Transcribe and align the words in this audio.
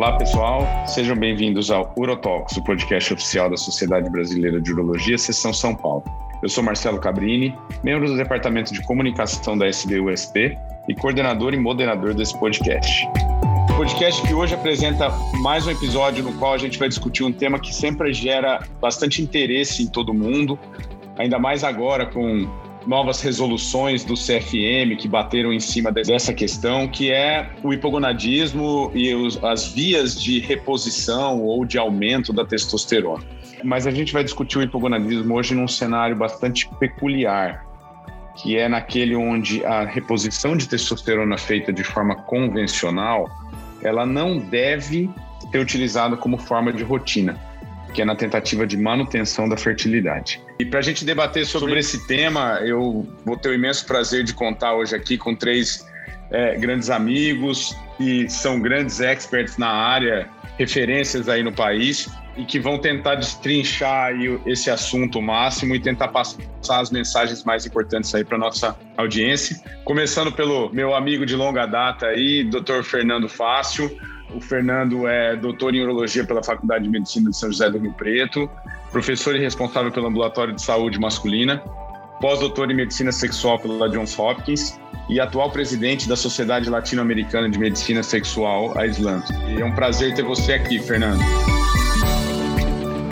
Olá, 0.00 0.16
pessoal. 0.16 0.66
Sejam 0.86 1.14
bem-vindos 1.14 1.70
ao 1.70 1.92
Urotalks, 1.94 2.56
o 2.56 2.64
podcast 2.64 3.12
oficial 3.12 3.50
da 3.50 3.56
Sociedade 3.58 4.08
Brasileira 4.08 4.58
de 4.58 4.72
Urologia, 4.72 5.18
Seção 5.18 5.52
São 5.52 5.74
Paulo. 5.74 6.02
Eu 6.42 6.48
sou 6.48 6.64
Marcelo 6.64 6.98
Cabrini, 6.98 7.54
membro 7.84 8.08
do 8.08 8.16
Departamento 8.16 8.72
de 8.72 8.82
Comunicação 8.84 9.58
da 9.58 9.68
SBUSP 9.68 10.56
e 10.88 10.94
coordenador 10.94 11.52
e 11.52 11.58
moderador 11.58 12.14
desse 12.14 12.34
podcast. 12.40 13.06
O 13.68 13.76
podcast 13.76 14.26
que 14.26 14.32
hoje 14.32 14.54
apresenta 14.54 15.10
mais 15.42 15.66
um 15.66 15.70
episódio 15.70 16.24
no 16.24 16.32
qual 16.38 16.54
a 16.54 16.58
gente 16.58 16.78
vai 16.78 16.88
discutir 16.88 17.22
um 17.22 17.30
tema 17.30 17.60
que 17.60 17.74
sempre 17.74 18.10
gera 18.14 18.66
bastante 18.80 19.20
interesse 19.20 19.82
em 19.82 19.86
todo 19.86 20.14
mundo, 20.14 20.58
ainda 21.18 21.38
mais 21.38 21.62
agora 21.62 22.06
com 22.06 22.48
novas 22.86 23.20
resoluções 23.20 24.04
do 24.04 24.14
CFM 24.14 24.96
que 24.98 25.08
bateram 25.08 25.52
em 25.52 25.60
cima 25.60 25.92
dessa 25.92 26.32
questão, 26.32 26.88
que 26.88 27.10
é 27.10 27.50
o 27.62 27.72
hipogonadismo 27.72 28.90
e 28.94 29.14
os, 29.14 29.42
as 29.44 29.72
vias 29.72 30.20
de 30.20 30.38
reposição 30.40 31.40
ou 31.42 31.64
de 31.64 31.78
aumento 31.78 32.32
da 32.32 32.44
testosterona. 32.44 33.22
Mas 33.62 33.86
a 33.86 33.90
gente 33.90 34.12
vai 34.12 34.24
discutir 34.24 34.58
o 34.58 34.62
hipogonadismo 34.62 35.34
hoje 35.34 35.54
num 35.54 35.68
cenário 35.68 36.16
bastante 36.16 36.68
peculiar, 36.78 37.66
que 38.36 38.56
é 38.56 38.68
naquele 38.68 39.14
onde 39.14 39.64
a 39.64 39.84
reposição 39.84 40.56
de 40.56 40.68
testosterona 40.68 41.36
feita 41.36 41.72
de 41.72 41.84
forma 41.84 42.14
convencional, 42.14 43.28
ela 43.82 44.06
não 44.06 44.38
deve 44.38 45.10
ser 45.50 45.58
utilizada 45.58 46.16
como 46.16 46.38
forma 46.38 46.72
de 46.72 46.82
rotina 46.82 47.49
que 47.92 48.02
é 48.02 48.04
na 48.04 48.14
tentativa 48.14 48.66
de 48.66 48.76
manutenção 48.76 49.48
da 49.48 49.56
fertilidade. 49.56 50.40
E 50.58 50.64
para 50.64 50.78
a 50.78 50.82
gente 50.82 51.04
debater 51.04 51.46
sobre, 51.46 51.78
esse 51.78 52.06
tema, 52.06 52.60
eu 52.64 53.06
vou 53.24 53.36
ter 53.36 53.48
o 53.50 53.54
imenso 53.54 53.86
prazer 53.86 54.24
de 54.24 54.34
contar 54.34 54.74
hoje 54.74 54.94
aqui 54.94 55.16
com 55.16 55.34
três 55.34 55.86
é, 56.30 56.56
grandes 56.56 56.90
amigos 56.90 57.76
que 57.96 58.28
são 58.28 58.60
grandes 58.60 59.00
experts 59.00 59.56
na 59.56 59.68
área, 59.68 60.28
referências 60.58 61.28
aí 61.28 61.42
no 61.42 61.52
país 61.52 62.08
e 62.36 62.44
que 62.44 62.60
vão 62.60 62.78
tentar 62.78 63.16
destrinchar 63.16 64.12
esse 64.46 64.70
assunto 64.70 65.20
máximo 65.20 65.74
e 65.74 65.80
tentar 65.80 66.08
passar 66.08 66.80
as 66.80 66.90
mensagens 66.90 67.44
mais 67.44 67.66
importantes 67.66 68.14
aí 68.14 68.24
para 68.24 68.38
nossa 68.38 68.76
audiência. 68.96 69.60
Começando 69.84 70.32
pelo 70.32 70.72
meu 70.72 70.94
amigo 70.94 71.26
de 71.26 71.34
longa 71.34 71.66
data 71.66 72.06
aí, 72.06 72.44
Dr. 72.44 72.82
Fernando 72.84 73.28
Fácil. 73.28 73.90
O 74.34 74.40
Fernando 74.40 75.06
é 75.08 75.34
doutor 75.36 75.74
em 75.74 75.82
urologia 75.82 76.24
pela 76.24 76.42
Faculdade 76.42 76.84
de 76.84 76.90
Medicina 76.90 77.30
de 77.30 77.36
São 77.36 77.50
José 77.50 77.70
do 77.70 77.78
Rio 77.78 77.92
Preto, 77.92 78.48
professor 78.92 79.34
e 79.34 79.40
responsável 79.40 79.90
pelo 79.90 80.06
ambulatório 80.06 80.54
de 80.54 80.62
saúde 80.62 80.98
masculina, 80.98 81.62
pós-doutor 82.20 82.70
em 82.70 82.74
medicina 82.74 83.10
sexual 83.10 83.58
pela 83.58 83.88
Johns 83.88 84.18
Hopkins 84.18 84.78
e 85.08 85.18
atual 85.18 85.50
presidente 85.50 86.08
da 86.08 86.16
Sociedade 86.16 86.70
Latino-Americana 86.70 87.48
de 87.48 87.58
Medicina 87.58 88.02
Sexual, 88.02 88.78
a 88.78 88.86
Islã. 88.86 89.22
E 89.48 89.60
é 89.60 89.64
um 89.64 89.74
prazer 89.74 90.14
ter 90.14 90.22
você 90.22 90.52
aqui, 90.52 90.78
Fernando. 90.78 91.20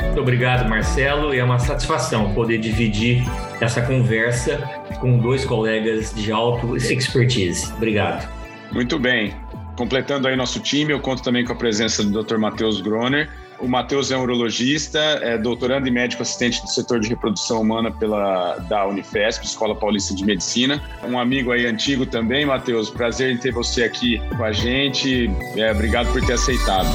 Muito 0.04 0.20
obrigado, 0.20 0.68
Marcelo, 0.68 1.34
e 1.34 1.38
é 1.38 1.44
uma 1.44 1.58
satisfação 1.58 2.34
poder 2.34 2.58
dividir 2.58 3.22
essa 3.60 3.82
conversa 3.82 4.58
com 5.00 5.18
dois 5.18 5.44
colegas 5.44 6.12
de 6.14 6.30
alto 6.30 6.76
expertise. 6.76 7.72
Obrigado. 7.72 8.28
Muito 8.72 8.98
bem. 8.98 9.34
Completando 9.78 10.26
aí 10.26 10.34
nosso 10.34 10.58
time, 10.58 10.92
eu 10.92 10.98
conto 10.98 11.22
também 11.22 11.44
com 11.44 11.52
a 11.52 11.54
presença 11.54 12.02
do 12.02 12.24
Dr. 12.24 12.36
Matheus 12.36 12.80
Groner. 12.80 13.30
O 13.60 13.68
Matheus 13.68 14.10
é 14.10 14.16
um 14.16 14.22
urologista, 14.22 14.98
é 14.98 15.38
doutorando 15.38 15.86
e 15.86 15.90
médico 15.92 16.20
assistente 16.20 16.60
do 16.62 16.68
setor 16.68 16.98
de 16.98 17.08
reprodução 17.08 17.60
humana 17.60 17.88
pela 17.88 18.56
da 18.68 18.84
Unifesp, 18.88 19.46
Escola 19.46 19.76
Paulista 19.76 20.16
de 20.16 20.24
Medicina. 20.24 20.82
Um 21.08 21.16
amigo 21.16 21.52
aí 21.52 21.64
antigo 21.64 22.04
também, 22.04 22.44
Matheus. 22.44 22.90
Prazer 22.90 23.32
em 23.32 23.36
ter 23.36 23.52
você 23.52 23.84
aqui 23.84 24.20
com 24.36 24.42
a 24.42 24.50
gente. 24.50 25.30
É, 25.56 25.70
obrigado 25.70 26.12
por 26.12 26.26
ter 26.26 26.32
aceitado. 26.32 26.88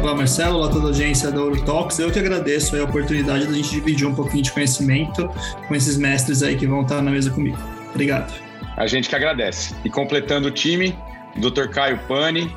Olá, 0.00 0.14
Marcelo. 0.14 0.58
Olá, 0.58 0.68
toda 0.68 0.86
a 0.86 0.90
agência 0.90 1.32
da 1.32 1.42
Urotalks. 1.42 1.98
Eu 1.98 2.12
que 2.12 2.18
agradeço 2.20 2.76
a 2.76 2.84
oportunidade 2.84 3.44
da 3.44 3.54
gente 3.54 3.70
dividir 3.70 4.06
um 4.06 4.14
pouquinho 4.14 4.44
de 4.44 4.52
conhecimento 4.52 5.28
com 5.66 5.74
esses 5.74 5.96
mestres 5.96 6.44
aí 6.44 6.54
que 6.54 6.64
vão 6.64 6.82
estar 6.82 7.02
na 7.02 7.10
mesa 7.10 7.28
comigo. 7.32 7.58
Obrigado. 7.90 8.32
A 8.76 8.86
gente 8.86 9.08
que 9.08 9.16
agradece. 9.16 9.74
E 9.84 9.90
completando 9.90 10.46
o 10.46 10.50
time, 10.52 10.96
Dr. 11.36 11.68
Caio 11.68 11.98
Pani. 12.06 12.54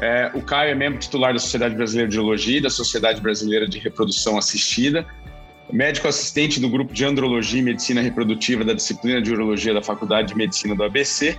É, 0.00 0.30
o 0.34 0.42
Caio 0.42 0.72
é 0.72 0.74
membro 0.74 0.98
titular 0.98 1.32
da 1.32 1.38
Sociedade 1.38 1.74
Brasileira 1.74 2.10
de 2.10 2.18
Urologia 2.18 2.58
e 2.58 2.60
da 2.60 2.70
Sociedade 2.70 3.20
Brasileira 3.20 3.66
de 3.66 3.78
Reprodução 3.78 4.36
Assistida, 4.36 5.06
médico 5.72 6.08
assistente 6.08 6.60
do 6.60 6.68
grupo 6.68 6.92
de 6.92 7.04
Andrologia 7.04 7.60
e 7.60 7.62
Medicina 7.62 8.00
Reprodutiva 8.00 8.64
da 8.64 8.72
disciplina 8.74 9.22
de 9.22 9.32
Urologia 9.32 9.72
da 9.72 9.82
Faculdade 9.82 10.28
de 10.28 10.36
Medicina 10.36 10.74
do 10.74 10.82
ABC 10.82 11.38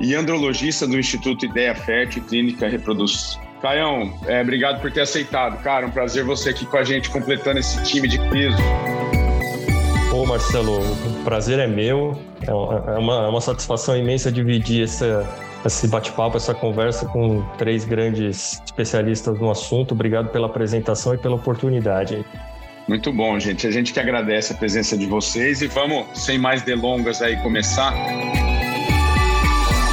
e 0.00 0.14
andrologista 0.14 0.86
do 0.86 0.98
Instituto 0.98 1.46
Ideia 1.46 1.74
Fértil 1.74 2.22
e 2.22 2.26
Clínica 2.28 2.68
Reproduz. 2.68 3.38
Caião, 3.62 4.12
é, 4.26 4.42
obrigado 4.42 4.82
por 4.82 4.92
ter 4.92 5.00
aceitado. 5.00 5.62
Cara, 5.62 5.86
um 5.86 5.90
prazer 5.90 6.24
você 6.24 6.50
aqui 6.50 6.66
com 6.66 6.76
a 6.76 6.84
gente, 6.84 7.08
completando 7.08 7.58
esse 7.58 7.82
time 7.82 8.06
de 8.06 8.18
peso. 8.28 8.58
Ô 10.12 10.26
Marcelo, 10.26 10.80
o 10.80 11.24
prazer 11.24 11.58
é 11.58 11.66
meu. 11.66 12.20
É 12.46 12.52
uma, 12.52 13.24
é 13.24 13.28
uma 13.28 13.40
satisfação 13.40 13.96
imensa 13.96 14.30
dividir 14.30 14.84
essa, 14.84 15.26
esse 15.68 15.88
bate-papo, 15.88 16.36
essa 16.36 16.54
conversa 16.54 17.06
com 17.06 17.42
três 17.56 17.84
grandes 17.84 18.60
especialistas 18.64 19.38
no 19.38 19.50
assunto. 19.50 19.92
Obrigado 19.92 20.28
pela 20.30 20.46
apresentação 20.46 21.14
e 21.14 21.18
pela 21.18 21.36
oportunidade. 21.36 22.24
Muito 22.86 23.12
bom, 23.12 23.38
gente. 23.38 23.66
A 23.66 23.70
gente 23.70 23.92
que 23.92 23.98
agradece 23.98 24.52
a 24.52 24.56
presença 24.56 24.96
de 24.96 25.06
vocês 25.06 25.62
e 25.62 25.66
vamos, 25.66 26.06
sem 26.18 26.38
mais 26.38 26.62
delongas, 26.62 27.22
aí 27.22 27.36
começar. 27.42 27.94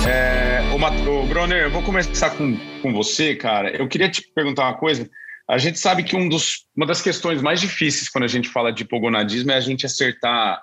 É, 0.05 0.61
o, 0.73 1.25
Broner, 1.27 1.63
eu 1.63 1.71
vou 1.71 1.81
começar 1.83 2.31
com, 2.31 2.57
com 2.81 2.93
você, 2.93 3.35
cara. 3.35 3.69
Eu 3.69 3.87
queria 3.87 4.09
te 4.09 4.23
perguntar 4.35 4.63
uma 4.63 4.77
coisa. 4.77 5.09
A 5.49 5.57
gente 5.57 5.79
sabe 5.79 6.03
que 6.03 6.15
um 6.15 6.27
dos, 6.27 6.65
uma 6.75 6.85
das 6.85 7.01
questões 7.01 7.41
mais 7.41 7.61
difíceis 7.61 8.09
quando 8.09 8.25
a 8.25 8.27
gente 8.27 8.49
fala 8.49 8.73
de 8.73 8.83
hipogonadismo 8.83 9.51
é 9.51 9.55
a 9.55 9.61
gente 9.61 9.85
acertar 9.85 10.61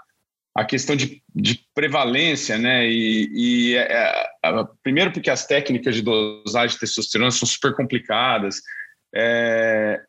a 0.59 0.65
questão 0.65 0.97
de, 0.97 1.23
de 1.33 1.65
prevalência, 1.73 2.59
né? 2.59 2.85
E, 2.85 3.31
e 3.33 3.77
é, 3.77 4.29
é, 4.45 4.65
primeiro 4.83 5.13
porque 5.13 5.31
as 5.31 5.47
técnicas 5.47 5.95
de 5.95 6.03
dosagem 6.03 6.75
de 6.75 6.81
testosterona 6.81 7.31
são 7.31 7.47
super 7.47 7.77
complicadas. 7.77 8.61
É, 9.15 10.01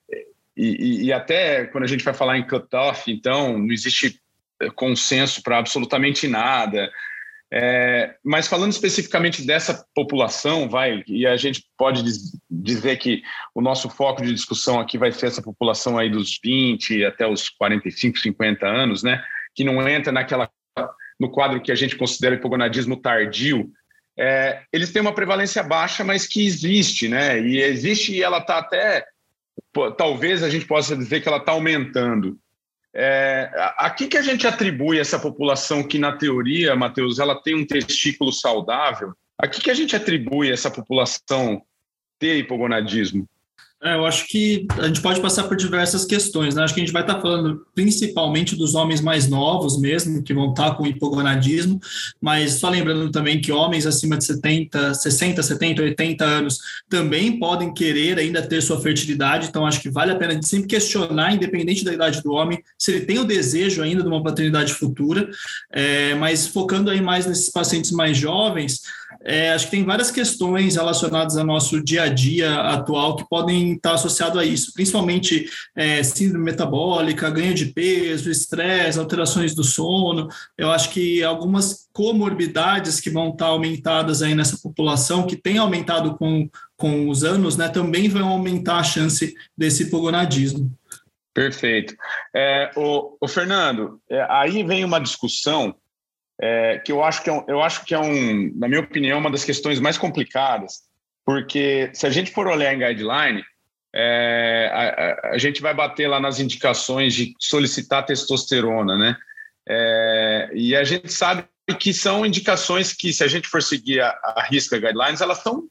e, 0.57 1.05
e, 1.05 1.13
até 1.13 1.65
quando 1.65 1.83
a 1.83 1.87
gente 1.87 2.03
vai 2.03 2.15
falar 2.15 2.39
em 2.39 2.47
cutoff, 2.47 3.11
então 3.11 3.59
não 3.59 3.71
existe 3.71 4.19
consenso 4.73 5.43
para 5.43 5.59
absolutamente 5.59 6.27
nada. 6.27 6.89
É, 7.53 8.15
mas 8.25 8.47
falando 8.47 8.71
especificamente 8.71 9.45
dessa 9.45 9.85
população, 9.93 10.67
vai, 10.67 11.03
e 11.07 11.27
a 11.27 11.37
gente 11.37 11.63
pode 11.77 12.01
dizer 12.49 12.97
que 12.97 13.21
o 13.53 13.61
nosso 13.61 13.87
foco 13.87 14.23
de 14.23 14.33
discussão 14.33 14.79
aqui 14.79 14.97
vai 14.97 15.11
ser 15.11 15.27
essa 15.27 15.43
população 15.43 15.95
aí 15.95 16.09
dos 16.09 16.39
20 16.43 17.05
até 17.05 17.27
os 17.27 17.49
45, 17.49 18.17
50 18.17 18.65
anos, 18.65 19.03
né? 19.03 19.23
Que 19.59 19.63
não 19.65 19.85
entra 19.85 20.09
naquela 20.09 20.49
no 21.19 21.29
quadro 21.29 21.61
que 21.61 21.69
a 21.69 21.75
gente 21.75 21.97
considera 21.97 22.35
hipogonadismo 22.35 22.95
tardio, 22.95 23.69
é, 24.17 24.61
eles 24.71 24.89
têm 24.93 25.01
uma 25.01 25.13
prevalência 25.13 25.61
baixa, 25.61 26.01
mas 26.01 26.25
que 26.25 26.45
existe, 26.45 27.09
né? 27.09 27.41
E 27.41 27.61
existe 27.61 28.13
e 28.13 28.23
ela 28.23 28.37
está 28.37 28.59
até, 28.59 29.05
pô, 29.73 29.91
talvez 29.91 30.43
a 30.43 30.49
gente 30.49 30.65
possa 30.65 30.95
dizer 30.95 31.19
que 31.19 31.27
ela 31.27 31.39
está 31.39 31.51
aumentando. 31.51 32.39
É, 32.95 33.51
a 33.77 33.89
que, 33.89 34.07
que 34.07 34.17
a 34.17 34.21
gente 34.21 34.47
atribui 34.47 34.97
essa 34.97 35.19
população 35.19 35.83
que, 35.83 35.99
na 35.99 36.15
teoria, 36.15 36.73
Matheus, 36.73 37.19
ela 37.19 37.35
tem 37.35 37.53
um 37.53 37.67
testículo 37.67 38.31
saudável? 38.31 39.11
A 39.37 39.45
que, 39.45 39.59
que 39.59 39.69
a 39.69 39.75
gente 39.75 39.93
atribui 39.93 40.49
essa 40.49 40.71
população 40.71 41.61
ter 42.17 42.37
hipogonadismo? 42.37 43.27
É, 43.81 43.95
eu 43.95 44.05
acho 44.05 44.27
que 44.27 44.67
a 44.77 44.87
gente 44.87 45.01
pode 45.01 45.21
passar 45.21 45.45
por 45.45 45.55
diversas 45.55 46.03
questões, 46.03 46.53
né? 46.53 46.63
Acho 46.63 46.73
que 46.73 46.81
a 46.81 46.83
gente 46.83 46.91
vai 46.91 47.01
estar 47.01 47.21
falando 47.21 47.65
principalmente 47.73 48.53
dos 48.57 48.75
homens 48.75 48.99
mais 48.99 49.29
novos 49.29 49.79
mesmo, 49.79 50.21
que 50.21 50.33
vão 50.33 50.49
estar 50.49 50.75
com 50.75 50.85
hipogonadismo, 50.85 51.79
mas 52.19 52.55
só 52.55 52.69
lembrando 52.69 53.09
também 53.09 53.39
que 53.39 53.53
homens 53.53 53.85
acima 53.85 54.17
de 54.17 54.25
70, 54.25 54.93
60, 54.95 55.41
70, 55.41 55.81
80 55.81 56.25
anos 56.25 56.59
também 56.89 57.39
podem 57.39 57.73
querer 57.73 58.19
ainda 58.19 58.41
ter 58.41 58.61
sua 58.61 58.81
fertilidade, 58.81 59.47
então 59.47 59.65
acho 59.65 59.81
que 59.81 59.89
vale 59.89 60.11
a 60.11 60.15
pena 60.17 60.41
sempre 60.41 60.67
questionar, 60.67 61.33
independente 61.33 61.85
da 61.85 61.93
idade 61.93 62.21
do 62.21 62.33
homem, 62.33 62.61
se 62.77 62.91
ele 62.91 63.05
tem 63.05 63.17
o 63.17 63.23
desejo 63.23 63.81
ainda 63.81 64.03
de 64.03 64.09
uma 64.09 64.21
paternidade 64.21 64.73
futura, 64.73 65.29
é, 65.71 66.15
mas 66.15 66.47
focando 66.47 66.91
aí 66.91 66.99
mais 66.99 67.25
nesses 67.25 67.49
pacientes 67.49 67.91
mais 67.91 68.17
jovens, 68.17 68.81
é, 69.23 69.51
acho 69.51 69.65
que 69.65 69.71
tem 69.71 69.83
várias 69.83 70.09
questões 70.09 70.75
relacionadas 70.75 71.35
ao 71.35 71.45
nosso 71.45 71.83
dia 71.83 72.03
a 72.03 72.07
dia 72.07 72.61
atual 72.61 73.17
que 73.17 73.27
podem 73.27 73.73
estar 73.73 73.93
associados 73.93 74.37
a 74.37 74.45
isso, 74.45 74.73
principalmente 74.73 75.45
é, 75.75 76.01
síndrome 76.03 76.45
metabólica, 76.45 77.29
ganho 77.29 77.53
de 77.53 77.67
peso, 77.67 78.31
estresse, 78.31 78.97
alterações 78.97 79.53
do 79.53 79.63
sono. 79.63 80.29
Eu 80.57 80.71
acho 80.71 80.89
que 80.91 81.21
algumas 81.23 81.89
comorbidades 81.91 83.01
que 83.01 83.09
vão 83.09 83.29
estar 83.29 83.47
aumentadas 83.47 84.21
aí 84.21 84.33
nessa 84.33 84.57
população, 84.57 85.27
que 85.27 85.35
tem 85.35 85.57
aumentado 85.57 86.15
com, 86.17 86.49
com 86.77 87.09
os 87.09 87.23
anos, 87.23 87.57
né, 87.57 87.67
também 87.67 88.07
vão 88.07 88.29
aumentar 88.29 88.77
a 88.77 88.83
chance 88.83 89.33
desse 89.57 89.83
hipogonadismo. 89.83 90.71
Perfeito. 91.33 91.95
É, 92.33 92.71
o, 92.75 93.17
o 93.21 93.27
Fernando, 93.27 94.01
é, 94.09 94.25
aí 94.29 94.63
vem 94.63 94.83
uma 94.83 94.99
discussão 94.99 95.75
é, 96.41 96.79
que 96.79 96.91
eu 96.91 97.03
acho 97.03 97.21
que, 97.21 97.29
é 97.29 97.33
um, 97.33 97.43
eu 97.47 97.61
acho 97.61 97.83
que 97.83 97.93
é 97.93 97.99
um, 97.99 98.51
na 98.55 98.67
minha 98.67 98.79
opinião, 98.79 99.19
uma 99.19 99.29
das 99.29 99.43
questões 99.43 99.79
mais 99.79 99.97
complicadas, 99.97 100.83
porque 101.25 101.89
se 101.93 102.07
a 102.07 102.09
gente 102.09 102.31
for 102.31 102.47
olhar 102.47 102.73
em 102.73 102.79
guideline, 102.79 103.43
é, 103.93 104.69
a, 104.71 105.31
a, 105.33 105.37
gente 105.37 105.61
vai 105.61 105.73
bater 105.73 106.07
lá 106.07 106.19
nas 106.19 106.39
indicações 106.39 107.13
de 107.13 107.33
solicitar 107.39 108.05
testosterona, 108.05 108.97
né? 108.97 109.17
É, 109.67 110.49
e 110.53 110.75
a 110.75 110.83
gente 110.83 111.11
sabe 111.11 111.43
que 111.79 111.93
são 111.93 112.25
indicações 112.25 112.93
que, 112.93 113.11
se 113.11 113.23
a 113.23 113.27
gente 113.27 113.47
for 113.47 113.61
seguir 113.61 113.99
a, 114.01 114.09
a 114.23 114.47
risca 114.49 114.79
guidelines, 114.79 115.21
elas 115.21 115.39
são 115.39 115.67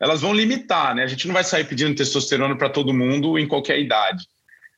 elas 0.00 0.22
vão 0.22 0.32
limitar, 0.32 0.94
né? 0.94 1.02
A 1.02 1.06
gente 1.06 1.26
não 1.26 1.34
vai 1.34 1.44
sair 1.44 1.64
pedindo 1.64 1.94
testosterona 1.94 2.56
para 2.56 2.70
todo 2.70 2.94
mundo 2.94 3.38
em 3.38 3.46
qualquer 3.46 3.78
idade. 3.78 4.26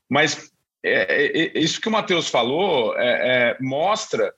Mas 0.08 0.50
é, 0.84 1.26
é, 1.26 1.58
é 1.58 1.58
isso 1.60 1.80
que 1.80 1.88
o 1.88 1.92
Matheus 1.92 2.28
falou 2.28 2.92
é, 2.98 3.56
mostra 3.60 4.34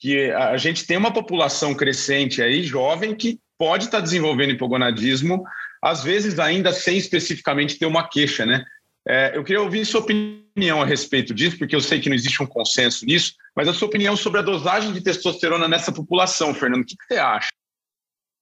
que 0.00 0.30
a 0.32 0.56
gente 0.56 0.86
tem 0.86 0.96
uma 0.96 1.12
população 1.12 1.74
crescente 1.74 2.42
aí, 2.42 2.62
jovem, 2.62 3.14
que 3.14 3.38
pode 3.58 3.84
estar 3.84 3.98
tá 3.98 4.02
desenvolvendo 4.02 4.52
hipogonadismo, 4.52 5.44
às 5.82 6.02
vezes 6.02 6.38
ainda 6.38 6.72
sem 6.72 6.96
especificamente 6.96 7.78
ter 7.78 7.84
uma 7.84 8.08
queixa, 8.08 8.46
né? 8.46 8.64
É, 9.06 9.36
eu 9.36 9.44
queria 9.44 9.62
ouvir 9.62 9.84
sua 9.84 10.00
opinião 10.00 10.80
a 10.80 10.86
respeito 10.86 11.34
disso, 11.34 11.58
porque 11.58 11.76
eu 11.76 11.80
sei 11.80 12.00
que 12.00 12.08
não 12.08 12.16
existe 12.16 12.42
um 12.42 12.46
consenso 12.46 13.04
nisso, 13.04 13.34
mas 13.54 13.68
a 13.68 13.74
sua 13.74 13.88
opinião 13.88 14.16
sobre 14.16 14.40
a 14.40 14.42
dosagem 14.42 14.92
de 14.92 15.02
testosterona 15.02 15.68
nessa 15.68 15.92
população, 15.92 16.54
Fernando, 16.54 16.82
o 16.82 16.86
que, 16.86 16.96
que 16.96 17.04
você 17.06 17.18
acha? 17.18 17.48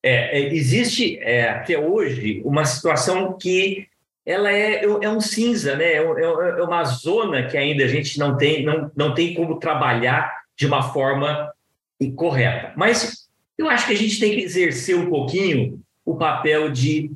É, 0.02 0.38
é, 0.40 0.54
existe 0.54 1.18
é, 1.18 1.50
até 1.50 1.76
hoje 1.76 2.40
uma 2.44 2.64
situação 2.64 3.36
que 3.36 3.88
ela 4.24 4.52
é, 4.52 4.84
é 4.84 5.08
um 5.08 5.20
cinza, 5.20 5.74
né? 5.74 5.94
É, 5.94 5.96
é, 5.96 6.00
é, 6.00 6.62
uma 6.62 6.84
zona 6.84 7.46
que 7.46 7.56
ainda 7.56 7.84
a 7.84 7.88
gente 7.88 8.18
não 8.18 8.36
tem, 8.36 8.64
não, 8.64 8.90
não 8.94 9.14
tem 9.14 9.34
como 9.34 9.58
trabalhar 9.58 10.32
de 10.58 10.66
uma 10.66 10.82
forma 10.82 11.52
correta. 12.16 12.72
Mas 12.76 13.28
eu 13.56 13.68
acho 13.68 13.86
que 13.86 13.92
a 13.92 13.96
gente 13.96 14.18
tem 14.18 14.32
que 14.34 14.42
exercer 14.42 14.96
um 14.96 15.08
pouquinho 15.08 15.80
o 16.04 16.16
papel 16.16 16.70
de 16.70 17.10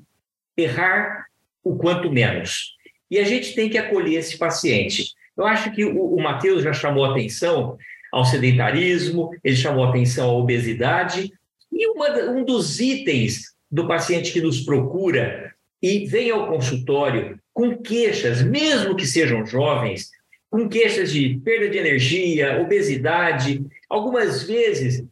errar 0.56 1.26
o 1.62 1.76
quanto 1.76 2.10
menos. 2.10 2.76
E 3.10 3.18
a 3.18 3.24
gente 3.24 3.54
tem 3.54 3.68
que 3.68 3.78
acolher 3.78 4.18
esse 4.18 4.38
paciente. 4.38 5.12
Eu 5.36 5.46
acho 5.46 5.72
que 5.72 5.84
o, 5.84 6.14
o 6.14 6.22
Matheus 6.22 6.62
já 6.62 6.72
chamou 6.72 7.04
atenção 7.04 7.76
ao 8.12 8.24
sedentarismo, 8.24 9.30
ele 9.42 9.56
chamou 9.56 9.84
atenção 9.84 10.30
à 10.30 10.32
obesidade, 10.34 11.32
e 11.72 11.86
uma, 11.88 12.08
um 12.30 12.44
dos 12.44 12.80
itens 12.80 13.54
do 13.70 13.88
paciente 13.88 14.32
que 14.32 14.40
nos 14.40 14.60
procura 14.60 15.52
e 15.80 16.06
vem 16.06 16.30
ao 16.30 16.46
consultório 16.46 17.38
com 17.52 17.76
queixas, 17.78 18.42
mesmo 18.42 18.94
que 18.94 19.06
sejam 19.06 19.46
jovens, 19.46 20.10
com 20.52 20.68
queixas 20.68 21.10
de 21.10 21.40
perda 21.42 21.70
de 21.70 21.78
energia, 21.78 22.60
obesidade, 22.60 23.64
algumas 23.88 24.42
vezes 24.42 25.02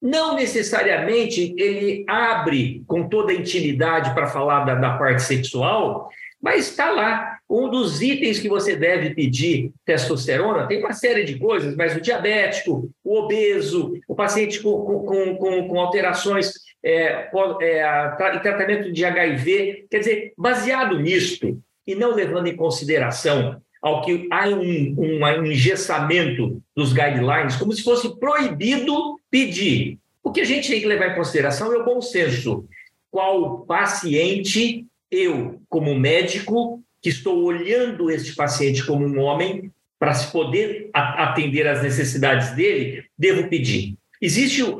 não 0.00 0.36
necessariamente 0.36 1.54
ele 1.56 2.04
abre 2.06 2.84
com 2.86 3.08
toda 3.08 3.32
a 3.32 3.34
intimidade 3.34 4.12
para 4.12 4.26
falar 4.26 4.64
da, 4.66 4.74
da, 4.74 4.98
parte 4.98 5.22
sexual, 5.22 6.10
mas 6.40 6.68
está 6.68 6.90
lá. 6.90 7.38
Um 7.48 7.70
dos 7.70 8.02
itens 8.02 8.38
que 8.38 8.48
você 8.48 8.76
deve 8.76 9.14
pedir 9.14 9.72
testosterona 9.86 10.68
tem 10.68 10.80
uma 10.80 10.92
série 10.92 11.24
de 11.24 11.38
coisas, 11.38 11.74
mas 11.74 11.96
o 11.96 12.00
diabético, 12.00 12.90
o 13.02 13.20
obeso, 13.20 13.94
o 14.06 14.14
paciente 14.14 14.62
com, 14.62 14.82
com, 14.82 15.36
com, 15.36 15.68
com 15.68 15.80
alterações 15.80 16.52
é, 16.84 17.30
é, 17.62 18.34
em 18.34 18.38
tratamento 18.38 18.92
de 18.92 19.04
HIV, 19.04 19.86
quer 19.90 19.98
dizer, 19.98 20.32
baseado 20.36 20.98
nisto 20.98 21.58
e 21.86 21.94
não 21.94 22.14
levando 22.14 22.48
em 22.48 22.56
consideração 22.56 23.60
ao 23.80 24.02
que 24.02 24.28
há 24.30 24.48
um, 24.48 24.94
um 24.98 25.44
engessamento 25.46 26.62
dos 26.76 26.92
guidelines, 26.92 27.56
como 27.56 27.72
se 27.72 27.82
fosse 27.82 28.18
proibido 28.18 29.18
pedir. 29.30 29.98
O 30.22 30.30
que 30.30 30.40
a 30.40 30.44
gente 30.44 30.68
tem 30.68 30.80
que 30.80 30.86
levar 30.86 31.12
em 31.12 31.14
consideração 31.14 31.72
é 31.72 31.78
o 31.78 31.84
bom 31.84 32.00
senso. 32.00 32.66
Qual 33.10 33.60
paciente 33.60 34.86
eu, 35.10 35.60
como 35.68 35.98
médico, 35.98 36.82
que 37.02 37.08
estou 37.08 37.42
olhando 37.42 38.10
este 38.10 38.34
paciente 38.34 38.84
como 38.84 39.06
um 39.06 39.18
homem, 39.18 39.72
para 40.00 40.14
se 40.14 40.32
poder 40.32 40.88
atender 40.94 41.68
às 41.68 41.82
necessidades 41.82 42.52
dele, 42.52 43.04
devo 43.18 43.48
pedir. 43.50 43.98
Existe 44.20 44.62
uh, 44.62 44.76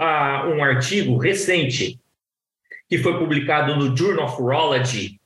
um 0.48 0.64
artigo 0.64 1.18
recente 1.18 2.00
que 2.88 2.96
foi 2.96 3.18
publicado 3.18 3.76
no 3.76 3.94
Journal 3.94 4.24
of 4.24 4.40
Urology, 4.40 5.19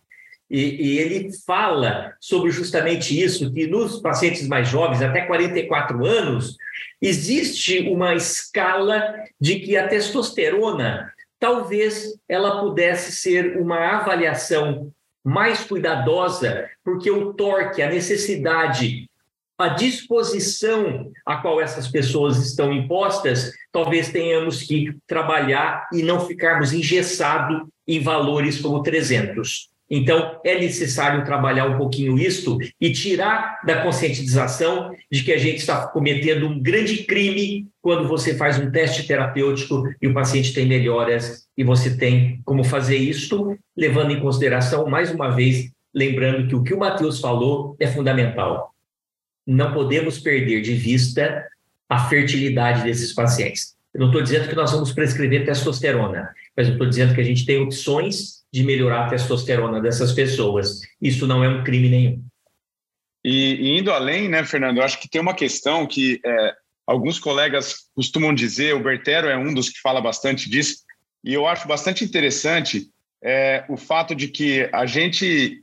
e, 0.50 0.60
e, 0.60 0.98
ele 0.98 1.30
fala 1.46 2.14
sobre 2.20 2.50
justamente 2.50 3.18
isso, 3.18 3.52
que 3.52 3.66
nos 3.66 4.00
pacientes 4.00 4.46
mais 4.46 4.68
jovens, 4.68 5.02
até 5.02 5.22
44 5.22 6.04
anos, 6.04 6.56
existe 7.00 7.80
uma 7.88 8.14
escala 8.14 9.14
de 9.40 9.60
que 9.60 9.76
a 9.76 9.88
testosterona 9.88 11.12
talvez 11.40 12.14
ela 12.28 12.60
pudesse 12.60 13.12
ser 13.12 13.58
uma 13.58 13.78
avaliação 13.78 14.92
mais 15.24 15.64
cuidadosa, 15.64 16.68
porque 16.84 17.10
o 17.10 17.32
torque, 17.32 17.82
a 17.82 17.90
necessidade, 17.90 19.08
a 19.58 19.68
disposição 19.68 21.10
a 21.24 21.36
qual 21.36 21.60
essas 21.60 21.88
pessoas 21.88 22.38
estão 22.38 22.72
impostas, 22.72 23.52
talvez 23.72 24.10
tenhamos 24.10 24.62
que 24.62 24.94
trabalhar 25.06 25.88
e 25.92 26.02
não 26.02 26.26
ficarmos 26.26 26.72
engessados 26.72 27.62
em 27.86 28.00
valores 28.00 28.60
como 28.60 28.82
300. 28.82 29.73
Então, 29.96 30.40
é 30.44 30.58
necessário 30.58 31.24
trabalhar 31.24 31.66
um 31.66 31.78
pouquinho 31.78 32.18
isto 32.18 32.58
e 32.80 32.90
tirar 32.92 33.60
da 33.64 33.80
conscientização 33.80 34.92
de 35.08 35.22
que 35.22 35.32
a 35.32 35.38
gente 35.38 35.58
está 35.58 35.86
cometendo 35.86 36.48
um 36.48 36.60
grande 36.60 37.04
crime 37.04 37.68
quando 37.80 38.08
você 38.08 38.34
faz 38.34 38.58
um 38.58 38.72
teste 38.72 39.06
terapêutico 39.06 39.84
e 40.02 40.08
o 40.08 40.12
paciente 40.12 40.52
tem 40.52 40.66
melhoras 40.66 41.46
e 41.56 41.62
você 41.62 41.96
tem 41.96 42.40
como 42.44 42.64
fazer 42.64 42.96
isto, 42.96 43.56
levando 43.76 44.10
em 44.10 44.18
consideração, 44.18 44.90
mais 44.90 45.12
uma 45.12 45.30
vez, 45.30 45.70
lembrando 45.94 46.48
que 46.48 46.56
o 46.56 46.64
que 46.64 46.74
o 46.74 46.78
Matheus 46.78 47.20
falou 47.20 47.76
é 47.78 47.86
fundamental. 47.86 48.74
Não 49.46 49.72
podemos 49.72 50.18
perder 50.18 50.60
de 50.60 50.74
vista 50.74 51.46
a 51.88 52.08
fertilidade 52.08 52.82
desses 52.82 53.12
pacientes. 53.12 53.76
Eu 53.94 54.00
não 54.00 54.06
estou 54.08 54.22
dizendo 54.22 54.48
que 54.48 54.56
nós 54.56 54.72
vamos 54.72 54.90
prescrever 54.90 55.44
testosterona, 55.46 56.30
mas 56.56 56.68
eu 56.68 56.74
estou 56.74 56.88
dizendo 56.88 57.14
que 57.14 57.20
a 57.20 57.24
gente 57.24 57.44
tem 57.44 57.60
opções 57.60 58.44
de 58.52 58.62
melhorar 58.62 59.06
a 59.06 59.08
testosterona 59.08 59.80
dessas 59.80 60.12
pessoas. 60.12 60.80
Isso 61.00 61.26
não 61.26 61.42
é 61.42 61.48
um 61.48 61.64
crime 61.64 61.88
nenhum. 61.88 62.24
E, 63.24 63.54
e 63.54 63.78
indo 63.78 63.90
além, 63.90 64.28
né, 64.28 64.44
Fernando, 64.44 64.78
eu 64.78 64.84
acho 64.84 65.00
que 65.00 65.08
tem 65.08 65.20
uma 65.20 65.34
questão 65.34 65.86
que 65.86 66.20
é, 66.24 66.54
alguns 66.86 67.18
colegas 67.18 67.88
costumam 67.94 68.34
dizer, 68.34 68.74
o 68.74 68.82
Bertero 68.82 69.28
é 69.28 69.36
um 69.36 69.52
dos 69.52 69.70
que 69.70 69.80
fala 69.80 70.00
bastante 70.00 70.48
disso, 70.48 70.84
e 71.24 71.32
eu 71.32 71.46
acho 71.46 71.66
bastante 71.66 72.04
interessante 72.04 72.90
é, 73.22 73.64
o 73.68 73.76
fato 73.76 74.14
de 74.14 74.28
que 74.28 74.68
a 74.72 74.84
gente, 74.84 75.62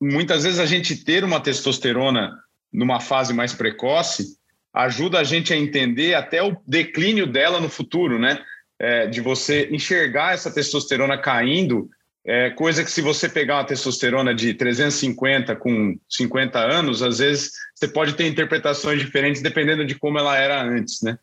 muitas 0.00 0.44
vezes, 0.44 0.58
a 0.58 0.64
gente 0.64 1.04
ter 1.04 1.22
uma 1.22 1.38
testosterona 1.38 2.32
numa 2.72 2.98
fase 2.98 3.34
mais 3.34 3.52
precoce 3.52 4.38
ajuda 4.72 5.18
a 5.18 5.24
gente 5.24 5.52
a 5.52 5.56
entender 5.56 6.14
até 6.14 6.42
o 6.42 6.56
declínio 6.66 7.26
dela 7.26 7.60
no 7.60 7.68
futuro, 7.68 8.18
né? 8.18 8.42
É, 8.82 9.06
de 9.06 9.20
você 9.20 9.68
enxergar 9.70 10.32
essa 10.32 10.50
testosterona 10.50 11.18
caindo 11.18 11.90
é, 12.24 12.50
coisa 12.50 12.84
que 12.84 12.90
se 12.90 13.00
você 13.00 13.28
pegar 13.28 13.56
uma 13.56 13.64
testosterona 13.64 14.34
de 14.34 14.52
350 14.52 15.56
com 15.56 15.98
50 16.08 16.58
anos, 16.58 17.02
às 17.02 17.18
vezes 17.18 17.50
você 17.74 17.88
pode 17.88 18.14
ter 18.14 18.26
interpretações 18.26 19.00
diferentes 19.00 19.40
dependendo 19.40 19.84
de 19.84 19.94
como 19.94 20.18
ela 20.18 20.36
era 20.36 20.62
antes, 20.62 21.00
né? 21.02 21.18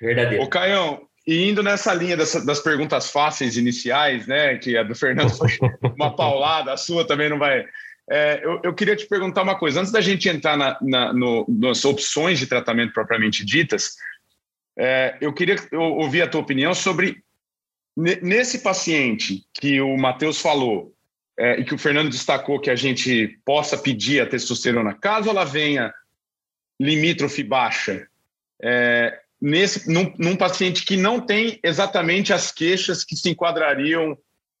Verdadeiro. 0.00 0.44
Ô, 0.44 0.48
Caião, 0.48 1.02
e 1.26 1.48
indo 1.48 1.62
nessa 1.62 1.92
linha 1.92 2.16
das, 2.16 2.32
das 2.44 2.60
perguntas 2.60 3.10
fáceis 3.10 3.56
iniciais, 3.56 4.26
né, 4.26 4.56
que 4.56 4.76
a 4.76 4.84
do 4.84 4.94
Fernando 4.94 5.30
foi 5.30 5.50
uma 5.96 6.14
paulada, 6.14 6.72
a 6.72 6.76
sua 6.76 7.06
também 7.06 7.28
não 7.28 7.38
vai... 7.38 7.64
É, 8.08 8.40
eu, 8.44 8.60
eu, 8.62 8.72
queria 8.72 8.94
te 8.94 9.04
perguntar 9.04 9.42
uma 9.42 9.58
coisa. 9.58 9.80
Antes 9.80 9.90
da 9.90 10.00
gente 10.00 10.28
entrar 10.28 10.56
na, 10.56 10.78
na, 10.80 11.12
no, 11.12 11.44
nas 11.48 11.84
opções 11.84 12.38
de 12.38 12.46
tratamento 12.46 12.92
propriamente 12.92 13.44
ditas, 13.44 13.96
é, 14.78 15.16
eu 15.20 15.32
queria 15.32 15.56
ouvir 15.72 16.22
a 16.22 16.28
tua 16.28 16.40
opinião 16.40 16.74
sobre 16.74 17.24
Nesse 17.96 18.58
paciente 18.58 19.46
que 19.54 19.80
o 19.80 19.96
Matheus 19.96 20.38
falou 20.38 20.94
é, 21.38 21.58
e 21.60 21.64
que 21.64 21.74
o 21.74 21.78
Fernando 21.78 22.10
destacou 22.10 22.60
que 22.60 22.68
a 22.68 22.76
gente 22.76 23.40
possa 23.42 23.78
pedir 23.78 24.20
a 24.20 24.26
testosterona, 24.26 24.92
caso 24.92 25.30
ela 25.30 25.44
venha 25.44 25.94
limítrofe 26.78 27.42
baixa, 27.42 28.06
é, 28.62 29.18
nesse, 29.40 29.90
num, 29.90 30.12
num, 30.18 30.36
paciente 30.36 30.84
que 30.84 30.94
não 30.94 31.18
tem 31.18 31.58
exatamente 31.62 32.34
as 32.34 32.52
queixas 32.52 33.02
que 33.02 33.16
se 33.16 33.30
enquadrariam 33.30 34.16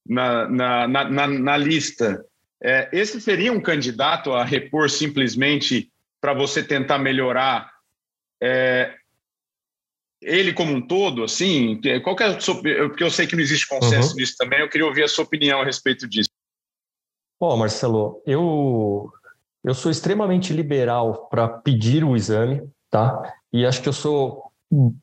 na, 0.06 0.48
na, 0.48 0.88
na, 0.88 1.26
na 1.26 1.56
lista, 1.58 2.24
é, 2.62 2.88
esse 2.90 3.20
seria 3.20 3.52
um 3.52 3.60
candidato 3.60 4.32
a 4.32 4.46
repor 4.46 4.88
simplesmente 4.88 5.92
para 6.22 6.32
você 6.32 6.62
tentar 6.62 6.98
melhorar? 6.98 7.70
É, 8.42 8.94
ele 10.20 10.52
como 10.52 10.72
um 10.72 10.80
todo, 10.80 11.24
assim, 11.24 11.80
qual 12.02 12.16
que 12.16 12.22
é 12.22 12.26
a 12.26 12.40
sua, 12.40 12.54
porque 12.54 13.04
eu 13.04 13.10
sei 13.10 13.26
que 13.26 13.36
não 13.36 13.42
existe 13.42 13.68
consenso 13.68 14.10
uhum. 14.10 14.16
nisso 14.16 14.34
também, 14.38 14.60
eu 14.60 14.68
queria 14.68 14.86
ouvir 14.86 15.04
a 15.04 15.08
sua 15.08 15.24
opinião 15.24 15.60
a 15.60 15.64
respeito 15.64 16.08
disso. 16.08 16.30
Ó, 17.40 17.52
oh, 17.52 17.56
Marcelo, 17.56 18.22
eu 18.26 19.12
eu 19.62 19.74
sou 19.74 19.90
extremamente 19.90 20.52
liberal 20.52 21.26
para 21.28 21.48
pedir 21.48 22.04
o 22.04 22.16
exame, 22.16 22.62
tá? 22.88 23.34
E 23.52 23.66
acho 23.66 23.82
que 23.82 23.88
eu 23.88 23.92
sou 23.92 24.52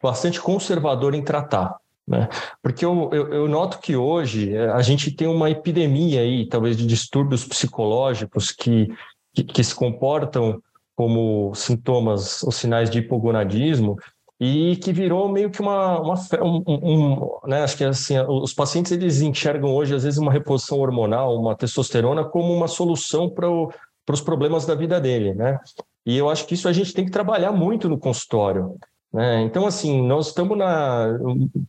bastante 0.02 0.40
conservador 0.40 1.14
em 1.14 1.22
tratar. 1.22 1.76
Né? 2.08 2.28
Porque 2.62 2.84
eu, 2.84 3.10
eu, 3.14 3.34
eu, 3.34 3.48
noto 3.48 3.80
que 3.80 3.96
hoje 3.96 4.54
eh, 4.54 4.70
a 4.72 4.82
gente 4.82 5.12
tem 5.12 5.28
uma 5.28 5.50
epidemia 5.50 6.22
aí, 6.22 6.48
talvez, 6.48 6.76
de 6.78 6.86
distúrbios 6.86 7.46
psicológicos 7.46 8.52
que, 8.52 8.88
que, 9.34 9.44
que 9.44 9.64
se 9.64 9.74
comportam 9.74 10.62
como 10.96 11.54
sintomas 11.56 12.44
ou 12.44 12.52
sinais 12.52 12.90
de 12.90 13.00
hipogonadismo 13.00 13.98
e 14.46 14.76
que 14.76 14.92
virou 14.92 15.30
meio 15.30 15.50
que 15.50 15.62
uma, 15.62 16.02
uma 16.02 16.16
um, 16.42 16.64
um, 16.68 17.40
né, 17.48 17.64
acho 17.64 17.78
que 17.78 17.84
assim, 17.86 18.20
os 18.20 18.54
pacientes 18.54 18.92
eles 18.92 19.22
enxergam 19.22 19.74
hoje 19.74 19.96
às 19.96 20.04
vezes 20.04 20.20
uma 20.20 20.34
reposição 20.34 20.80
hormonal, 20.80 21.40
uma 21.40 21.56
testosterona 21.56 22.26
como 22.26 22.54
uma 22.54 22.68
solução 22.68 23.30
para 23.30 23.50
os 23.50 24.20
problemas 24.20 24.66
da 24.66 24.76
vida 24.76 25.00
dele, 25.00 25.34
né? 25.34 25.58
E 26.06 26.18
eu 26.18 26.30
acho 26.30 26.46
que 26.46 26.56
isso 26.56 26.68
a 26.68 26.74
gente 26.74 26.94
tem 26.94 27.06
que 27.06 27.12
trabalhar 27.12 27.54
muito 27.54 27.88
no 27.88 27.98
consultório. 27.98 28.76
Né? 29.14 29.44
Então, 29.44 29.66
assim, 29.66 30.06
nós 30.06 30.28
estamos 30.28 30.58
na. 30.58 31.08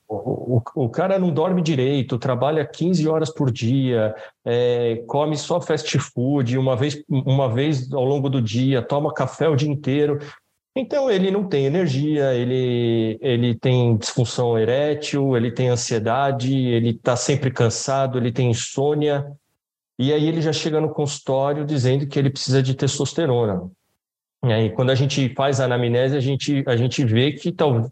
O, 0.08 0.56
o, 0.56 0.62
o, 0.74 0.88
cara 0.88 1.16
não 1.16 1.30
dorme 1.30 1.62
direito, 1.62 2.18
trabalha 2.18 2.66
15 2.66 3.06
horas 3.06 3.30
por 3.30 3.52
dia, 3.52 4.16
é, 4.44 5.04
come 5.06 5.36
só 5.36 5.60
fast 5.60 5.96
food 6.00 6.58
uma 6.58 6.74
vez, 6.74 7.04
uma 7.08 7.48
vez 7.48 7.92
ao 7.92 8.04
longo 8.04 8.28
do 8.28 8.42
dia, 8.42 8.82
toma 8.82 9.14
café 9.14 9.48
o 9.48 9.54
dia 9.54 9.70
inteiro. 9.70 10.18
Então, 10.76 11.08
ele 11.08 11.30
não 11.30 11.44
tem 11.46 11.66
energia, 11.66 12.34
ele, 12.34 13.16
ele 13.20 13.54
tem 13.54 13.96
disfunção 13.96 14.58
erétil, 14.58 15.36
ele 15.36 15.52
tem 15.52 15.68
ansiedade, 15.68 16.52
ele 16.52 16.90
está 16.90 17.14
sempre 17.14 17.48
cansado, 17.52 18.18
ele 18.18 18.32
tem 18.32 18.50
insônia. 18.50 19.24
E 19.96 20.12
aí 20.12 20.26
ele 20.26 20.42
já 20.42 20.52
chega 20.52 20.80
no 20.80 20.92
consultório 20.92 21.64
dizendo 21.64 22.08
que 22.08 22.18
ele 22.18 22.28
precisa 22.28 22.60
de 22.60 22.74
testosterona. 22.74 23.70
E 24.44 24.52
aí, 24.52 24.70
quando 24.70 24.90
a 24.90 24.96
gente 24.96 25.32
faz 25.34 25.60
a 25.60 25.66
anamnese, 25.66 26.16
a 26.16 26.20
gente, 26.20 26.64
a 26.66 26.76
gente 26.76 27.04
vê 27.04 27.30
que, 27.32 27.52
tal, 27.52 27.88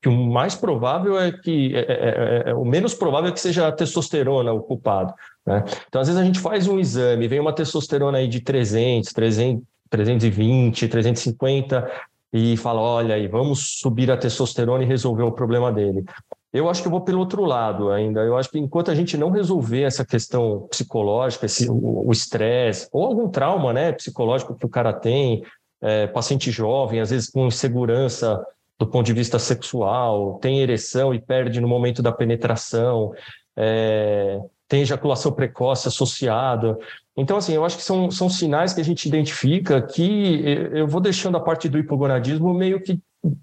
que 0.00 0.08
o 0.08 0.12
mais 0.12 0.54
provável 0.54 1.18
é 1.18 1.32
que, 1.32 1.74
é, 1.74 1.80
é, 1.80 2.44
é, 2.46 2.50
é, 2.50 2.54
o 2.54 2.64
menos 2.64 2.94
provável 2.94 3.30
é 3.30 3.32
que 3.32 3.40
seja 3.40 3.66
a 3.66 3.72
testosterona 3.72 4.52
o 4.52 4.62
culpado. 4.62 5.12
Né? 5.44 5.64
Então, 5.88 6.00
às 6.00 6.06
vezes 6.06 6.22
a 6.22 6.24
gente 6.24 6.38
faz 6.38 6.68
um 6.68 6.78
exame, 6.78 7.26
vem 7.26 7.40
uma 7.40 7.52
testosterona 7.52 8.18
aí 8.18 8.28
de 8.28 8.40
300, 8.40 9.12
300 9.12 9.64
320, 9.90 10.88
350, 10.88 11.90
e 12.32 12.56
fala, 12.56 12.80
olha 12.80 13.14
aí, 13.14 13.26
vamos 13.26 13.78
subir 13.80 14.10
a 14.10 14.16
testosterona 14.16 14.84
e 14.84 14.86
resolver 14.86 15.24
o 15.24 15.32
problema 15.32 15.72
dele. 15.72 16.04
Eu 16.52 16.68
acho 16.68 16.82
que 16.82 16.88
eu 16.88 16.90
vou 16.92 17.00
pelo 17.00 17.20
outro 17.20 17.44
lado 17.44 17.90
ainda. 17.90 18.20
Eu 18.20 18.36
acho 18.36 18.50
que 18.50 18.58
enquanto 18.58 18.90
a 18.90 18.94
gente 18.94 19.16
não 19.16 19.30
resolver 19.30 19.82
essa 19.82 20.04
questão 20.04 20.66
psicológica, 20.68 21.46
esse, 21.46 21.68
o 21.70 22.10
estresse, 22.10 22.88
ou 22.92 23.04
algum 23.06 23.28
trauma 23.28 23.72
né, 23.72 23.92
psicológico 23.92 24.54
que 24.54 24.66
o 24.66 24.68
cara 24.68 24.92
tem, 24.92 25.44
é, 25.80 26.06
paciente 26.08 26.50
jovem, 26.50 27.00
às 27.00 27.10
vezes 27.10 27.30
com 27.30 27.46
insegurança 27.46 28.44
do 28.78 28.86
ponto 28.86 29.06
de 29.06 29.12
vista 29.12 29.38
sexual, 29.38 30.38
tem 30.40 30.60
ereção 30.60 31.14
e 31.14 31.20
perde 31.20 31.60
no 31.60 31.68
momento 31.68 32.02
da 32.02 32.10
penetração, 32.10 33.12
é, 33.56 34.40
tem 34.70 34.82
ejaculação 34.82 35.32
precoce 35.32 35.88
associada. 35.88 36.78
Então, 37.16 37.36
assim, 37.36 37.52
eu 37.52 37.64
acho 37.64 37.76
que 37.76 37.82
são, 37.82 38.08
são 38.08 38.30
sinais 38.30 38.72
que 38.72 38.80
a 38.80 38.84
gente 38.84 39.06
identifica 39.06 39.82
que 39.82 40.44
eu 40.72 40.86
vou 40.86 41.00
deixando 41.00 41.36
a 41.36 41.40
parte 41.40 41.68
do 41.68 41.76
hipogonadismo 41.76 42.54
meio 42.54 42.80
que 42.80 43.00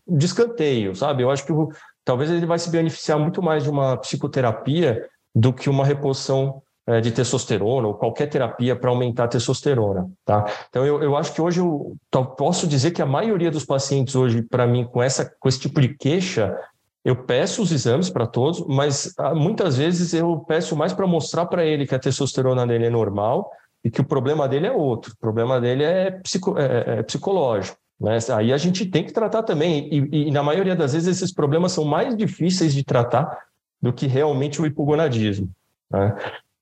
de 0.08 0.26
escanteio, 0.26 0.96
sabe? 0.96 1.24
Eu 1.24 1.30
acho 1.30 1.46
que 1.46 1.52
talvez 2.06 2.32
ele 2.32 2.46
vai 2.46 2.58
se 2.58 2.72
beneficiar 2.72 3.20
muito 3.20 3.44
mais 3.44 3.64
de 3.64 3.70
uma 3.70 3.98
psicoterapia 3.98 5.06
do 5.36 5.52
que 5.52 5.70
uma 5.70 5.86
reposição 5.86 6.64
é, 6.88 7.02
de 7.02 7.12
testosterona 7.12 7.90
ou 7.90 7.94
qualquer 7.94 8.28
terapia 8.28 8.74
para 8.74 8.90
aumentar 8.90 9.26
a 9.26 9.28
testosterona, 9.28 10.10
tá? 10.24 10.46
Então 10.70 10.86
eu, 10.86 11.04
eu 11.04 11.18
acho 11.18 11.34
que 11.34 11.42
hoje 11.42 11.60
eu 11.60 11.98
posso 12.38 12.66
dizer 12.66 12.92
que 12.92 13.02
a 13.02 13.06
maioria 13.06 13.52
dos 13.52 13.66
pacientes 13.66 14.16
hoje, 14.16 14.42
para 14.42 14.66
mim, 14.66 14.86
com 14.86 15.04
essa 15.04 15.30
com 15.40 15.50
esse 15.50 15.60
tipo 15.60 15.82
de 15.82 15.90
queixa, 15.90 16.58
eu 17.08 17.16
peço 17.16 17.62
os 17.62 17.72
exames 17.72 18.10
para 18.10 18.28
todos, 18.28 18.68
mas 18.68 19.14
ah, 19.18 19.34
muitas 19.34 19.78
vezes 19.78 20.14
eu 20.14 20.40
peço 20.46 20.76
mais 20.76 20.92
para 20.92 21.08
mostrar 21.08 21.46
para 21.46 21.64
ele 21.64 21.88
que 21.88 21.96
a 21.96 22.00
testosterona 22.00 22.68
dele 22.68 22.88
é 22.88 22.90
normal 22.90 23.50
e 23.82 23.90
que 23.90 24.02
o 24.02 24.06
problema 24.06 24.46
dele 24.46 24.68
é 24.68 24.74
outro, 24.74 25.14
o 25.14 25.18
problema 25.18 25.62
dele 25.62 25.86
é, 25.86 26.12
psico, 26.12 26.60
é, 26.60 27.00
é 27.00 27.04
psicológico. 27.04 27.78
Né? 27.98 28.18
Aí 28.36 28.52
a 28.52 28.58
gente 28.58 28.86
tem 28.86 29.06
que 29.06 29.14
tratar 29.14 29.44
também, 29.44 29.88
e, 29.90 30.28
e, 30.28 30.32
na 30.32 30.44
maioria 30.44 30.76
das 30.76 30.92
vezes 30.92 31.08
esses 31.08 31.34
problemas 31.34 31.72
são 31.72 31.86
mais 31.86 32.14
difíceis 32.14 32.74
de 32.74 32.84
tratar 32.84 33.40
do 33.82 33.94
que 33.94 34.06
realmente 34.06 34.62
o 34.62 34.66
hipogonadismo. 34.66 35.50
Né? 35.90 36.14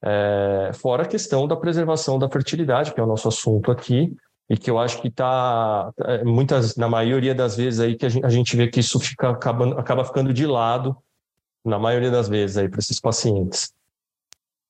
É, 0.03 0.71
fora 0.75 1.01
a 1.01 1.07
questão 1.07 1.47
da 1.47 1.55
preservação 1.55 2.19
da 2.19 2.29
fertilidade, 2.29 2.93
que 2.93 2.99
é 2.99 3.03
o 3.03 3.07
nosso 3.07 3.27
assunto 3.27 3.71
aqui, 3.71 4.15
e 4.49 4.57
que 4.57 4.69
eu 4.69 4.77
acho 4.77 5.01
que 5.01 5.07
está, 5.07 5.91
é, 6.03 6.23
muitas, 6.23 6.75
na 6.75 6.87
maioria 6.87 7.33
das 7.33 7.57
vezes 7.57 7.79
aí, 7.79 7.95
que 7.95 8.05
a 8.05 8.09
gente, 8.09 8.25
a 8.25 8.29
gente 8.29 8.55
vê 8.55 8.67
que 8.67 8.79
isso 8.79 8.99
fica, 8.99 9.29
acaba, 9.29 9.79
acaba 9.79 10.05
ficando 10.05 10.33
de 10.33 10.45
lado, 10.45 10.95
na 11.65 11.79
maioria 11.79 12.11
das 12.11 12.29
vezes 12.29 12.57
aí, 12.57 12.69
para 12.69 12.79
esses 12.79 12.99
pacientes. 12.99 13.73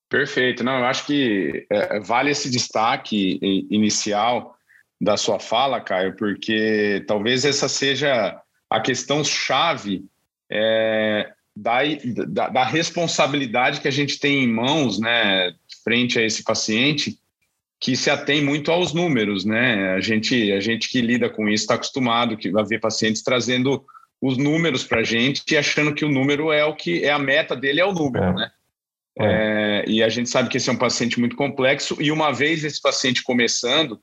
Perfeito. 0.08 0.64
Não, 0.64 0.78
eu 0.78 0.84
acho 0.86 1.04
que 1.04 1.66
é, 1.70 2.00
vale 2.00 2.30
esse 2.30 2.50
destaque 2.50 3.38
inicial 3.70 4.56
da 5.00 5.16
sua 5.16 5.38
fala, 5.38 5.80
Caio, 5.80 6.16
porque 6.16 7.04
talvez 7.06 7.44
essa 7.44 7.68
seja 7.68 8.40
a 8.70 8.80
questão 8.80 9.22
chave 9.22 10.06
é, 10.50 11.30
da, 11.54 11.80
da, 12.28 12.48
da, 12.48 12.64
responsabilidade 12.64 13.80
que 13.80 13.88
a 13.88 13.92
gente 13.92 14.18
tem 14.18 14.44
em 14.44 14.52
mãos, 14.52 14.98
né, 14.98 15.54
frente 15.84 16.18
a 16.18 16.22
esse 16.22 16.42
paciente, 16.42 17.18
que 17.80 17.96
se 17.96 18.10
atém 18.10 18.42
muito 18.42 18.70
aos 18.70 18.92
números, 18.92 19.44
né? 19.44 19.92
A 19.92 20.00
gente, 20.00 20.52
a 20.52 20.60
gente 20.60 20.88
que 20.88 21.00
lida 21.00 21.28
com 21.28 21.48
isso 21.48 21.64
está 21.64 21.74
acostumado 21.74 22.36
que 22.36 22.50
vai 22.50 22.64
ver 22.64 22.80
pacientes 22.80 23.22
trazendo 23.22 23.84
os 24.20 24.38
números 24.38 24.84
para 24.84 25.00
a 25.00 25.04
gente 25.04 25.42
e 25.50 25.56
achando 25.56 25.94
que 25.94 26.04
o 26.04 26.08
número 26.08 26.50
é 26.50 26.64
o 26.64 26.74
que 26.74 27.04
é 27.04 27.10
a 27.10 27.18
meta 27.18 27.54
dele 27.54 27.80
é 27.80 27.84
o 27.84 27.92
número, 27.92 28.24
é. 28.24 28.34
né? 28.34 28.50
É. 29.18 29.24
É, 29.24 29.84
e 29.88 30.02
a 30.02 30.08
gente 30.10 30.28
sabe 30.28 30.48
que 30.48 30.58
esse 30.58 30.68
é 30.68 30.72
um 30.72 30.78
paciente 30.78 31.18
muito 31.18 31.36
complexo 31.36 31.96
e 32.00 32.12
uma 32.12 32.32
vez 32.32 32.64
esse 32.64 32.80
paciente 32.80 33.22
começando, 33.22 33.98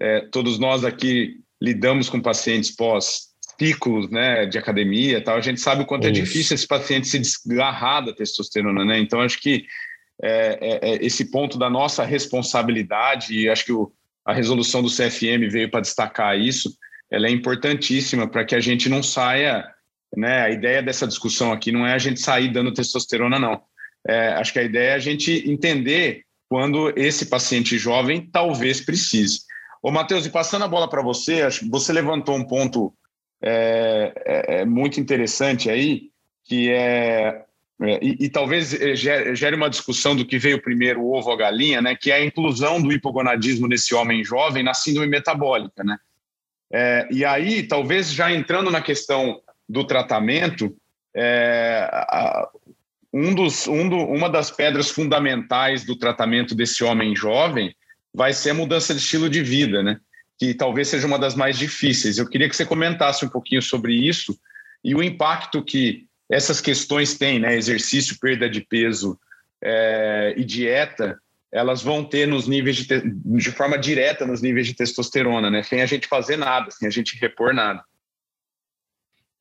é, 0.00 0.22
todos 0.32 0.58
nós 0.58 0.84
aqui 0.84 1.36
lidamos 1.60 2.08
com 2.08 2.20
pacientes 2.20 2.74
pós 2.74 3.32
ciclos 3.56 4.10
né, 4.10 4.46
de 4.46 4.58
academia 4.58 5.22
tal, 5.22 5.36
a 5.36 5.40
gente 5.40 5.60
sabe 5.60 5.82
o 5.82 5.86
quanto 5.86 6.06
é 6.06 6.10
Isso. 6.10 6.20
é 6.20 6.24
difícil 6.24 6.54
esse 6.54 6.66
paciente 6.66 7.06
se 7.06 7.20
desgarrar 7.20 8.04
da 8.04 8.12
testosterona, 8.12 8.84
né? 8.84 8.98
Então, 8.98 9.20
acho 9.20 9.40
que 9.40 9.64
é, 10.22 10.58
é, 10.60 10.90
é, 10.90 11.04
esse 11.04 11.30
ponto 11.30 11.58
da 11.58 11.68
nossa 11.68 12.04
responsabilidade, 12.04 13.34
e 13.34 13.48
acho 13.48 13.64
que 13.64 13.72
o, 13.72 13.92
a 14.24 14.32
resolução 14.32 14.82
do 14.82 14.88
CFM 14.88 15.50
veio 15.50 15.70
para 15.70 15.80
destacar 15.80 16.38
isso, 16.38 16.72
ela 17.10 17.26
é 17.26 17.30
importantíssima 17.30 18.28
para 18.28 18.44
que 18.44 18.54
a 18.54 18.60
gente 18.60 18.88
não 18.88 19.02
saia, 19.02 19.68
né? 20.16 20.42
A 20.42 20.50
ideia 20.50 20.82
dessa 20.82 21.06
discussão 21.06 21.52
aqui 21.52 21.72
não 21.72 21.86
é 21.86 21.92
a 21.92 21.98
gente 21.98 22.20
sair 22.20 22.52
dando 22.52 22.72
testosterona, 22.72 23.38
não. 23.38 23.60
É, 24.06 24.28
acho 24.28 24.52
que 24.52 24.58
a 24.58 24.64
ideia 24.64 24.90
é 24.90 24.94
a 24.94 24.98
gente 24.98 25.50
entender 25.50 26.22
quando 26.48 26.92
esse 26.96 27.26
paciente 27.26 27.76
jovem 27.76 28.28
talvez 28.30 28.80
precise. 28.80 29.40
Ô, 29.82 29.90
Matheus, 29.90 30.24
e 30.24 30.30
passando 30.30 30.64
a 30.64 30.68
bola 30.68 30.88
para 30.88 31.02
você, 31.02 31.42
acho 31.42 31.60
que 31.60 31.70
você 31.70 31.92
levantou 31.92 32.36
um 32.36 32.46
ponto 32.46 32.94
é, 33.42 34.12
é, 34.24 34.60
é 34.60 34.64
muito 34.64 35.00
interessante 35.00 35.68
aí, 35.68 36.10
que 36.44 36.70
é, 36.70 36.78
é 36.80 37.44
e, 37.80 38.26
e, 38.26 38.28
talvez 38.28 38.70
gere 38.70 39.56
uma 39.56 39.68
discussão 39.68 40.14
do 40.14 40.24
que 40.24 40.38
veio 40.38 40.62
primeiro, 40.62 41.00
o 41.00 41.12
ovo 41.12 41.28
ou 41.28 41.34
a 41.34 41.38
galinha, 41.38 41.82
né, 41.82 41.96
que 41.96 42.12
é 42.12 42.16
a 42.16 42.24
inclusão 42.24 42.80
do 42.80 42.92
hipogonadismo 42.92 43.66
nesse 43.66 43.94
homem 43.94 44.22
jovem 44.22 44.62
na 44.62 44.72
síndrome 44.72 45.08
metabólica. 45.08 45.82
Né? 45.82 45.98
É, 46.72 47.08
e 47.10 47.24
aí, 47.24 47.62
talvez 47.64 48.12
já 48.12 48.30
entrando 48.30 48.70
na 48.70 48.80
questão 48.80 49.40
do 49.68 49.84
tratamento, 49.84 50.76
é, 51.14 51.88
a, 51.90 52.48
um 53.12 53.34
dos, 53.34 53.66
um 53.66 53.88
do, 53.88 53.96
uma 53.96 54.30
das 54.30 54.50
pedras 54.50 54.90
fundamentais 54.90 55.84
do 55.84 55.96
tratamento 55.96 56.54
desse 56.54 56.84
homem 56.84 57.14
jovem 57.16 57.74
vai 58.14 58.32
ser 58.32 58.50
a 58.50 58.54
mudança 58.54 58.94
de 58.94 59.00
estilo 59.00 59.28
de 59.28 59.42
vida, 59.42 59.82
né? 59.82 59.98
que 60.38 60.54
talvez 60.54 60.88
seja 60.88 61.06
uma 61.06 61.18
das 61.18 61.34
mais 61.34 61.58
difíceis. 61.58 62.18
Eu 62.18 62.28
queria 62.28 62.48
que 62.48 62.56
você 62.56 62.64
comentasse 62.64 63.24
um 63.24 63.28
pouquinho 63.28 63.62
sobre 63.62 63.94
isso 63.94 64.36
e 64.82 64.94
o 64.94 65.02
impacto 65.02 65.62
que 65.62 66.06
essas 66.32 66.62
questões 66.62 67.14
têm, 67.14 67.38
né? 67.38 67.54
Exercício, 67.54 68.18
perda 68.18 68.48
de 68.48 68.62
peso 68.62 69.20
é, 69.62 70.32
e 70.34 70.42
dieta, 70.44 71.20
elas 71.52 71.82
vão 71.82 72.02
ter 72.02 72.26
nos 72.26 72.48
níveis 72.48 72.76
de, 72.76 73.02
de 73.04 73.50
forma 73.50 73.76
direta 73.76 74.26
nos 74.26 74.40
níveis 74.40 74.66
de 74.66 74.74
testosterona, 74.74 75.50
né? 75.50 75.62
Sem 75.62 75.82
a 75.82 75.86
gente 75.86 76.08
fazer 76.08 76.38
nada, 76.38 76.70
sem 76.70 76.88
a 76.88 76.90
gente 76.90 77.18
repor 77.20 77.52
nada. 77.52 77.84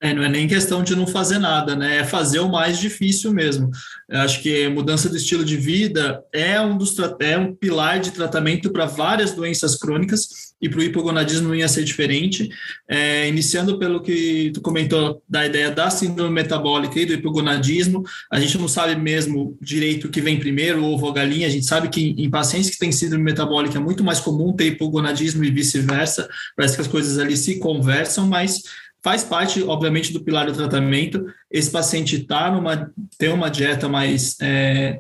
É, 0.03 0.15
não 0.15 0.24
é 0.24 0.29
nem 0.29 0.48
questão 0.48 0.81
de 0.84 0.96
não 0.96 1.05
fazer 1.05 1.38
nada, 1.38 1.75
né? 1.75 1.98
É 1.98 2.03
fazer 2.03 2.39
o 2.39 2.50
mais 2.50 2.79
difícil 2.79 3.31
mesmo. 3.31 3.70
Eu 4.10 4.22
acho 4.22 4.41
que 4.41 4.67
mudança 4.67 5.08
do 5.08 5.15
estilo 5.15 5.46
de 5.46 5.55
vida 5.55 6.24
é 6.34 6.60
um 6.60 6.75
dos 6.75 6.96
é 7.20 7.38
um 7.38 7.53
pilar 7.53 8.00
de 8.00 8.10
tratamento 8.10 8.72
para 8.72 8.88
várias 8.88 9.31
doenças 9.31 9.75
crônicas 9.75 10.51
e 10.60 10.67
para 10.67 10.79
o 10.79 10.84
hipogonadismo 10.84 11.50
não 11.50 11.55
ia 11.55 11.67
ser 11.67 11.84
diferente. 11.84 12.50
É, 12.89 13.27
iniciando 13.27 13.77
pelo 13.77 14.01
que 14.01 14.51
tu 14.53 14.62
comentou 14.62 15.22
da 15.29 15.46
ideia 15.46 15.70
da 15.70 15.91
síndrome 15.91 16.34
metabólica 16.34 17.00
e 17.00 17.05
do 17.05 17.13
hipogonadismo, 17.13 18.03
a 18.31 18.39
gente 18.39 18.58
não 18.58 18.67
sabe 18.67 18.96
mesmo 18.96 19.55
direito 19.62 20.08
o 20.08 20.10
que 20.10 20.22
vem 20.22 20.39
primeiro, 20.39 20.84
ovo 20.84 21.05
ou 21.05 21.13
galinha. 21.13 21.46
A 21.46 21.51
gente 21.51 21.65
sabe 21.67 21.89
que 21.89 22.15
em 22.17 22.29
pacientes 22.29 22.72
que 22.72 22.79
têm 22.79 22.91
síndrome 22.91 23.24
metabólica 23.24 23.77
é 23.77 23.81
muito 23.81 24.03
mais 24.03 24.20
comum 24.20 24.51
ter 24.51 24.65
hipogonadismo 24.65 25.43
e 25.43 25.51
vice-versa. 25.51 26.27
Parece 26.55 26.75
que 26.75 26.81
as 26.81 26.88
coisas 26.88 27.20
ali 27.20 27.38
se 27.38 27.60
conversam, 27.60 28.27
mas 28.27 28.63
faz 29.03 29.24
parte, 29.24 29.63
obviamente, 29.63 30.13
do 30.13 30.24
pilar 30.24 30.46
do 30.46 30.53
tratamento. 30.53 31.25
Esse 31.50 31.72
paciente 31.72 32.24
tá 32.24 32.51
numa, 32.51 32.91
tem 33.17 33.29
uma 33.29 33.50
dieta 33.50 33.89
mais 33.89 34.38
é, 34.41 35.00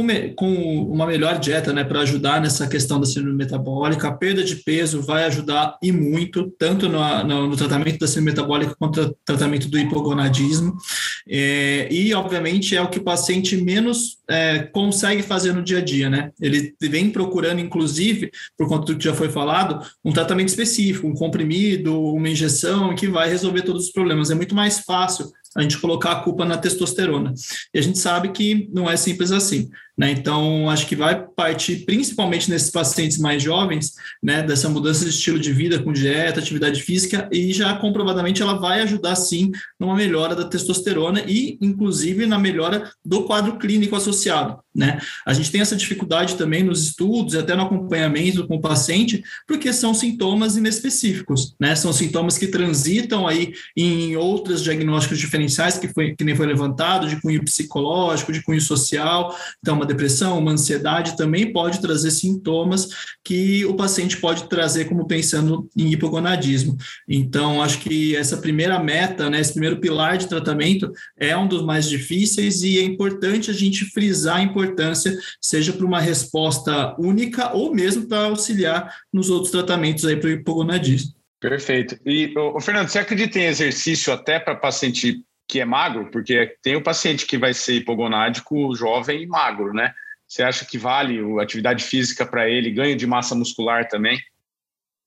com, 0.00 0.34
com 0.34 0.82
uma 0.84 1.06
melhor 1.06 1.38
dieta, 1.38 1.72
né, 1.72 1.84
para 1.84 2.00
ajudar 2.00 2.40
nessa 2.40 2.66
questão 2.66 3.00
da 3.00 3.06
síndrome 3.06 3.36
metabólica. 3.36 4.08
A 4.08 4.12
perda 4.12 4.42
de 4.42 4.56
peso 4.56 5.02
vai 5.02 5.24
ajudar 5.24 5.78
e 5.82 5.92
muito, 5.92 6.50
tanto 6.58 6.88
no, 6.88 7.24
no, 7.24 7.48
no 7.48 7.56
tratamento 7.56 7.98
da 7.98 8.06
síndrome 8.06 8.30
metabólica 8.30 8.74
quanto 8.78 9.00
no 9.02 9.16
tratamento 9.24 9.68
do 9.68 9.78
hipogonadismo. 9.78 10.76
É, 11.28 11.88
e, 11.90 12.12
obviamente, 12.14 12.76
é 12.76 12.82
o 12.82 12.88
que 12.88 12.98
o 12.98 13.04
paciente 13.04 13.56
menos 13.56 14.18
é, 14.28 14.60
consegue 14.72 15.22
fazer 15.22 15.52
no 15.52 15.62
dia 15.62 15.78
a 15.78 15.84
dia, 15.84 16.08
né? 16.08 16.30
Ele 16.40 16.74
vem 16.80 17.10
procurando, 17.10 17.60
inclusive, 17.60 18.30
por 18.56 18.68
conta 18.68 18.86
do 18.86 18.98
que 18.98 19.04
já 19.04 19.14
foi 19.14 19.28
falado, 19.28 19.84
um 20.04 20.12
tratamento 20.12 20.48
específico, 20.48 21.06
um 21.06 21.14
comprimido, 21.14 22.00
uma 22.00 22.28
injeção 22.28 22.94
que 22.94 23.08
vai 23.08 23.28
resolver 23.28 23.62
todos 23.62 23.86
os 23.86 23.92
problemas. 23.92 24.30
É 24.30 24.34
muito 24.34 24.54
mais 24.54 24.80
fácil 24.80 25.30
a 25.56 25.62
gente 25.62 25.78
colocar 25.78 26.12
a 26.12 26.20
culpa 26.22 26.44
na 26.44 26.56
testosterona. 26.56 27.34
E 27.74 27.78
a 27.78 27.82
gente 27.82 27.98
sabe 27.98 28.30
que 28.30 28.68
não 28.72 28.88
é 28.88 28.96
simples 28.96 29.32
assim. 29.32 29.68
Né? 30.00 30.12
Então, 30.12 30.70
acho 30.70 30.86
que 30.86 30.96
vai 30.96 31.26
partir 31.36 31.84
principalmente 31.84 32.48
nesses 32.48 32.70
pacientes 32.70 33.18
mais 33.18 33.42
jovens, 33.42 33.96
né, 34.22 34.42
dessa 34.42 34.66
mudança 34.66 35.04
de 35.04 35.10
estilo 35.10 35.38
de 35.38 35.52
vida 35.52 35.78
com 35.78 35.92
dieta, 35.92 36.40
atividade 36.40 36.80
física, 36.80 37.28
e 37.30 37.52
já 37.52 37.76
comprovadamente 37.76 38.40
ela 38.40 38.54
vai 38.54 38.80
ajudar 38.80 39.14
sim 39.14 39.50
numa 39.78 39.94
melhora 39.94 40.34
da 40.34 40.46
testosterona 40.46 41.22
e, 41.26 41.58
inclusive, 41.60 42.24
na 42.24 42.38
melhora 42.38 42.90
do 43.04 43.24
quadro 43.24 43.58
clínico 43.58 43.94
associado. 43.94 44.60
Né? 44.74 45.00
A 45.26 45.34
gente 45.34 45.50
tem 45.50 45.60
essa 45.60 45.74
dificuldade 45.74 46.36
também 46.36 46.62
nos 46.62 46.82
estudos 46.82 47.34
até 47.34 47.54
no 47.56 47.64
acompanhamento 47.64 48.46
com 48.46 48.56
o 48.56 48.60
paciente, 48.60 49.22
porque 49.46 49.72
são 49.72 49.92
sintomas 49.92 50.56
inespecíficos, 50.56 51.56
né? 51.58 51.74
São 51.74 51.92
sintomas 51.92 52.38
que 52.38 52.46
transitam 52.46 53.26
aí 53.26 53.52
em 53.76 54.16
outros 54.16 54.62
diagnósticos 54.62 55.18
diferenciais 55.18 55.76
que, 55.76 55.88
foi, 55.88 56.14
que 56.14 56.22
nem 56.22 56.36
foi 56.36 56.46
levantado, 56.46 57.08
de 57.08 57.20
cunho 57.20 57.44
psicológico, 57.44 58.32
de 58.32 58.42
cunho 58.42 58.60
social. 58.60 59.36
Então, 59.60 59.74
uma 59.74 59.86
depressão, 59.90 60.38
uma 60.38 60.52
ansiedade 60.52 61.16
também 61.16 61.52
pode 61.52 61.80
trazer 61.80 62.10
sintomas 62.10 62.88
que 63.24 63.64
o 63.64 63.74
paciente 63.74 64.16
pode 64.16 64.48
trazer 64.48 64.86
como 64.86 65.06
pensando 65.06 65.68
em 65.76 65.92
hipogonadismo. 65.92 66.76
Então, 67.08 67.62
acho 67.62 67.80
que 67.80 68.16
essa 68.16 68.36
primeira 68.36 68.78
meta, 68.78 69.28
né, 69.28 69.40
esse 69.40 69.52
primeiro 69.52 69.78
pilar 69.78 70.16
de 70.16 70.28
tratamento 70.28 70.92
é 71.18 71.36
um 71.36 71.46
dos 71.46 71.62
mais 71.62 71.88
difíceis 71.88 72.62
e 72.62 72.78
é 72.78 72.82
importante 72.82 73.50
a 73.50 73.54
gente 73.54 73.84
frisar 73.86 74.36
a 74.36 74.42
importância, 74.42 75.16
seja 75.40 75.72
para 75.72 75.86
uma 75.86 76.00
resposta 76.00 76.94
única 76.98 77.52
ou 77.52 77.74
mesmo 77.74 78.06
para 78.06 78.24
auxiliar 78.24 78.94
nos 79.12 79.30
outros 79.30 79.50
tratamentos 79.50 80.04
aí 80.04 80.16
para 80.16 80.28
o 80.28 80.32
hipogonadismo. 80.32 81.14
Perfeito. 81.40 81.98
E, 82.04 82.34
o 82.36 82.60
Fernando, 82.60 82.88
você 82.88 82.98
acredita 82.98 83.38
em 83.38 83.46
exercício 83.46 84.12
até 84.12 84.38
para 84.38 84.54
paciente 84.54 85.24
que 85.50 85.60
é 85.60 85.64
magro, 85.64 86.08
porque 86.12 86.54
tem 86.62 86.76
o 86.76 86.82
paciente 86.82 87.26
que 87.26 87.36
vai 87.36 87.52
ser 87.52 87.74
hipogonádico 87.74 88.72
jovem 88.76 89.22
e 89.22 89.26
magro, 89.26 89.72
né? 89.72 89.92
Você 90.26 90.44
acha 90.44 90.64
que 90.64 90.78
vale 90.78 91.18
a 91.38 91.42
atividade 91.42 91.82
física 91.82 92.24
para 92.24 92.48
ele, 92.48 92.70
ganho 92.70 92.94
de 92.94 93.04
massa 93.04 93.34
muscular 93.34 93.88
também? 93.88 94.16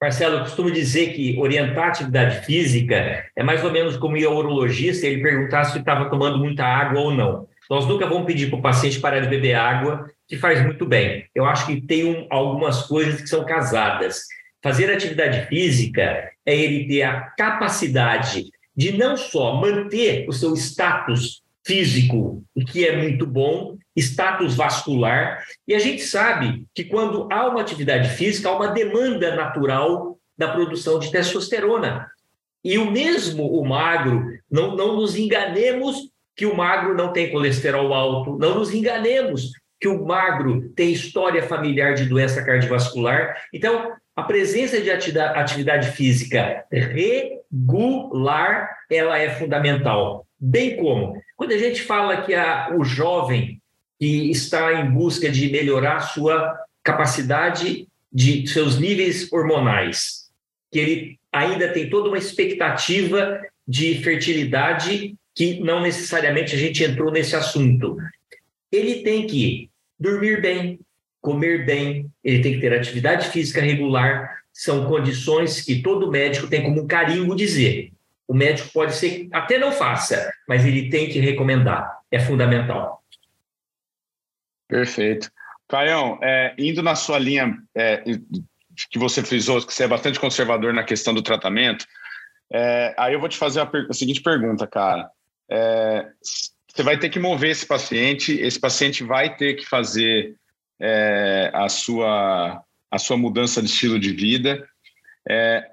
Marcelo, 0.02 0.36
eu 0.36 0.42
costumo 0.42 0.70
dizer 0.70 1.14
que 1.14 1.40
orientar 1.40 1.86
a 1.86 1.88
atividade 1.88 2.46
física 2.46 3.26
é 3.34 3.42
mais 3.42 3.64
ou 3.64 3.72
menos 3.72 3.96
como 3.96 4.18
ir 4.18 4.26
ao 4.26 4.36
urologista 4.36 5.08
e 5.08 5.12
ele 5.12 5.24
perguntar 5.24 5.64
se 5.64 5.80
estava 5.80 6.10
tomando 6.10 6.38
muita 6.38 6.66
água 6.66 7.00
ou 7.00 7.14
não. 7.14 7.48
Nós 7.70 7.88
nunca 7.88 8.06
vamos 8.06 8.26
pedir 8.26 8.50
para 8.50 8.60
o 8.60 8.62
paciente 8.62 9.00
parar 9.00 9.22
de 9.22 9.30
beber 9.30 9.56
água, 9.56 10.12
que 10.28 10.36
faz 10.36 10.62
muito 10.62 10.86
bem. 10.86 11.26
Eu 11.34 11.46
acho 11.46 11.66
que 11.66 11.80
tem 11.80 12.04
um, 12.04 12.28
algumas 12.30 12.82
coisas 12.86 13.22
que 13.22 13.28
são 13.28 13.46
casadas. 13.46 14.26
Fazer 14.62 14.92
atividade 14.92 15.48
física 15.48 16.30
é 16.46 16.54
ele 16.54 16.86
ter 16.86 17.04
a 17.04 17.22
capacidade 17.38 18.52
de 18.76 18.98
não 18.98 19.16
só 19.16 19.56
manter 19.56 20.28
o 20.28 20.34
seu 20.34 20.56
status 20.56 21.44
físico, 21.66 22.44
o 22.56 22.66
que 22.66 22.86
é 22.86 22.98
muito 22.98 23.26
bom, 23.26 23.78
status 23.96 24.56
vascular, 24.56 25.44
e 25.68 25.74
a 25.74 25.80
gente 25.80 26.02
sabe 26.02 26.66
que 26.74 26.84
quando 26.84 27.28
há 27.32 27.48
uma 27.48 27.62
atividade 27.62 28.10
física, 28.10 28.50
há 28.50 28.56
uma 28.56 28.68
demanda 28.68 29.36
natural 29.36 30.18
da 30.38 30.50
produção 30.50 31.00
de 31.00 31.12
testosterona. 31.12 32.08
E 32.64 32.78
o 32.78 32.90
mesmo 32.90 33.46
o 33.46 33.66
magro, 33.66 34.26
não, 34.50 34.76
não 34.76 34.96
nos 34.96 35.16
enganemos 35.16 36.10
que 36.36 36.46
o 36.46 36.56
magro 36.56 36.96
não 36.96 37.14
tem 37.14 37.32
colesterol 37.32 37.94
alto, 37.94 38.38
não 38.38 38.56
nos 38.56 38.74
enganemos 38.74 39.52
que 39.80 39.88
o 39.88 40.06
magro 40.06 40.70
tem 40.70 40.92
história 40.92 41.44
familiar 41.44 41.94
de 41.94 42.06
doença 42.06 42.44
cardiovascular. 42.44 43.36
Então, 43.54 43.92
a 44.16 44.24
presença 44.24 44.80
de 44.80 44.92
atividade 44.92 45.92
física 45.92 46.66
regular, 46.72 48.70
ela 48.90 49.18
é 49.18 49.30
fundamental. 49.32 50.28
Bem 50.40 50.78
como, 50.78 51.22
quando 51.36 51.52
a 51.54 51.58
gente 51.58 51.82
fala 51.82 52.22
que 52.22 52.34
a, 52.34 52.76
o 52.76 52.84
jovem 52.84 53.60
que 54.00 54.30
está 54.30 54.74
em 54.74 54.92
busca 54.92 55.30
de 55.30 55.50
melhorar 55.50 56.02
sua 56.02 56.60
capacidade 56.84 57.88
de 58.12 58.46
seus 58.48 58.78
níveis 58.78 59.32
hormonais, 59.32 60.30
que 60.72 60.80
ele 60.80 61.20
ainda 61.32 61.70
tem 61.70 61.90
toda 61.90 62.10
uma 62.10 62.18
expectativa 62.18 63.42
de 63.68 64.04
fertilidade 64.04 65.16
que 65.34 65.60
não 65.62 65.82
necessariamente 65.82 66.54
a 66.54 66.58
gente 66.58 66.84
entrou 66.84 67.12
nesse 67.12 67.36
assunto. 67.36 67.98
Ele 68.72 69.02
tem 69.02 69.26
que 69.26 69.70
dormir 70.00 70.42
bem, 70.42 70.80
comer 71.24 71.66
bem, 71.66 72.12
ele 72.22 72.44
tem 72.44 72.54
que 72.54 72.60
ter 72.60 72.74
atividade 72.74 73.30
física 73.30 73.62
regular, 73.62 74.40
são 74.52 74.86
condições 74.86 75.62
que 75.62 75.82
todo 75.82 76.12
médico 76.12 76.48
tem 76.48 76.62
como 76.62 76.82
um 76.82 76.86
carinho 76.86 77.34
dizer. 77.34 77.94
O 78.28 78.34
médico 78.34 78.70
pode 78.74 78.94
ser 78.94 79.30
até 79.32 79.58
não 79.58 79.72
faça, 79.72 80.32
mas 80.48 80.66
ele 80.66 80.90
tem 80.90 81.10
que 81.10 81.20
recomendar. 81.20 81.98
É 82.12 82.20
fundamental. 82.20 83.02
Perfeito. 84.68 85.32
Caião, 85.68 86.20
é, 86.22 86.54
indo 86.58 86.84
na 86.84 86.94
sua 86.94 87.18
linha 87.18 87.58
é, 87.74 88.04
que 88.92 89.00
você 89.00 89.24
frisou, 89.24 89.66
que 89.66 89.74
você 89.74 89.86
é 89.86 89.88
bastante 89.88 90.20
conservador 90.20 90.74
na 90.74 90.84
questão 90.84 91.14
do 91.14 91.22
tratamento, 91.22 91.86
é, 92.52 92.94
aí 92.98 93.14
eu 93.14 93.20
vou 93.20 93.30
te 93.30 93.38
fazer 93.38 93.62
a, 93.62 93.72
a 93.90 93.94
seguinte 93.94 94.22
pergunta, 94.22 94.68
cara. 94.68 95.10
É, 95.50 96.06
você 96.68 96.84
vai 96.84 96.98
ter 96.98 97.08
que 97.10 97.20
mover 97.20 97.52
esse 97.52 97.66
paciente, 97.66 98.34
esse 98.40 98.60
paciente 98.60 99.04
vai 99.06 99.36
ter 99.36 99.54
que 99.54 99.66
fazer 99.66 100.36
é, 100.86 101.50
a, 101.54 101.70
sua, 101.70 102.62
a 102.92 103.00
sua 103.00 103.16
mudança 103.16 103.62
de 103.62 103.70
estilo 103.70 103.98
de 103.98 104.12
vida. 104.12 104.68
É, 105.30 105.66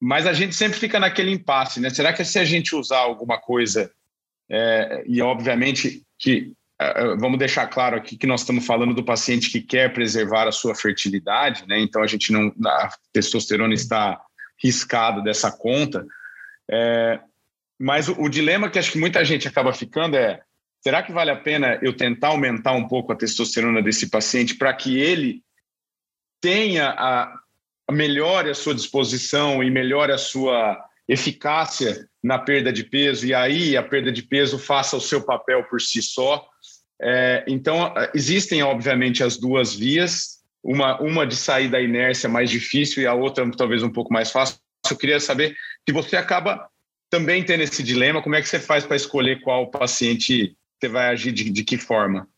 mas 0.00 0.26
a 0.26 0.32
gente 0.32 0.54
sempre 0.54 0.78
fica 0.78 0.98
naquele 0.98 1.30
impasse, 1.30 1.80
né? 1.80 1.90
Será 1.90 2.14
que 2.14 2.24
se 2.24 2.38
a 2.38 2.44
gente 2.44 2.74
usar 2.74 3.00
alguma 3.00 3.38
coisa, 3.38 3.92
é, 4.50 5.04
e 5.06 5.20
obviamente 5.20 6.02
que 6.18 6.52
é, 6.80 7.02
é, 7.02 7.16
vamos 7.16 7.38
deixar 7.38 7.66
claro 7.66 7.96
aqui 7.96 8.16
que 8.16 8.26
nós 8.26 8.40
estamos 8.40 8.64
falando 8.64 8.94
do 8.94 9.04
paciente 9.04 9.50
que 9.50 9.60
quer 9.60 9.92
preservar 9.92 10.48
a 10.48 10.52
sua 10.52 10.74
fertilidade, 10.74 11.66
né? 11.68 11.78
Então 11.80 12.02
a 12.02 12.06
gente 12.06 12.32
não, 12.32 12.50
a 12.66 12.88
testosterona 13.12 13.74
está 13.74 14.18
riscada 14.62 15.20
dessa 15.20 15.52
conta. 15.52 16.06
É, 16.70 17.20
mas 17.78 18.08
o, 18.08 18.18
o 18.18 18.28
dilema 18.30 18.70
que 18.70 18.78
acho 18.78 18.92
que 18.92 18.98
muita 18.98 19.22
gente 19.26 19.46
acaba 19.46 19.74
ficando 19.74 20.16
é 20.16 20.40
Será 20.84 21.02
que 21.02 21.12
vale 21.12 21.30
a 21.30 21.36
pena 21.36 21.78
eu 21.80 21.96
tentar 21.96 22.28
aumentar 22.28 22.72
um 22.72 22.86
pouco 22.86 23.10
a 23.10 23.16
testosterona 23.16 23.82
desse 23.82 24.10
paciente 24.10 24.54
para 24.54 24.70
que 24.74 24.98
ele 24.98 25.42
tenha 26.42 26.90
a, 26.90 27.40
melhore 27.90 28.50
a 28.50 28.54
sua 28.54 28.74
disposição 28.74 29.64
e 29.64 29.70
melhore 29.70 30.12
a 30.12 30.18
sua 30.18 30.78
eficácia 31.08 32.06
na 32.22 32.38
perda 32.38 32.70
de 32.70 32.84
peso 32.84 33.26
e 33.26 33.32
aí 33.32 33.78
a 33.78 33.82
perda 33.82 34.12
de 34.12 34.22
peso 34.22 34.58
faça 34.58 34.94
o 34.94 35.00
seu 35.00 35.24
papel 35.24 35.64
por 35.64 35.80
si 35.80 36.02
só. 36.02 36.46
É, 37.00 37.42
então 37.48 37.94
existem 38.14 38.62
obviamente 38.62 39.24
as 39.24 39.38
duas 39.38 39.74
vias, 39.74 40.42
uma 40.62 41.00
uma 41.00 41.26
de 41.26 41.34
sair 41.34 41.68
da 41.68 41.80
inércia 41.80 42.28
mais 42.28 42.50
difícil 42.50 43.02
e 43.02 43.06
a 43.06 43.14
outra 43.14 43.50
talvez 43.56 43.82
um 43.82 43.90
pouco 43.90 44.12
mais 44.12 44.30
fácil. 44.30 44.58
Eu 44.90 44.98
queria 44.98 45.18
saber 45.18 45.56
se 45.88 45.94
você 45.94 46.14
acaba 46.14 46.68
também 47.08 47.42
tendo 47.42 47.62
esse 47.62 47.82
dilema, 47.82 48.20
como 48.20 48.34
é 48.34 48.42
que 48.42 48.48
você 48.48 48.60
faz 48.60 48.84
para 48.84 48.96
escolher 48.96 49.40
qual 49.40 49.70
paciente 49.70 50.54
você 50.78 50.88
vai 50.88 51.08
agir 51.08 51.32
de, 51.32 51.50
de 51.50 51.64
que 51.64 51.76
forma? 51.76 52.28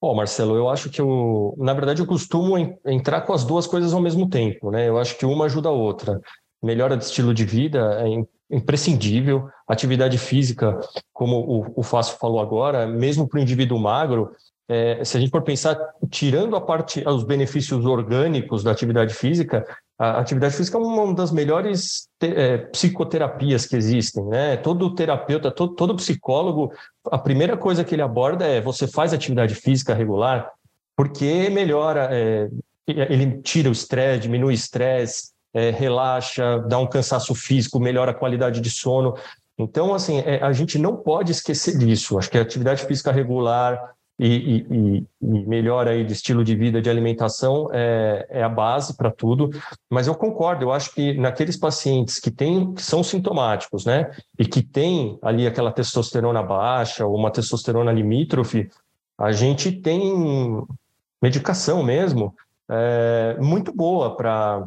Bom, 0.00 0.16
Marcelo, 0.16 0.56
eu 0.56 0.68
acho 0.68 0.90
que 0.90 1.00
eu, 1.00 1.54
na 1.58 1.72
verdade, 1.72 2.02
eu 2.02 2.06
costumo 2.06 2.58
entrar 2.84 3.20
com 3.20 3.32
as 3.32 3.44
duas 3.44 3.68
coisas 3.68 3.92
ao 3.92 4.00
mesmo 4.00 4.28
tempo, 4.28 4.70
né? 4.70 4.88
Eu 4.88 4.98
acho 4.98 5.16
que 5.16 5.24
uma 5.24 5.44
ajuda 5.44 5.68
a 5.68 5.72
outra. 5.72 6.20
Melhora 6.60 6.96
de 6.96 7.04
estilo 7.04 7.32
de 7.32 7.44
vida 7.44 8.00
é 8.00 8.56
imprescindível. 8.56 9.48
Atividade 9.68 10.18
física, 10.18 10.80
como 11.12 11.36
o, 11.36 11.80
o 11.80 11.82
Fácil 11.84 12.18
falou 12.18 12.40
agora, 12.40 12.84
mesmo 12.84 13.28
para 13.28 13.38
o 13.38 13.42
indivíduo 13.42 13.78
magro, 13.78 14.34
é, 14.72 15.04
se 15.04 15.16
a 15.16 15.20
gente 15.20 15.30
for 15.30 15.42
pensar, 15.42 15.76
tirando 16.10 16.56
a 16.56 16.60
parte, 16.60 17.06
os 17.06 17.24
benefícios 17.24 17.84
orgânicos 17.84 18.64
da 18.64 18.70
atividade 18.70 19.12
física, 19.12 19.66
a 19.98 20.18
atividade 20.18 20.56
física 20.56 20.78
é 20.78 20.80
uma 20.80 21.14
das 21.14 21.30
melhores 21.30 22.08
é, 22.22 22.56
psicoterapias 22.56 23.66
que 23.66 23.76
existem, 23.76 24.24
né? 24.24 24.56
Todo 24.56 24.94
terapeuta, 24.94 25.50
todo, 25.50 25.74
todo 25.74 25.96
psicólogo, 25.96 26.72
a 27.10 27.18
primeira 27.18 27.56
coisa 27.56 27.84
que 27.84 27.94
ele 27.94 28.02
aborda 28.02 28.46
é 28.46 28.60
você 28.60 28.86
faz 28.86 29.12
atividade 29.12 29.54
física 29.54 29.94
regular, 29.94 30.50
porque 30.96 31.50
melhora, 31.50 32.08
é, 32.10 32.48
ele 32.86 33.42
tira 33.42 33.68
o 33.68 33.72
estresse, 33.72 34.22
diminui 34.22 34.52
o 34.52 34.54
estresse, 34.54 35.32
é, 35.54 35.70
relaxa, 35.70 36.60
dá 36.66 36.78
um 36.78 36.86
cansaço 36.86 37.34
físico, 37.34 37.78
melhora 37.78 38.12
a 38.12 38.14
qualidade 38.14 38.60
de 38.60 38.70
sono. 38.70 39.14
Então, 39.58 39.94
assim, 39.94 40.20
é, 40.20 40.42
a 40.42 40.52
gente 40.52 40.78
não 40.78 40.96
pode 40.96 41.30
esquecer 41.30 41.76
disso. 41.76 42.18
Acho 42.18 42.30
que 42.30 42.38
a 42.38 42.42
atividade 42.42 42.84
física 42.86 43.12
regular 43.12 43.78
e, 44.24 44.66
e, 44.70 45.06
e 45.20 45.46
melhora 45.46 45.90
aí 45.90 46.04
de 46.04 46.12
estilo 46.12 46.44
de 46.44 46.54
vida, 46.54 46.80
de 46.80 46.88
alimentação, 46.88 47.68
é, 47.72 48.24
é 48.30 48.42
a 48.42 48.48
base 48.48 48.96
para 48.96 49.10
tudo. 49.10 49.50
Mas 49.90 50.06
eu 50.06 50.14
concordo, 50.14 50.64
eu 50.64 50.72
acho 50.72 50.94
que 50.94 51.14
naqueles 51.14 51.56
pacientes 51.56 52.20
que, 52.20 52.30
têm, 52.30 52.72
que 52.72 52.82
são 52.82 53.02
sintomáticos, 53.02 53.84
né, 53.84 54.12
e 54.38 54.46
que 54.46 54.62
têm 54.62 55.18
ali 55.22 55.44
aquela 55.44 55.72
testosterona 55.72 56.40
baixa 56.40 57.04
ou 57.04 57.16
uma 57.16 57.32
testosterona 57.32 57.90
limítrofe, 57.90 58.70
a 59.18 59.32
gente 59.32 59.72
tem 59.72 60.64
medicação 61.20 61.82
mesmo 61.82 62.32
é, 62.70 63.36
muito 63.40 63.74
boa 63.74 64.16
para 64.16 64.66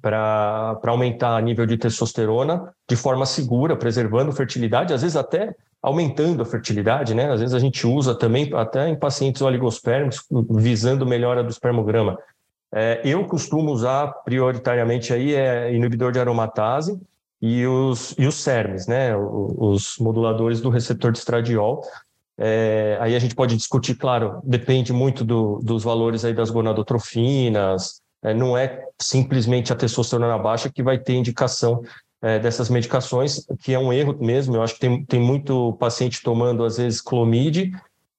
para 0.00 0.80
aumentar 0.86 1.36
o 1.36 1.44
nível 1.44 1.66
de 1.66 1.76
testosterona 1.76 2.72
de 2.88 2.96
forma 2.96 3.26
segura, 3.26 3.76
preservando 3.76 4.32
fertilidade, 4.32 4.94
às 4.94 5.02
vezes 5.02 5.16
até 5.16 5.54
aumentando 5.82 6.42
a 6.42 6.46
fertilidade, 6.46 7.14
né? 7.14 7.32
Às 7.32 7.40
vezes 7.40 7.54
a 7.54 7.58
gente 7.58 7.86
usa 7.86 8.14
também 8.14 8.48
até 8.54 8.88
em 8.88 8.96
pacientes 8.96 9.42
oligospermicos, 9.42 10.24
visando 10.50 11.04
melhora 11.04 11.42
do 11.42 11.50
espermograma. 11.50 12.16
É, 12.72 13.00
eu 13.04 13.26
costumo 13.26 13.72
usar 13.72 14.06
prioritariamente 14.24 15.12
aí 15.12 15.34
é 15.34 15.74
inibidor 15.74 16.12
de 16.12 16.20
aromatase 16.20 16.98
e 17.40 17.66
os, 17.66 18.14
e 18.16 18.26
os 18.26 18.36
CERMs, 18.36 18.88
né? 18.88 19.14
Os 19.16 19.96
moduladores 19.98 20.60
do 20.60 20.70
receptor 20.70 21.10
de 21.10 21.18
estradiol, 21.18 21.82
é, 22.38 22.96
aí 23.00 23.14
a 23.14 23.18
gente 23.18 23.34
pode 23.34 23.56
discutir, 23.56 23.94
claro, 23.94 24.40
depende 24.44 24.92
muito 24.92 25.24
do, 25.24 25.60
dos 25.62 25.82
valores 25.82 26.24
aí 26.24 26.32
das 26.32 26.50
gonadotrofinas, 26.50 28.00
é, 28.22 28.32
não 28.32 28.56
é 28.56 28.84
simplesmente 29.00 29.72
a 29.72 29.76
testosterona 29.76 30.38
baixa 30.38 30.70
que 30.70 30.82
vai 30.82 30.98
ter 30.98 31.14
indicação 31.14 31.82
é, 32.22 32.38
dessas 32.38 32.70
medicações, 32.70 33.44
que 33.60 33.74
é 33.74 33.78
um 33.78 33.92
erro 33.92 34.16
mesmo. 34.20 34.56
Eu 34.56 34.62
acho 34.62 34.74
que 34.74 34.80
tem, 34.80 35.04
tem 35.04 35.20
muito 35.20 35.72
paciente 35.74 36.22
tomando, 36.22 36.64
às 36.64 36.76
vezes, 36.76 37.00
clomide, 37.00 37.72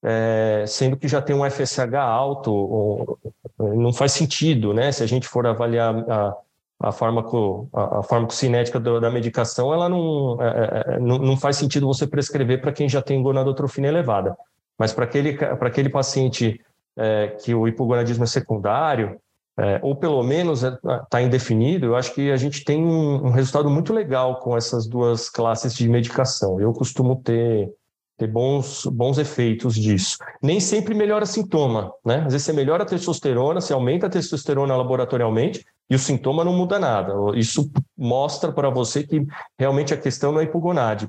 é, 0.03 0.65
sendo 0.67 0.97
que 0.97 1.07
já 1.07 1.21
tem 1.21 1.33
um 1.33 1.49
FSH 1.49 1.95
alto, 1.95 2.51
ou, 2.51 3.17
não 3.57 3.93
faz 3.93 4.11
sentido, 4.11 4.73
né? 4.73 4.91
Se 4.91 5.01
a 5.01 5.07
gente 5.07 5.27
for 5.27 5.47
avaliar 5.47 5.95
a, 6.09 6.35
a, 6.81 6.91
farmaco, 6.91 7.69
a, 7.73 7.99
a 7.99 8.03
farmacocinética 8.03 8.77
do, 8.79 8.99
da 8.99 9.09
medicação, 9.09 9.73
ela 9.73 9.87
não, 9.87 10.37
é, 10.41 10.47
é, 10.47 10.95
é 10.95 10.99
não, 10.99 11.17
não 11.17 11.37
faz 11.37 11.55
sentido 11.55 11.87
você 11.87 12.05
prescrever 12.05 12.59
para 12.59 12.73
quem 12.73 12.89
já 12.89 13.01
tem 13.01 13.23
gonadotrofina 13.23 13.87
elevada. 13.87 14.35
Mas 14.77 14.91
para 14.91 15.05
aquele, 15.05 15.37
aquele 15.61 15.87
paciente 15.87 16.59
é, 16.97 17.27
que 17.27 17.55
o 17.55 17.67
hipogonadismo 17.67 18.25
é 18.25 18.27
secundário, 18.27 19.17
é, 19.59 19.79
ou 19.83 19.95
pelo 19.95 20.23
menos 20.23 20.63
está 20.63 21.19
é, 21.19 21.23
indefinido, 21.23 21.85
eu 21.85 21.95
acho 21.95 22.13
que 22.13 22.31
a 22.31 22.37
gente 22.37 22.63
tem 22.63 22.83
um, 22.83 23.27
um, 23.27 23.29
resultado 23.29 23.69
muito 23.69 23.93
legal 23.93 24.39
com 24.39 24.57
essas 24.57 24.87
duas 24.87 25.29
classes 25.29 25.75
de 25.75 25.87
medicação. 25.87 26.59
Eu 26.59 26.73
costumo 26.73 27.17
ter, 27.17 27.71
ter 28.17 28.25
bons, 28.25 28.87
bons 28.87 29.19
efeitos 29.19 29.75
disso. 29.75 30.17
Nem 30.41 30.59
sempre 30.59 30.95
melhora 30.95 31.25
sintoma, 31.27 31.93
né? 32.03 32.23
Às 32.25 32.33
vezes 32.33 32.43
você 32.43 32.53
melhora 32.53 32.81
a 32.81 32.85
testosterona, 32.85 33.61
você 33.61 33.73
aumenta 33.73 34.07
a 34.07 34.09
testosterona 34.09 34.75
laboratorialmente 34.75 35.63
e 35.87 35.93
o 35.93 35.99
sintoma 35.99 36.43
não 36.43 36.53
muda 36.53 36.79
nada. 36.79 37.13
Isso 37.35 37.71
mostra 37.95 38.51
para 38.51 38.71
você 38.71 39.03
que 39.03 39.23
realmente 39.59 39.93
a 39.93 39.97
questão 39.97 40.31
não 40.31 40.41
é 40.41 40.49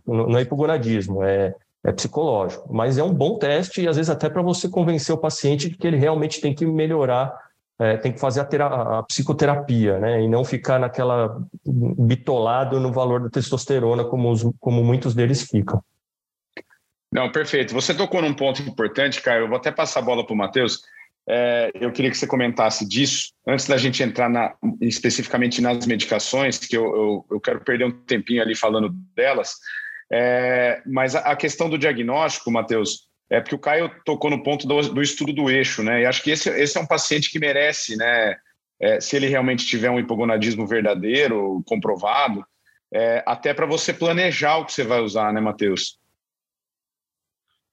não 0.06 0.38
é 0.38 0.42
hipogonadismo, 0.42 1.22
é, 1.22 1.54
é 1.82 1.92
psicológico. 1.92 2.68
Mas 2.70 2.98
é 2.98 3.02
um 3.02 3.14
bom 3.14 3.38
teste 3.38 3.80
e 3.80 3.88
às 3.88 3.96
vezes 3.96 4.10
até 4.10 4.28
para 4.28 4.42
você 4.42 4.68
convencer 4.68 5.14
o 5.14 5.18
paciente 5.18 5.70
de 5.70 5.78
que 5.78 5.86
ele 5.86 5.96
realmente 5.96 6.42
tem 6.42 6.54
que 6.54 6.66
melhorar 6.66 7.34
é, 7.78 7.96
tem 7.96 8.12
que 8.12 8.20
fazer 8.20 8.40
a, 8.40 8.98
a, 8.98 9.02
psicoterapia, 9.02 9.98
né? 9.98 10.22
E 10.22 10.28
não 10.28 10.44
ficar 10.44 10.78
naquela 10.78 11.36
bitolado 11.66 12.78
no 12.78 12.92
valor 12.92 13.20
da 13.20 13.30
testosterona, 13.30 14.04
como, 14.04 14.30
os, 14.30 14.44
como 14.60 14.84
muitos 14.84 15.14
deles 15.14 15.42
ficam. 15.42 15.82
Não, 17.12 17.30
perfeito. 17.30 17.74
Você 17.74 17.94
tocou 17.94 18.22
num 18.22 18.34
ponto 18.34 18.62
importante, 18.62 19.20
Caio. 19.20 19.42
Eu 19.42 19.48
vou 19.48 19.56
até 19.56 19.70
passar 19.70 20.00
a 20.00 20.04
bola 20.04 20.24
para 20.24 20.34
o 20.34 20.36
Matheus. 20.36 20.82
É, 21.28 21.70
eu 21.74 21.90
queria 21.90 22.10
que 22.10 22.18
você 22.18 22.26
comentasse 22.26 22.86
disso, 22.86 23.32
antes 23.46 23.66
da 23.66 23.78
gente 23.78 24.02
entrar 24.02 24.28
na, 24.28 24.54
especificamente 24.80 25.60
nas 25.62 25.86
medicações, 25.86 26.58
que 26.58 26.76
eu, 26.76 26.84
eu, 26.84 27.26
eu, 27.30 27.40
quero 27.40 27.60
perder 27.60 27.86
um 27.86 27.90
tempinho 27.90 28.42
ali 28.42 28.54
falando 28.54 28.90
delas. 29.16 29.54
É, 30.12 30.82
mas 30.86 31.14
a, 31.14 31.20
a 31.20 31.36
questão 31.36 31.70
do 31.70 31.78
diagnóstico, 31.78 32.50
Matheus, 32.50 33.08
é 33.30 33.40
porque 33.40 33.54
o 33.54 33.58
Caio 33.58 33.90
tocou 34.04 34.30
no 34.30 34.42
ponto 34.42 34.66
do, 34.66 34.80
do 34.80 35.02
estudo 35.02 35.32
do 35.32 35.50
eixo, 35.50 35.82
né? 35.82 36.02
E 36.02 36.06
acho 36.06 36.22
que 36.22 36.30
esse, 36.30 36.50
esse 36.50 36.76
é 36.76 36.80
um 36.80 36.86
paciente 36.86 37.30
que 37.30 37.38
merece, 37.38 37.96
né? 37.96 38.36
É, 38.80 39.00
se 39.00 39.16
ele 39.16 39.28
realmente 39.28 39.66
tiver 39.66 39.90
um 39.90 39.98
hipogonadismo 39.98 40.66
verdadeiro, 40.66 41.62
comprovado, 41.66 42.44
é, 42.92 43.22
até 43.26 43.54
para 43.54 43.66
você 43.66 43.92
planejar 43.92 44.58
o 44.58 44.64
que 44.64 44.72
você 44.72 44.84
vai 44.84 45.00
usar, 45.00 45.32
né, 45.32 45.40
Matheus? 45.40 45.98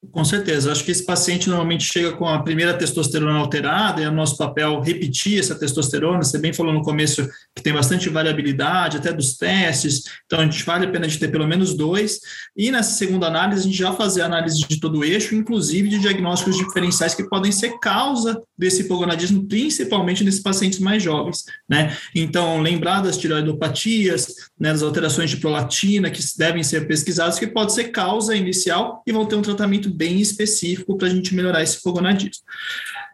Com 0.09 0.25
certeza. 0.25 0.71
Acho 0.71 0.83
que 0.83 0.89
esse 0.89 1.05
paciente 1.05 1.47
normalmente 1.47 1.83
chega 1.83 2.13
com 2.13 2.27
a 2.27 2.41
primeira 2.41 2.73
testosterona 2.73 3.37
alterada, 3.37 4.01
e 4.01 4.03
é 4.03 4.09
o 4.09 4.11
nosso 4.11 4.35
papel 4.35 4.79
repetir 4.81 5.39
essa 5.39 5.53
testosterona. 5.53 6.23
Você 6.23 6.39
bem 6.39 6.51
falou 6.51 6.73
no 6.73 6.81
começo 6.81 7.29
que 7.55 7.61
tem 7.61 7.71
bastante 7.71 8.09
variabilidade, 8.09 8.97
até 8.97 9.13
dos 9.13 9.37
testes, 9.37 10.03
então 10.25 10.39
a 10.39 10.43
gente 10.43 10.63
vale 10.65 10.87
a 10.87 10.89
pena 10.89 11.07
de 11.07 11.19
ter 11.19 11.27
pelo 11.27 11.47
menos 11.47 11.75
dois. 11.75 12.19
E 12.57 12.71
nessa 12.71 12.91
segunda 12.93 13.27
análise, 13.27 13.61
a 13.61 13.63
gente 13.65 13.77
já 13.77 13.93
fazer 13.93 14.23
a 14.23 14.25
análise 14.25 14.67
de 14.67 14.79
todo 14.79 14.99
o 14.99 15.03
eixo, 15.03 15.35
inclusive 15.35 15.87
de 15.87 15.99
diagnósticos 15.99 16.57
diferenciais 16.57 17.13
que 17.13 17.29
podem 17.29 17.51
ser 17.51 17.77
causa 17.79 18.41
desse 18.57 18.81
hipogonadismo, 18.81 19.47
principalmente 19.47 20.23
nesses 20.23 20.41
pacientes 20.41 20.79
mais 20.79 21.03
jovens. 21.03 21.43
Né? 21.69 21.95
Então, 22.15 22.59
lembrar 22.59 23.01
das 23.01 23.17
tiroidopatias, 23.17 24.33
né, 24.59 24.71
das 24.71 24.81
alterações 24.81 25.29
de 25.29 25.37
prolactina 25.37 26.09
que 26.09 26.23
devem 26.37 26.63
ser 26.63 26.87
pesquisadas, 26.87 27.37
que 27.37 27.47
pode 27.47 27.71
ser 27.71 27.85
causa 27.85 28.35
inicial 28.35 29.03
e 29.05 29.11
vão 29.11 29.25
ter 29.27 29.35
um 29.35 29.41
tratamento 29.41 29.90
bem 29.91 30.19
específico 30.19 30.97
para 30.97 31.07
a 31.07 31.11
gente 31.11 31.35
melhorar 31.35 31.61
esse 31.61 31.77
hipogonadismo. 31.77 32.43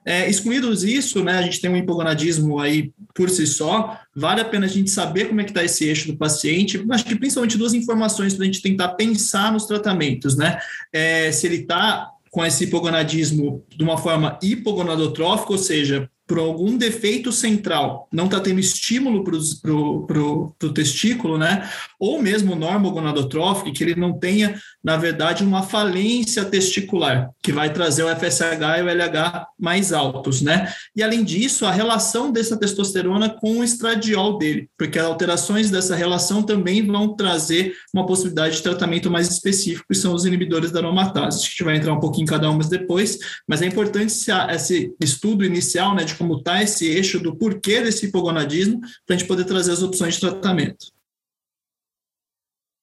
É, 0.06 0.30
excluídos 0.30 0.84
isso, 0.84 1.22
né, 1.24 1.34
a 1.34 1.42
gente 1.42 1.60
tem 1.60 1.70
um 1.70 1.76
hipogonadismo 1.76 2.60
aí 2.60 2.92
por 3.13 3.30
si 3.30 3.46
só, 3.46 4.00
vale 4.16 4.40
a 4.40 4.46
pena 4.46 4.66
a 4.66 4.70
gente 4.70 4.90
saber 4.90 5.26
como 5.26 5.42
é 5.42 5.44
que 5.44 5.52
está 5.52 5.66
esse 5.66 5.84
eixo 5.84 6.08
do 6.08 6.18
paciente, 6.18 6.82
acho 6.92 7.04
que 7.04 7.16
principalmente 7.16 7.58
duas 7.58 7.74
informações 7.74 8.34
para 8.34 8.44
a 8.44 8.46
gente 8.46 8.62
tentar 8.62 8.90
pensar 8.90 9.52
nos 9.52 9.66
tratamentos, 9.66 10.38
né, 10.38 10.60
é, 10.94 11.30
se 11.32 11.46
ele 11.46 11.58
está 11.58 12.10
com 12.32 12.46
esse 12.46 12.66
hipogonadismo 12.66 13.66
de 13.76 13.84
uma 13.84 13.98
forma 13.98 14.40
hipogonadotrófica, 14.42 15.52
ou 15.52 15.58
seja, 15.58 16.10
por 16.28 16.40
algum 16.40 16.78
defeito 16.78 17.32
central, 17.32 18.08
não 18.12 18.26
está 18.26 18.40
tendo 18.40 18.60
estímulo 18.60 19.24
para 19.24 20.20
o 20.22 20.74
testículo, 20.74 21.38
né? 21.38 21.70
Ou 21.98 22.22
mesmo 22.22 22.54
normogonadotrófico, 22.54 23.72
que 23.72 23.84
ele 23.84 23.96
não 23.96 24.20
tenha, 24.20 24.60
na 24.84 24.98
verdade, 24.98 25.44
uma 25.44 25.63
falência 25.63 26.44
testicular, 26.44 27.30
que 27.42 27.54
vai 27.54 27.72
trazer 27.72 28.04
o 28.04 28.10
FSH 28.13 28.78
e 28.78 28.82
o 28.82 28.90
LH 28.90 29.48
mais 29.58 29.94
altos, 29.94 30.42
né? 30.42 30.74
E 30.94 31.02
além 31.02 31.24
disso, 31.24 31.66
a 31.66 31.72
relação 31.72 32.30
dessa 32.30 32.58
testosterona 32.58 33.30
com 33.30 33.60
o 33.60 33.63
estradiol 33.63 34.38
dele, 34.38 34.70
porque 34.78 35.00
alterações 35.00 35.72
dessa 35.72 35.96
relação 35.96 36.44
também 36.44 36.86
vão 36.86 37.16
trazer 37.16 37.74
uma 37.94 38.06
possibilidade 38.06 38.58
de 38.58 38.63
tratamento 38.63 39.10
mais 39.10 39.30
específico, 39.30 39.88
que 39.90 39.98
são 39.98 40.13
os 40.13 40.26
inibidores 40.26 40.72
da 40.72 40.80
aromatase. 40.80 41.40
A 41.40 41.50
gente 41.50 41.63
vai 41.63 41.78
entrar 41.78 41.94
um 41.94 42.00
pouquinho 42.02 42.24
em 42.24 42.28
cada 42.28 42.50
uma 42.50 42.63
depois, 42.68 43.18
mas 43.48 43.62
é 43.62 43.66
importante 43.66 44.13
esse 44.50 44.94
estudo 45.00 45.46
inicial, 45.46 45.96
né, 45.96 46.04
de 46.04 46.16
como 46.17 46.38
está 46.38 46.62
esse 46.62 46.89
eixo 46.89 47.19
do 47.19 47.36
porquê 47.36 47.82
desse 47.82 48.08
hipogonadismo, 48.08 48.80
para 49.06 49.15
a 49.15 49.17
gente 49.17 49.27
poder 49.27 49.45
trazer 49.45 49.71
as 49.71 49.84
opções 49.84 50.15
de 50.15 50.21
tratamento. 50.21 50.88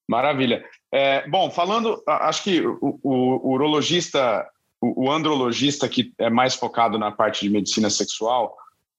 Maravilha. 0.08 0.64
É, 0.92 1.26
bom, 1.28 1.50
falando, 1.50 2.02
acho 2.06 2.44
que 2.44 2.60
o, 2.60 2.78
o, 3.02 3.48
o 3.48 3.52
urologista, 3.52 4.46
o, 4.80 5.06
o, 5.06 5.10
andrologista 5.10 5.88
que 5.88 6.12
é 6.18 6.28
mais 6.28 6.54
focado 6.54 6.98
na 6.98 7.10
parte 7.10 7.40
de 7.40 7.50
medicina 7.50 7.90
sexual, 7.90 8.56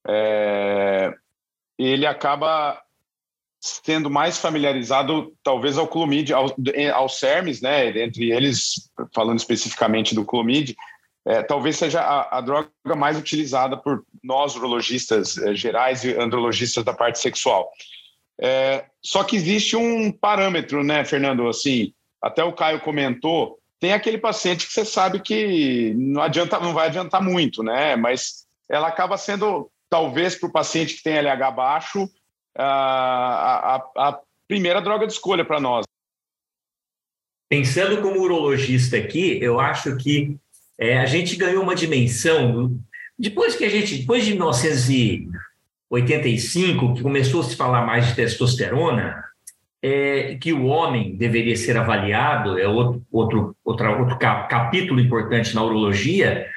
é, 0.07 1.13
ele 1.77 2.05
acaba 2.05 2.81
sendo 3.61 4.09
mais 4.09 4.37
familiarizado, 4.37 5.33
talvez, 5.41 5.77
ao 5.77 5.87
clomid, 5.87 6.31
ao, 6.33 6.55
ao 6.93 7.09
CERMES, 7.09 7.61
né? 7.61 7.87
Entre 8.03 8.31
eles, 8.31 8.91
falando 9.13 9.39
especificamente 9.39 10.13
do 10.13 10.25
clomid, 10.25 10.75
é, 11.25 11.41
talvez 11.41 11.75
seja 11.77 12.01
a, 12.01 12.37
a, 12.37 12.41
droga 12.41 12.69
mais 12.95 13.17
utilizada 13.17 13.75
por 13.75 14.05
nós 14.23 14.55
urologistas 14.55 15.37
é, 15.37 15.55
gerais 15.55 16.03
e 16.03 16.13
andrologistas 16.13 16.83
da 16.83 16.93
parte 16.93 17.19
sexual. 17.19 17.71
É, 18.39 18.85
só 19.01 19.23
que 19.23 19.35
existe 19.35 19.75
um 19.75 20.11
parâmetro, 20.11 20.83
né, 20.83 21.03
Fernando? 21.03 21.47
Assim, 21.47 21.93
até 22.21 22.43
o 22.43 22.53
Caio 22.53 22.79
comentou, 22.81 23.57
tem 23.79 23.93
aquele 23.93 24.19
paciente 24.19 24.67
que 24.67 24.73
você 24.73 24.85
sabe 24.85 25.19
que 25.19 25.93
não 25.95 26.21
adianta, 26.21 26.59
não 26.59 26.73
vai 26.73 26.87
adiantar 26.87 27.23
muito, 27.23 27.63
né? 27.63 27.95
Mas 27.95 28.45
ela 28.69 28.87
acaba 28.87 29.17
sendo, 29.17 29.71
talvez, 29.89 30.35
para 30.35 30.49
o 30.49 30.51
paciente 30.51 30.95
que 30.95 31.03
tem 31.03 31.17
LH 31.17 31.51
baixo, 31.51 32.07
a, 32.55 33.75
a, 33.75 34.09
a 34.09 34.19
primeira 34.47 34.81
droga 34.81 35.07
de 35.07 35.13
escolha 35.13 35.43
para 35.43 35.59
nós. 35.59 35.85
Pensando 37.49 38.01
como 38.01 38.21
urologista 38.21 38.97
aqui, 38.97 39.39
eu 39.41 39.59
acho 39.59 39.95
que 39.97 40.37
é, 40.77 40.99
a 40.99 41.05
gente 41.05 41.35
ganhou 41.35 41.63
uma 41.63 41.75
dimensão 41.75 42.77
depois 43.17 43.55
que 43.55 43.63
a 43.63 43.69
gente, 43.69 43.99
depois 43.99 44.25
de 44.25 44.33
1900 44.33 45.45
85, 45.89 46.95
que 46.95 47.01
começou 47.01 47.41
a 47.41 47.43
se 47.43 47.55
falar 47.55 47.85
mais 47.85 48.07
de 48.07 48.15
testosterona, 48.15 49.23
é, 49.81 50.35
que 50.35 50.51
o 50.51 50.65
homem 50.65 51.15
deveria 51.15 51.55
ser 51.55 51.77
avaliado, 51.77 52.57
é 52.57 52.67
outro, 52.67 53.05
outro, 53.11 53.55
outro 53.63 54.17
capítulo 54.17 54.99
importante 54.99 55.53
na 55.53 55.63
urologia, 55.63 56.47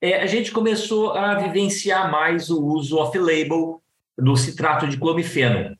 é, 0.00 0.22
a 0.22 0.26
gente 0.26 0.50
começou 0.50 1.12
a 1.12 1.34
vivenciar 1.34 2.10
mais 2.10 2.48
o 2.48 2.64
uso 2.64 2.96
off-label 2.96 3.82
do 4.16 4.34
citrato 4.34 4.88
de 4.88 4.96
clomifeno. 4.96 5.76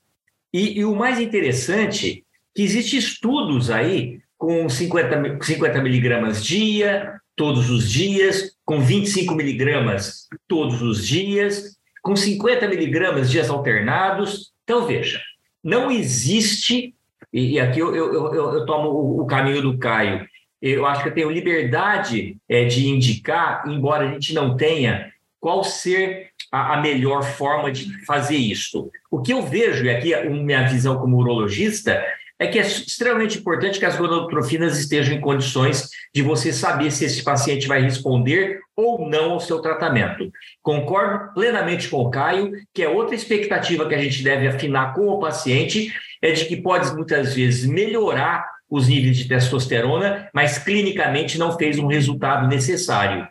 E, 0.53 0.79
e, 0.79 0.85
o 0.85 0.95
mais 0.95 1.19
interessante 1.19 2.23
que 2.53 2.61
existem 2.61 2.99
estudos 2.99 3.71
aí 3.71 4.19
com 4.37 4.67
50, 4.69 5.39
50 5.41 5.81
miligramas 5.81 6.43
dia, 6.43 7.20
todos 7.41 7.71
os 7.71 7.89
dias, 7.89 8.55
com 8.63 8.79
25 8.79 9.33
miligramas 9.33 10.29
todos 10.47 10.83
os 10.83 11.07
dias, 11.07 11.75
com 12.03 12.15
50 12.15 12.67
miligramas 12.67 13.31
dias 13.31 13.49
alternados. 13.49 14.51
Então, 14.63 14.85
veja, 14.85 15.19
não 15.63 15.89
existe, 15.89 16.93
e, 17.33 17.59
aqui 17.59 17.79
eu, 17.79 17.95
eu, 17.95 18.13
eu, 18.13 18.53
eu 18.53 18.65
tomo 18.67 18.89
o, 18.89 19.21
o, 19.21 19.25
caminho 19.25 19.59
do 19.59 19.75
Caio, 19.79 20.23
eu 20.61 20.85
acho 20.85 21.01
que 21.01 21.09
eu 21.09 21.15
tenho 21.15 21.31
liberdade 21.31 22.37
é, 22.47 22.65
de 22.65 22.87
indicar, 22.87 23.63
embora 23.67 24.07
a 24.07 24.13
gente 24.13 24.35
não 24.35 24.55
tenha, 24.55 25.11
qual 25.39 25.63
ser 25.63 26.29
a, 26.51 26.75
a 26.75 26.81
melhor 26.81 27.23
forma 27.23 27.71
de 27.71 28.05
fazer 28.05 28.37
isso. 28.37 28.91
O 29.09 29.19
que 29.19 29.33
eu 29.33 29.41
vejo, 29.41 29.83
e 29.83 29.89
aqui 29.89 30.13
a 30.13 30.29
minha 30.29 30.67
visão 30.67 30.99
como 30.99 31.17
urologista, 31.17 32.05
é 32.41 32.47
que 32.47 32.57
é 32.57 32.63
extremamente 32.63 33.37
importante 33.37 33.77
que 33.77 33.85
as 33.85 33.95
gonadotrofinas 33.95 34.75
estejam 34.79 35.13
em 35.13 35.21
condições 35.21 35.89
de 36.11 36.23
você 36.23 36.51
saber 36.51 36.89
se 36.89 37.05
esse 37.05 37.23
paciente 37.23 37.67
vai 37.67 37.83
responder 37.83 38.59
ou 38.75 39.07
não 39.07 39.33
ao 39.33 39.39
seu 39.39 39.61
tratamento. 39.61 40.31
Concordo 40.59 41.35
plenamente 41.35 41.87
com 41.87 41.97
o 41.97 42.09
Caio, 42.09 42.51
que 42.73 42.81
é 42.81 42.89
outra 42.89 43.13
expectativa 43.13 43.87
que 43.87 43.93
a 43.93 44.01
gente 44.01 44.23
deve 44.23 44.47
afinar 44.47 44.95
com 44.95 45.07
o 45.07 45.19
paciente, 45.19 45.93
é 46.19 46.31
de 46.31 46.45
que 46.45 46.57
pode 46.57 46.91
muitas 46.95 47.35
vezes 47.35 47.69
melhorar 47.69 48.43
os 48.67 48.87
níveis 48.87 49.17
de 49.17 49.27
testosterona, 49.27 50.27
mas 50.33 50.57
clinicamente 50.57 51.37
não 51.37 51.55
fez 51.55 51.77
um 51.77 51.85
resultado 51.85 52.47
necessário. 52.47 53.27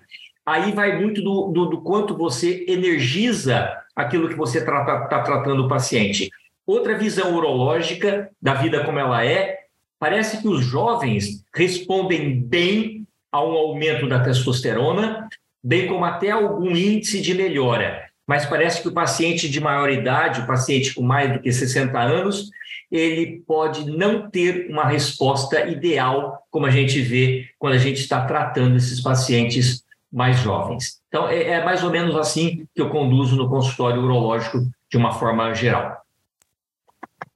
Aí 0.47 0.71
vai 0.71 1.01
muito 1.01 1.21
do, 1.21 1.49
do, 1.49 1.67
do 1.67 1.83
quanto 1.83 2.17
você 2.17 2.65
energiza 2.69 3.77
aquilo 3.97 4.29
que 4.29 4.37
você 4.37 4.59
está 4.59 5.09
tá 5.09 5.21
tratando 5.23 5.65
o 5.65 5.69
paciente. 5.69 6.31
Outra 6.71 6.97
visão 6.97 7.35
urológica 7.35 8.31
da 8.41 8.55
vida 8.55 8.85
como 8.85 8.97
ela 8.97 9.27
é, 9.27 9.59
parece 9.99 10.41
que 10.41 10.47
os 10.47 10.65
jovens 10.65 11.45
respondem 11.53 12.41
bem 12.41 13.09
a 13.33 13.43
um 13.43 13.51
aumento 13.51 14.09
da 14.09 14.21
testosterona, 14.21 15.29
bem 15.61 15.89
como 15.89 16.05
até 16.05 16.31
algum 16.31 16.71
índice 16.71 17.21
de 17.21 17.35
melhora. 17.35 18.09
Mas 18.25 18.47
parece 18.47 18.83
que 18.83 18.87
o 18.87 18.93
paciente 18.93 19.49
de 19.49 19.61
maior 19.61 19.91
idade, 19.91 20.43
o 20.43 20.47
paciente 20.47 20.95
com 20.95 21.03
mais 21.03 21.33
do 21.33 21.41
que 21.41 21.53
60 21.53 21.99
anos, 21.99 22.51
ele 22.89 23.43
pode 23.45 23.91
não 23.91 24.31
ter 24.31 24.71
uma 24.71 24.87
resposta 24.87 25.67
ideal, 25.67 26.47
como 26.53 26.67
a 26.67 26.71
gente 26.71 27.01
vê 27.01 27.49
quando 27.59 27.75
a 27.75 27.79
gente 27.79 27.99
está 27.99 28.25
tratando 28.25 28.77
esses 28.77 29.01
pacientes 29.01 29.85
mais 30.13 30.39
jovens. 30.39 31.01
Então, 31.09 31.29
é, 31.29 31.43
é 31.49 31.65
mais 31.65 31.83
ou 31.83 31.91
menos 31.91 32.15
assim 32.15 32.65
que 32.73 32.81
eu 32.81 32.91
conduzo 32.91 33.35
no 33.35 33.49
consultório 33.49 34.01
urológico 34.01 34.59
de 34.89 34.97
uma 34.97 35.11
forma 35.11 35.53
geral. 35.53 36.01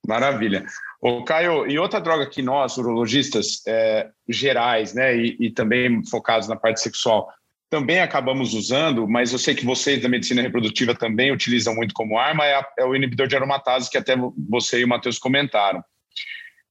Maravilha. 0.06 0.64
O 1.00 1.24
Caio, 1.24 1.66
e 1.66 1.78
outra 1.78 2.00
droga 2.00 2.26
que 2.26 2.42
nós, 2.42 2.76
urologistas 2.76 3.62
é, 3.66 4.08
gerais, 4.28 4.94
né, 4.94 5.16
e, 5.16 5.36
e, 5.40 5.50
também 5.50 6.04
focados 6.06 6.48
na 6.48 6.56
parte 6.56 6.80
sexual, 6.80 7.28
também 7.70 8.00
acabamos 8.00 8.54
usando, 8.54 9.08
mas 9.08 9.32
eu 9.32 9.38
sei 9.38 9.54
que 9.54 9.64
vocês 9.64 10.00
da 10.00 10.08
medicina 10.08 10.42
reprodutiva 10.42 10.94
também 10.94 11.32
utilizam 11.32 11.74
muito 11.74 11.92
como 11.92 12.18
arma, 12.18 12.44
é, 12.44 12.54
a, 12.54 12.66
é 12.78 12.84
o 12.84 12.94
inibidor 12.94 13.26
de 13.26 13.36
aromatase, 13.36 13.90
que 13.90 13.98
até 13.98 14.14
você 14.48 14.80
e 14.80 14.84
o 14.84 14.88
Matheus 14.88 15.18
comentaram. 15.18 15.82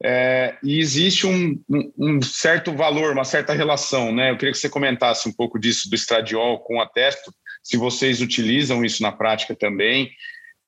É, 0.05 0.57
e 0.63 0.79
existe 0.79 1.25
um, 1.25 1.61
um, 1.69 1.93
um, 1.97 2.21
certo 2.21 2.73
valor, 2.73 3.13
uma 3.13 3.23
certa 3.23 3.53
relação, 3.53 4.13
né? 4.13 4.31
Eu 4.31 4.37
queria 4.37 4.51
que 4.51 4.57
você 4.57 4.69
comentasse 4.69 5.29
um 5.29 5.31
pouco 5.31 5.57
disso 5.57 5.89
do 5.89 5.95
estradiol 5.95 6.59
com 6.59 6.81
a 6.81 6.87
testo, 6.87 7.33
se 7.63 7.77
vocês 7.77 8.21
utilizam 8.21 8.83
isso 8.83 9.01
na 9.01 9.11
prática 9.11 9.55
também, 9.55 10.11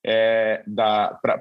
é, 0.06 0.64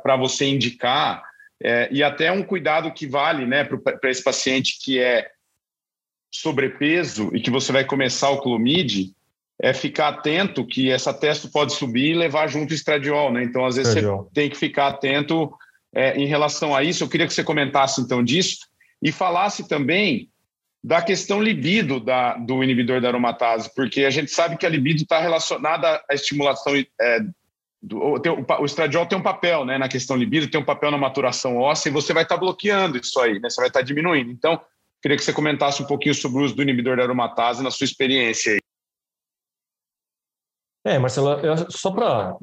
para 0.02 0.16
você 0.16 0.46
indicar, 0.46 1.22
é, 1.62 1.88
e 1.90 2.02
até 2.02 2.32
um 2.32 2.42
cuidado 2.42 2.92
que 2.92 3.06
vale 3.06 3.46
né, 3.46 3.64
para 3.64 4.10
esse 4.10 4.24
paciente 4.24 4.78
que 4.82 4.98
é 4.98 5.30
sobrepeso 6.30 7.30
e 7.34 7.40
que 7.40 7.50
você 7.50 7.70
vai 7.70 7.84
começar 7.84 8.30
o 8.30 8.40
clomide, 8.40 9.12
é 9.60 9.72
ficar 9.72 10.08
atento 10.08 10.66
que 10.66 10.90
essa 10.90 11.14
testo 11.14 11.48
pode 11.50 11.74
subir 11.74 12.10
e 12.10 12.14
levar 12.14 12.48
junto 12.48 12.72
o 12.72 12.74
estradiol, 12.74 13.32
né? 13.32 13.44
Então, 13.44 13.64
às 13.64 13.76
vezes, 13.76 13.90
estradiol. 13.90 14.24
você 14.24 14.30
tem 14.34 14.50
que 14.50 14.56
ficar 14.56 14.88
atento 14.88 15.52
é, 15.94 16.16
em 16.16 16.26
relação 16.26 16.74
a 16.74 16.82
isso. 16.82 17.04
Eu 17.04 17.08
queria 17.08 17.26
que 17.26 17.32
você 17.32 17.44
comentasse, 17.44 18.00
então, 18.00 18.22
disso 18.22 18.66
e 19.04 19.12
falasse 19.12 19.68
também 19.68 20.30
da 20.82 21.00
questão 21.02 21.42
libido 21.42 22.00
da, 22.00 22.36
do 22.36 22.64
inibidor 22.64 23.00
da 23.00 23.08
aromatase, 23.08 23.70
porque 23.74 24.04
a 24.04 24.10
gente 24.10 24.30
sabe 24.30 24.56
que 24.56 24.66
a 24.66 24.68
libido 24.68 25.02
está 25.02 25.20
relacionada 25.20 26.02
à 26.10 26.14
estimulação 26.14 26.74
é, 26.74 27.20
o, 27.92 28.62
o, 28.62 28.64
estradiol 28.64 29.06
tem 29.06 29.18
um 29.18 29.22
papel 29.22 29.64
né, 29.64 29.78
na 29.78 29.88
questão 29.88 30.16
libido, 30.16 30.50
tem 30.50 30.60
um 30.60 30.64
papel 30.64 30.90
na 30.90 30.98
maturação 30.98 31.58
óssea, 31.58 31.88
e 31.88 31.92
você 31.92 32.12
vai 32.12 32.22
estar 32.22 32.36
tá 32.36 32.40
bloqueando 32.40 32.98
isso 32.98 33.18
aí, 33.20 33.38
né? 33.40 33.50
Você 33.50 33.60
vai 33.60 33.68
estar 33.68 33.80
tá 33.80 33.84
diminuindo. 33.84 34.30
Então, 34.30 34.60
queria 35.02 35.16
que 35.16 35.24
você 35.24 35.32
comentasse 35.32 35.82
um 35.82 35.86
pouquinho 35.86 36.14
sobre 36.14 36.40
o 36.40 36.44
uso 36.44 36.54
do 36.54 36.62
inibidor 36.62 36.96
da 36.96 37.02
aromatase 37.02 37.62
na 37.62 37.70
sua 37.70 37.84
experiência 37.84 38.52
aí. 38.52 38.60
É, 40.86 40.98
Marcelo, 40.98 41.30
eu, 41.40 41.70
só 41.70 41.90
para 41.90 42.36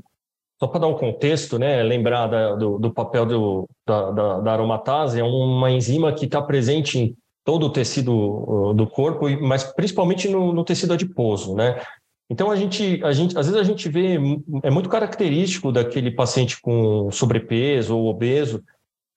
só 0.60 0.68
dar 0.68 0.88
um 0.88 0.98
contexto, 0.98 1.58
né, 1.58 1.82
lembrar 1.82 2.28
da, 2.28 2.56
do, 2.56 2.78
do, 2.78 2.94
papel 2.94 3.26
do, 3.26 3.68
da, 3.86 4.12
da, 4.12 4.40
da, 4.42 4.54
aromatase, 4.54 5.20
é 5.20 5.24
uma 5.24 5.72
enzima 5.72 6.14
que 6.14 6.26
está 6.26 6.40
presente 6.40 7.00
em 7.00 7.18
todo 7.44 7.66
o 7.66 7.72
tecido 7.72 8.74
do 8.76 8.88
corpo, 8.88 9.28
mas 9.42 9.64
principalmente 9.64 10.30
no, 10.30 10.54
no 10.54 10.64
tecido 10.64 10.94
adiposo, 10.94 11.56
né? 11.56 11.82
Então 12.32 12.50
a 12.50 12.56
gente, 12.56 13.04
a 13.04 13.12
gente, 13.12 13.38
às 13.38 13.46
vezes 13.46 13.60
a 13.60 13.64
gente 13.64 13.90
vê 13.90 14.18
é 14.64 14.70
muito 14.70 14.88
característico 14.88 15.70
daquele 15.70 16.10
paciente 16.10 16.62
com 16.62 17.12
sobrepeso 17.12 17.94
ou 17.98 18.08
obeso. 18.08 18.64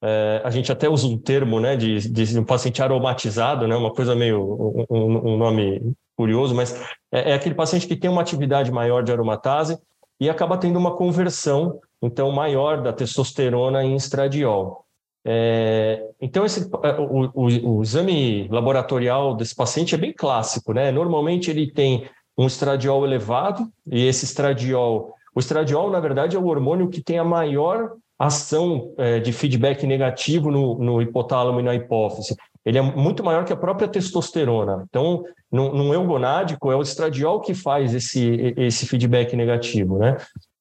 É, 0.03 0.41
a 0.43 0.49
gente 0.49 0.69
até 0.69 0.89
usa 0.89 1.07
um 1.07 1.17
termo, 1.17 1.61
né, 1.61 1.77
de, 1.77 2.09
de 2.09 2.37
um 2.37 2.43
paciente 2.43 2.83
aromatizado, 2.83 3.69
né, 3.69 3.75
uma 3.77 3.93
coisa 3.93 4.13
meio 4.13 4.85
um, 4.89 5.29
um 5.29 5.37
nome 5.37 5.93
curioso, 6.17 6.53
mas 6.53 6.77
é, 7.09 7.31
é, 7.31 7.33
aquele 7.33 7.55
paciente 7.55 7.87
que 7.87 7.95
tem 7.95 8.09
uma 8.09 8.21
atividade 8.21 8.69
maior 8.69 9.01
de 9.01 9.13
aromatase 9.13 9.79
e 10.19 10.29
acaba 10.29 10.57
tendo 10.57 10.77
uma 10.77 10.97
conversão 10.97 11.79
então 12.01 12.29
maior 12.33 12.83
da 12.83 12.91
testosterona 12.91 13.81
em 13.81 13.95
estradiol. 13.95 14.83
É, 15.25 16.05
então, 16.19 16.45
esse, 16.45 16.69
é, 16.83 16.91
o, 16.99 17.31
o, 17.33 17.77
o, 17.77 17.81
exame 17.81 18.49
laboratorial 18.49 19.33
desse 19.33 19.55
paciente 19.55 19.95
é 19.95 19.97
bem 19.97 20.11
clássico, 20.11 20.73
né? 20.73 20.91
Normalmente 20.91 21.49
ele 21.49 21.71
tem 21.71 22.07
um 22.37 22.47
estradiol 22.47 23.05
elevado, 23.05 23.67
e 23.85 24.05
esse 24.05 24.25
estradiol, 24.25 25.13
o 25.33 25.39
estradiol, 25.39 25.89
na 25.89 25.99
verdade, 25.99 26.35
é 26.35 26.39
o 26.39 26.47
hormônio 26.47 26.89
que 26.89 27.01
tem 27.01 27.17
a 27.17 27.23
maior 27.23 27.91
ação 28.17 28.93
é, 28.97 29.19
de 29.19 29.31
feedback 29.33 29.85
negativo 29.85 30.49
no, 30.49 30.77
no 30.77 31.01
hipotálamo 31.01 31.59
e 31.59 31.63
na 31.63 31.75
hipófise. 31.75 32.35
Ele 32.65 32.77
é 32.77 32.81
muito 32.81 33.23
maior 33.23 33.45
que 33.45 33.53
a 33.53 33.57
própria 33.57 33.87
testosterona. 33.87 34.85
Então, 34.89 35.23
não, 35.51 35.71
não 35.73 35.93
é 35.93 35.97
o 35.97 36.07
gonádico, 36.07 36.71
é 36.71 36.75
o 36.75 36.81
estradiol 36.81 37.39
que 37.41 37.53
faz 37.53 37.93
esse, 37.93 38.53
esse 38.57 38.87
feedback 38.87 39.35
negativo, 39.35 39.99
né? 39.99 40.17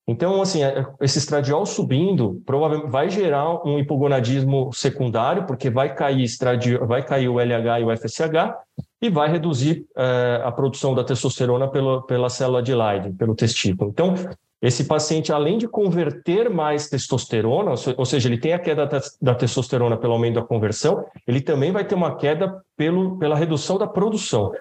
Então, 0.07 0.43
assim, 0.43 0.63
é, 0.63 0.87
esse 1.01 1.19
estradiol 1.19 1.65
subindo 1.65 2.43
provavelmente 2.45 2.91
vai 2.91 3.09
gerar 3.09 3.67
um 3.67 3.79
hipogonadismo 3.79 4.71
secundário, 4.73 5.47
porque 5.47 5.71
vai 5.71 5.95
cair, 5.95 6.23
estradiol, 6.23 6.87
vai 6.87 7.03
cair 7.03 7.29
o 7.29 7.41
LH 7.41 7.81
e 7.81 7.85
o 7.85 7.97
FSH, 7.97 8.55
e 9.01 9.09
vai 9.09 9.31
reduzir 9.31 9.87
é, 9.97 10.43
a 10.45 10.53
produção 10.53 10.95
da 10.95 11.03
testosterona 11.03 11.69
pela, 11.69 12.29
célula 12.29 12.63
de 12.63 12.75
Leydig, 12.75 13.17
pelo 13.17 13.35
testículo. 13.35 13.91
Então, 13.91 14.15
esse 14.61 14.85
paciente, 14.85 15.33
além 15.33 15.57
de 15.59 15.69
converter 15.69 16.51
mais 16.51 16.89
testosterona, 16.89 17.75
ou 17.97 18.07
seja, 18.07 18.29
ele 18.29 18.39
tem 18.39 18.53
a 18.53 18.59
queda 18.59 18.89
da 19.21 19.35
testosterona 19.35 19.97
pelo 19.97 20.15
aumento 20.15 20.37
da 20.37 20.43
conversão, 20.43 21.05
ele 21.27 21.41
também 21.41 21.71
vai 21.71 21.85
ter 21.85 21.95
uma 21.95 22.17
queda 22.17 22.63
pelo, 22.77 23.19
pela 23.19 23.37
redução 23.37 23.79
da 23.79 23.87
produção. 23.87 24.53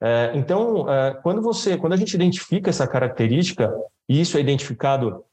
É, 0.00 0.32
então, 0.34 0.84
quando 1.22 1.40
você, 1.40 1.76
quando 1.76 1.92
a 1.92 1.96
gente 1.96 2.14
identifica 2.14 2.70
essa 2.70 2.86
característica, 2.88 3.72
e 4.08 4.20
isso 4.20 4.36
é 4.36 4.40
identificado 4.40 5.24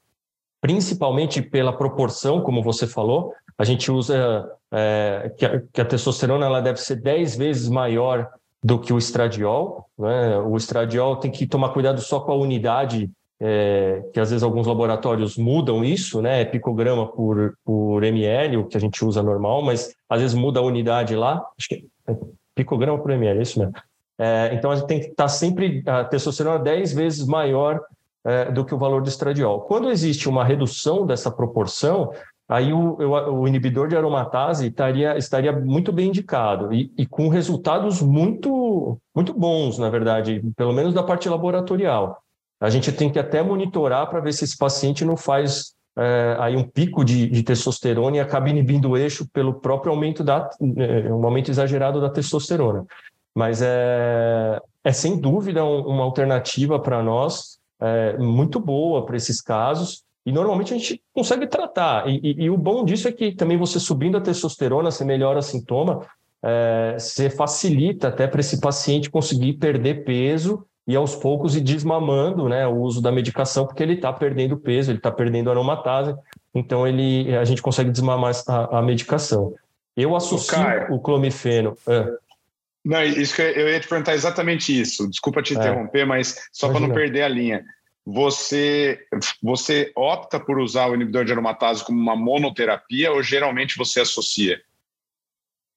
principalmente 0.64 1.42
pela 1.42 1.74
proporção, 1.74 2.42
como 2.42 2.64
você 2.64 2.88
falou, 2.88 3.34
a 3.58 3.66
gente 3.66 3.92
usa 3.92 4.50
é, 4.72 5.32
que, 5.38 5.46
a, 5.46 5.62
que, 5.72 5.82
a, 5.82 5.86
testosterona 5.86 6.46
ela 6.46 6.62
deve 6.62 6.80
ser 6.80 6.96
10 6.96 7.36
vezes 7.36 7.68
maior 7.68 8.30
do 8.64 8.80
que 8.80 8.94
o 8.94 8.98
estradiol. 8.98 9.90
Né? 10.00 10.38
O 10.38 10.56
estradiol 10.56 11.18
tem 11.18 11.30
que 11.30 11.46
tomar 11.46 11.70
cuidado 11.70 12.00
só 12.00 12.22
com 12.22 12.32
a 12.32 12.36
unidade, 12.36 13.12
é, 13.42 14.04
que 14.14 14.20
às 14.22 14.30
vezes 14.30 14.42
alguns 14.42 14.66
laboratórios 14.66 15.38
mudam 15.38 15.84
isso, 15.84 16.22
né? 16.22 16.42
É 16.42 16.46
picograma 16.46 17.08
por, 17.08 17.58
por 17.66 18.02
ml, 18.02 18.56
o 18.56 18.66
que 18.66 18.78
a 18.78 18.80
gente 18.80 19.04
usa 19.04 19.22
normal, 19.22 19.62
mas 19.62 19.94
às 20.10 20.22
vezes 20.22 20.34
muda 20.34 20.62
a 20.62 20.64
unidade 20.64 21.14
lá. 21.14 21.46
Acho 21.60 21.68
que 21.68 21.86
é 22.08 22.16
picograma 22.56 22.98
por 22.98 23.12
ml, 23.12 23.38
é 23.38 23.42
isso 23.42 23.60
mesmo. 23.60 23.74
É, 24.18 24.52
então 24.54 24.72
a 24.72 24.78
gente 24.78 24.88
tem 24.88 25.00
que 25.02 25.08
estar 25.08 25.28
sempre 25.28 25.84
a 25.86 26.06
testosterona 26.06 26.60
10 26.60 26.94
vezes 26.94 27.26
maior 27.26 27.82
é, 28.26 28.52
do 28.52 28.64
que 28.64 28.74
o 28.74 28.78
valor 28.78 29.02
do 29.02 29.10
estradiol. 29.10 29.62
Quando 29.62 29.90
existe 29.90 30.30
uma 30.30 30.46
redução 30.46 31.06
dessa 31.06 31.30
proporção, 31.30 32.12
aí 32.48 32.72
o, 32.74 32.98
o, 32.98 33.48
inibidor 33.48 33.88
de 33.88 33.96
aromatase 33.96 34.68
estaria, 34.68 35.18
estaria 35.18 35.52
muito 35.52 35.92
bem 35.92 36.10
indicado 36.10 36.74
e, 36.74 36.92
e, 36.98 37.06
com 37.06 37.28
resultados 37.28 38.02
muito, 38.02 38.98
muito 39.16 39.34
bons, 39.34 39.78
na 39.78 39.90
verdade, 39.90 40.42
pelo 40.56 40.74
menos 40.74 40.94
da 40.94 41.04
parte 41.04 41.28
laboratorial. 41.28 42.18
A 42.60 42.70
gente 42.70 42.92
tem 42.92 43.12
que 43.12 43.20
até 43.20 43.44
monitorar 43.44 44.10
para 44.10 44.22
ver 44.22 44.34
se 44.34 44.46
esse 44.46 44.58
paciente 44.58 45.04
não 45.04 45.18
faz 45.18 45.74
é, 45.98 46.36
aí 46.40 46.56
um 46.56 46.64
pico 46.64 47.04
de, 47.04 47.30
de, 47.30 47.44
testosterona 47.44 48.18
e 48.18 48.20
acaba 48.20 48.50
inibindo 48.50 48.90
o 48.90 48.98
eixo 48.98 49.28
pelo 49.32 49.56
próprio 49.56 49.92
aumento 49.92 50.24
da 50.24 50.50
é, 50.78 51.12
um 51.14 51.24
aumento 51.26 51.52
exagerado 51.52 52.00
da 52.00 52.10
testosterona. 52.10 52.86
Mas 53.36 53.62
é, 53.62 54.60
é 54.84 54.92
sem 54.92 55.20
dúvida 55.20 55.64
um, 55.64 55.88
uma 55.88 56.04
alternativa 56.04 56.80
para 56.80 57.04
nós 57.04 57.60
é, 57.84 58.18
muito 58.18 58.60
boa 58.60 59.06
para 59.06 59.18
esses 59.18 59.42
casos 59.42 60.04
e 60.26 60.32
normalmente 60.32 60.74
a 60.74 60.78
gente 60.78 61.02
consegue 61.14 61.48
tratar. 61.48 62.08
E, 62.08 62.20
e, 62.24 62.44
e, 62.46 62.50
o 62.50 62.58
bom 62.58 62.86
disso 62.86 63.08
é 63.08 63.12
que 63.12 63.34
também 63.34 63.58
você 63.58 63.80
subindo 63.80 64.18
a 64.18 64.22
testosterona, 64.22 64.90
você 64.90 65.04
melhora 65.04 65.42
sintoma, 65.42 66.02
é, 66.42 66.96
você 66.98 67.30
facilita 67.30 68.08
até 68.08 68.26
para 68.26 68.40
esse 68.40 68.62
paciente 68.62 69.10
conseguir 69.10 69.54
perder 69.54 70.06
peso 70.06 70.66
e 70.88 70.96
aos 70.96 71.16
poucos 71.16 71.56
ir 71.56 71.62
desmamando 71.62 72.48
né, 72.48 72.66
o 72.68 72.76
uso 72.76 73.02
da 73.02 73.12
medicação, 73.12 73.66
porque 73.66 73.84
ele 73.84 73.94
está 73.94 74.12
perdendo 74.12 74.58
peso, 74.58 74.92
ele 74.92 74.98
está 74.98 75.12
perdendo 75.12 75.50
aromatase, 75.50 76.16
então 76.54 76.88
ele, 76.88 77.36
a 77.36 77.46
gente 77.46 77.62
consegue 77.62 77.90
desmamar 77.90 78.34
a, 78.48 78.80
a 78.80 78.82
medicação. 78.82 79.54
Eu 79.96 80.16
associo 80.16 80.58
o, 80.90 80.96
o 80.96 81.00
clomifeno. 81.00 81.78
É. 81.88 82.18
Não, 82.84 83.02
isso 83.04 83.36
que 83.36 83.42
eu 83.42 83.70
ia 83.70 83.80
te 83.80 83.88
perguntar 83.88 84.14
exatamente 84.14 84.78
isso. 84.78 85.10
Desculpa 85.10 85.42
te 85.42 85.54
é. 85.54 85.58
interromper, 85.58 86.06
mas 86.06 86.48
só 86.52 86.70
para 86.70 86.80
não 86.80 86.94
perder 86.94 87.22
a 87.22 87.30
linha. 87.30 87.64
Você, 88.06 89.00
você 89.42 89.92
opta 89.96 90.38
por 90.38 90.60
usar 90.60 90.90
o 90.90 90.96
inibidor 90.96 91.24
de 91.24 91.32
aromatase 91.32 91.86
como 91.86 91.98
uma 91.98 92.16
monoterapia 92.16 93.14
ou 93.14 93.24
geralmente 93.24 93.78
você 93.78 94.02
associa? 94.02 94.60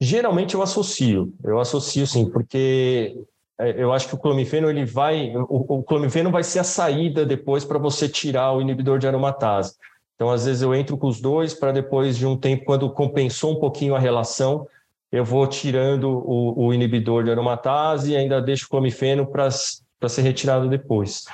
Geralmente 0.01 0.55
eu 0.55 0.62
associo, 0.62 1.33
eu 1.42 1.59
associo 1.59 2.07
sim, 2.07 2.29
porque 2.29 3.16
é, 3.59 3.83
eu 3.83 3.92
acho 3.92 4.09
que 4.09 4.14
o 4.14 4.19
clomifeno 4.19 4.69
ele 4.69 4.85
vai, 4.85 5.35
o, 5.35 5.79
o 5.79 5.83
clomifeno 5.83 6.31
vai 6.31 6.42
ser 6.42 6.59
a 6.59 6.64
saída 6.64 7.25
depois 7.25 7.64
para 7.64 7.79
você 7.79 8.09
tirar 8.09 8.53
o 8.53 8.61
inibidor 8.61 8.99
de 8.99 9.07
aromatase. 9.07 9.77
Então, 10.14 10.31
às 10.31 10.47
vezes 10.47 10.62
eu 10.62 10.75
entro 10.75 10.97
com 10.99 11.07
os 11.07 11.21
dois 11.21 11.55
para 11.55 11.73
depois 11.73 12.16
de 12.16 12.27
um 12.27 12.37
tempo, 12.37 12.64
quando 12.64 12.90
compensou 12.90 13.53
um 13.53 13.61
pouquinho 13.61 13.95
a 13.95 13.99
relação, 13.99 14.66
eu 15.11 15.25
vou 15.25 15.47
tirando 15.47 16.09
o, 16.09 16.66
o 16.66 16.75
inibidor 16.75 17.25
de 17.25 17.31
aromatase 17.31 18.12
e 18.12 18.16
ainda 18.16 18.40
deixo 18.40 18.66
o 18.66 18.69
clomifeno 18.69 19.27
para 19.27 19.51
ser 19.51 20.23
retirado 20.23 20.69
depois. 20.69 21.25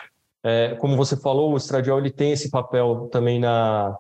É, 0.45 0.75
como 0.77 0.97
você 0.97 1.17
falou, 1.17 1.53
o 1.53 1.57
estradiol 1.57 1.99
ele 1.99 2.11
tem 2.11 2.33
esse 2.33 2.51
papel 2.51 3.09
também 3.13 3.39
na, 3.39 3.97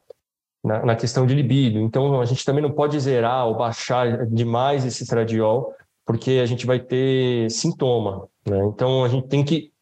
na, 0.63 0.87
na, 0.87 0.97
questão 0.97 1.25
de 1.25 1.35
libido. 1.35 1.79
Então, 1.79 2.21
a 2.21 2.25
gente 2.25 2.45
também 2.45 2.63
não 2.63 2.73
pode 2.73 2.99
zerar 2.99 3.47
ou 3.47 3.57
baixar 3.57 4.27
demais 4.27 4.85
esse 4.85 5.05
estradiol, 5.05 5.73
porque 6.05 6.41
a 6.43 6.47
gente 6.47 6.67
vai 6.67 6.81
ter 6.81 7.49
sintoma. 7.51 8.29
Né? 8.47 8.59
Então, 8.67 9.05
a 9.05 9.09
gente 9.09 9.29
tem 9.29 9.45
que, 9.45 9.73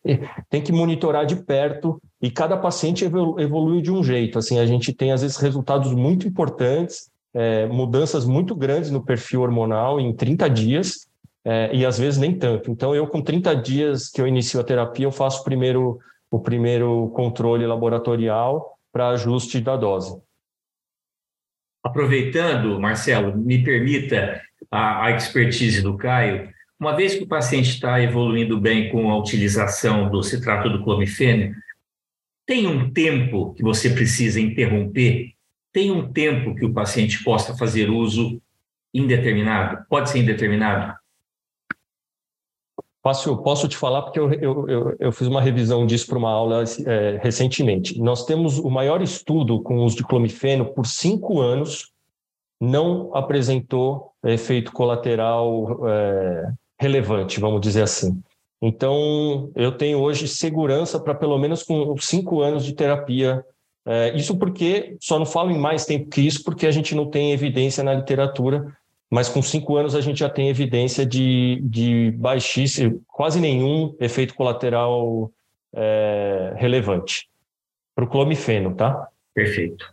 tem 0.50 0.62
que 0.62 0.72
monitorar 0.72 1.24
de 1.24 1.37
perto 1.37 2.00
e 2.20 2.31
cada 2.31 2.57
paciente 2.57 3.05
evolui 3.05 3.81
de 3.81 3.90
um 3.90 4.05
jeito. 4.05 4.38
Assim, 4.38 4.59
a 4.59 4.66
gente 4.66 4.92
tem, 4.92 5.12
às 5.12 5.22
vezes, 5.22 5.38
resultados 5.38 5.94
muito 5.94 6.29
importantes, 6.29 7.10
é, 7.35 7.66
mudanças 7.66 8.25
muito 8.25 8.55
grandes 8.55 8.90
no 8.90 9.05
perfil 9.05 9.43
hormonal 9.43 10.01
em 10.01 10.14
30 10.14 10.49
dias, 10.49 11.09
é, 11.45 11.71
e 11.75 11.87
às 11.87 11.99
vezes 11.99 12.19
nem 12.19 12.37
tanto. 12.37 12.71
Então, 12.71 12.95
eu, 12.95 13.07
com 13.07 13.23
30 13.23 13.55
dias 13.57 14.11
que 14.11 14.21
eu 14.21 14.27
inicio 14.27 14.61
a 14.61 14.64
terapia, 14.64 15.07
eu 15.07 15.12
faço 15.12 15.43
primeiro, 15.43 15.99
o 16.31 16.38
primeiro 16.38 17.09
controle 17.11 17.66
laboratorial 17.66 18.79
para 18.93 19.11
ajuste 19.11 19.61
da 19.61 19.77
dose. 19.77 20.21
Aproveitando, 21.83 22.79
Marcelo, 22.79 23.37
me 23.37 23.64
permita 23.64 24.40
a, 24.71 25.07
a 25.07 25.11
expertise 25.12 25.81
do 25.81 25.97
Caio. 25.97 26.51
Uma 26.79 26.95
vez 26.95 27.14
que 27.14 27.25
o 27.25 27.29
paciente 27.29 27.71
está 27.71 28.03
evoluindo 28.03 28.61
bem 28.61 28.90
com 28.90 29.11
a 29.11 29.19
utilização 29.19 30.11
do 30.11 30.23
citrato 30.23 30.69
do 30.69 30.83
clomifeno, 30.83 31.55
tem 32.47 32.66
um 32.66 32.93
tempo 32.93 33.55
que 33.55 33.62
você 33.62 33.90
precisa 33.90 34.40
interromper? 34.40 35.33
Tem 35.72 35.90
um 35.90 36.12
tempo 36.12 36.54
que 36.54 36.64
o 36.64 36.72
paciente 36.72 37.22
possa 37.22 37.56
fazer 37.56 37.90
uso 37.90 38.40
indeterminado? 38.92 39.85
Pode 39.88 40.11
ser 40.11 40.18
indeterminado? 40.18 40.98
Posso, 43.02 43.37
posso 43.38 43.66
te 43.66 43.76
falar 43.76 44.02
porque 44.02 44.18
eu, 44.18 44.33
eu, 44.35 44.68
eu, 44.68 44.96
eu 45.00 45.12
fiz 45.12 45.26
uma 45.26 45.40
revisão 45.40 45.87
disso 45.87 46.06
para 46.06 46.18
uma 46.18 46.30
aula 46.30 46.62
é, 46.87 47.18
recentemente. 47.22 47.98
Nós 47.98 48.26
temos 48.26 48.59
o 48.59 48.68
maior 48.68 49.00
estudo 49.00 49.62
com 49.62 49.78
uso 49.78 49.96
de 49.96 50.04
clomifeno 50.04 50.66
por 50.66 50.87
cinco 50.87 51.40
anos, 51.40 51.92
não 52.61 53.14
apresentou 53.16 54.12
efeito 54.22 54.70
colateral 54.70 55.88
é, 55.88 56.52
relevante, 56.78 57.40
vamos 57.40 57.62
dizer 57.62 57.83
assim. 57.83 58.22
Então, 58.61 59.50
eu 59.56 59.72
tenho 59.72 59.98
hoje 59.98 60.28
segurança 60.28 61.00
para 61.00 61.14
pelo 61.14 61.38
menos 61.38 61.62
com 61.62 61.96
cinco 61.96 62.42
anos 62.42 62.64
de 62.64 62.74
terapia. 62.74 63.42
É, 63.87 64.14
isso 64.16 64.37
porque, 64.38 64.97
só 65.01 65.19
não 65.19 65.27
falo 65.27 65.51
em 65.51 65.59
mais 65.59 65.87
tempo 65.87 66.11
que 66.11 66.21
isso, 66.21 66.45
porque 66.45 66.66
a 66.66 66.71
gente 66.71 66.95
não 66.95 67.07
tem 67.11 67.33
evidência 67.33 67.83
na 67.83 67.95
literatura 67.95 68.77
mas 69.11 69.29
com 69.29 69.43
cinco 69.43 69.77
anos 69.77 69.97
a 69.97 70.01
gente 70.01 70.21
já 70.21 70.29
tem 70.29 70.49
evidência 70.49 71.05
de, 71.05 71.61
de 71.64 72.12
baixíssimo, 72.12 73.03
quase 73.09 73.40
nenhum 73.40 73.97
efeito 73.99 74.35
colateral 74.35 75.33
é, 75.75 76.55
relevante 76.57 77.29
para 77.93 78.05
o 78.05 78.09
clomifeno, 78.09 78.75
tá? 78.75 79.09
Perfeito. 79.35 79.85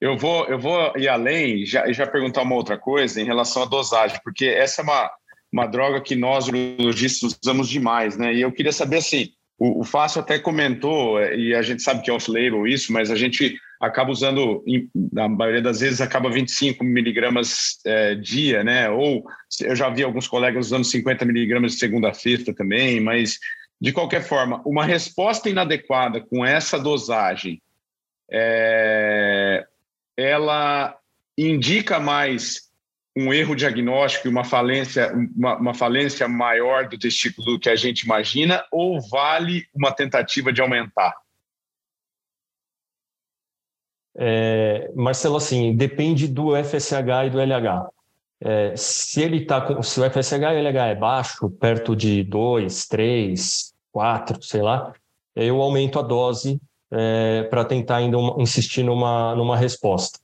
Eu 0.00 0.16
vou, 0.16 0.46
eu 0.46 0.58
vou 0.58 0.96
ir 0.96 1.08
além 1.08 1.62
e 1.62 1.66
já, 1.66 1.90
já 1.92 2.06
perguntar 2.06 2.42
uma 2.42 2.54
outra 2.54 2.78
coisa 2.78 3.20
em 3.20 3.24
relação 3.24 3.64
à 3.64 3.66
dosagem, 3.66 4.20
porque 4.22 4.46
essa 4.46 4.80
é 4.80 4.84
uma, 4.84 5.10
uma 5.52 5.66
droga 5.66 6.00
que 6.00 6.14
nós, 6.14 6.46
urologistas, 6.46 7.36
usamos 7.42 7.68
demais, 7.68 8.16
né? 8.16 8.32
E 8.32 8.42
eu 8.42 8.52
queria 8.52 8.72
saber 8.72 8.98
assim, 8.98 9.32
o, 9.62 9.82
o 9.82 9.84
Fácil 9.84 10.20
até 10.20 10.40
comentou, 10.40 11.22
e 11.22 11.54
a 11.54 11.62
gente 11.62 11.82
sabe 11.82 12.02
que 12.02 12.10
é 12.10 12.12
off-label 12.12 12.66
isso, 12.66 12.92
mas 12.92 13.12
a 13.12 13.14
gente 13.14 13.56
acaba 13.80 14.10
usando, 14.10 14.64
na 15.12 15.28
maioria 15.28 15.62
das 15.62 15.78
vezes, 15.78 16.00
acaba 16.00 16.28
25 16.28 16.82
miligramas 16.82 17.78
é, 17.86 18.16
dia, 18.16 18.64
né? 18.64 18.90
Ou 18.90 19.24
eu 19.60 19.76
já 19.76 19.88
vi 19.88 20.02
alguns 20.02 20.26
colegas 20.26 20.66
usando 20.66 20.82
50 20.82 21.24
miligramas 21.24 21.72
de 21.72 21.78
segunda-feira 21.78 22.52
também, 22.52 23.00
mas 23.00 23.38
de 23.80 23.92
qualquer 23.92 24.24
forma, 24.24 24.60
uma 24.66 24.84
resposta 24.84 25.48
inadequada 25.48 26.20
com 26.20 26.44
essa 26.44 26.76
dosagem, 26.76 27.62
é, 28.32 29.64
ela 30.16 30.96
indica 31.38 32.00
mais 32.00 32.71
um 33.16 33.32
erro 33.32 33.54
diagnóstico 33.54 34.26
e 34.26 34.30
uma 34.30 34.44
falência, 34.44 35.12
uma, 35.36 35.56
uma, 35.56 35.74
falência 35.74 36.26
maior 36.26 36.88
do 36.88 36.98
testículo 36.98 37.52
do 37.52 37.60
que 37.60 37.68
a 37.68 37.76
gente 37.76 38.02
imagina, 38.02 38.64
ou 38.70 39.00
vale 39.00 39.66
uma 39.74 39.92
tentativa 39.92 40.52
de 40.52 40.60
aumentar? 40.60 41.14
É, 44.16 44.90
Marcelo, 44.94 45.36
assim, 45.36 45.74
depende 45.74 46.26
do 46.26 46.52
FSH 46.56 47.26
e 47.26 47.30
do 47.30 47.40
LH. 47.40 47.88
É, 48.44 48.74
se 48.76 49.22
ele 49.22 49.44
tá 49.44 49.60
com, 49.60 49.82
se 49.82 50.00
o 50.00 50.10
FSH 50.10 50.32
e 50.32 50.56
o 50.56 50.68
LH 50.68 50.86
é 50.88 50.94
baixo, 50.94 51.50
perto 51.50 51.94
de 51.94 52.24
2, 52.24 52.86
3, 52.88 53.72
4, 53.92 54.42
sei 54.42 54.62
lá, 54.62 54.92
eu 55.36 55.62
aumento 55.62 55.98
a 55.98 56.02
dose 56.02 56.60
é, 56.90 57.44
para 57.44 57.64
tentar 57.64 57.96
ainda 57.96 58.18
uma, 58.18 58.42
insistir 58.42 58.82
numa, 58.82 59.34
numa 59.34 59.56
resposta. 59.56 60.18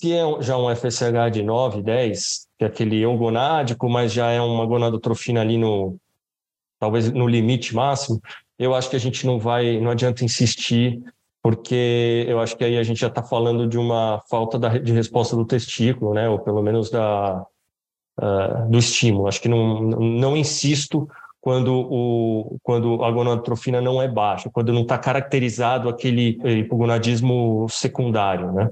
Se 0.00 0.12
é 0.12 0.22
já 0.40 0.56
um 0.56 0.72
FSH 0.74 1.32
de 1.32 1.42
9, 1.42 1.82
10, 1.82 2.46
que 2.56 2.64
é 2.64 2.68
aquele 2.68 3.00
eugonádico, 3.00 3.88
mas 3.88 4.12
já 4.12 4.30
é 4.30 4.40
uma 4.40 4.64
gonadotrofina 4.64 5.40
ali 5.40 5.58
no 5.58 5.96
talvez 6.78 7.10
no 7.10 7.26
limite 7.26 7.74
máximo, 7.74 8.22
eu 8.56 8.76
acho 8.76 8.88
que 8.88 8.94
a 8.94 9.00
gente 9.00 9.26
não 9.26 9.40
vai, 9.40 9.80
não 9.80 9.90
adianta 9.90 10.24
insistir 10.24 11.02
porque 11.42 12.24
eu 12.28 12.38
acho 12.38 12.56
que 12.56 12.62
aí 12.62 12.78
a 12.78 12.82
gente 12.84 13.00
já 13.00 13.08
está 13.08 13.24
falando 13.24 13.66
de 13.66 13.76
uma 13.76 14.22
falta 14.30 14.56
de 14.78 14.92
resposta 14.92 15.34
do 15.34 15.44
testículo, 15.44 16.14
né? 16.14 16.28
Ou 16.28 16.38
pelo 16.38 16.62
menos 16.62 16.90
da, 16.90 17.44
uh, 18.20 18.70
do 18.70 18.78
estímulo. 18.78 19.26
Acho 19.26 19.40
que 19.42 19.48
não, 19.48 19.80
não 19.80 20.36
insisto 20.36 21.08
quando, 21.40 21.74
o, 21.74 22.56
quando 22.62 23.02
a 23.02 23.10
gonadotrofina 23.10 23.80
não 23.80 24.00
é 24.00 24.06
baixa, 24.06 24.48
quando 24.48 24.72
não 24.72 24.82
está 24.82 24.96
caracterizado 24.96 25.88
aquele 25.88 26.38
hipogonadismo 26.60 27.66
secundário, 27.68 28.52
né? 28.52 28.70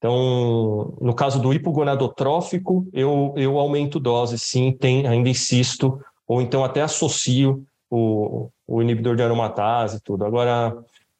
Então, 0.00 0.94
no 0.98 1.12
caso 1.12 1.38
do 1.38 1.52
hipogonadotrófico, 1.52 2.88
eu, 2.90 3.34
eu 3.36 3.58
aumento 3.58 4.00
dose, 4.00 4.38
sim, 4.38 4.72
tem, 4.72 5.06
ainda 5.06 5.28
insisto, 5.28 6.00
ou 6.26 6.40
então 6.40 6.64
até 6.64 6.80
associo 6.80 7.62
o, 7.90 8.48
o 8.66 8.80
inibidor 8.80 9.14
de 9.14 9.22
aromatase 9.22 9.98
e 9.98 10.00
tudo. 10.00 10.24
Agora, 10.24 10.74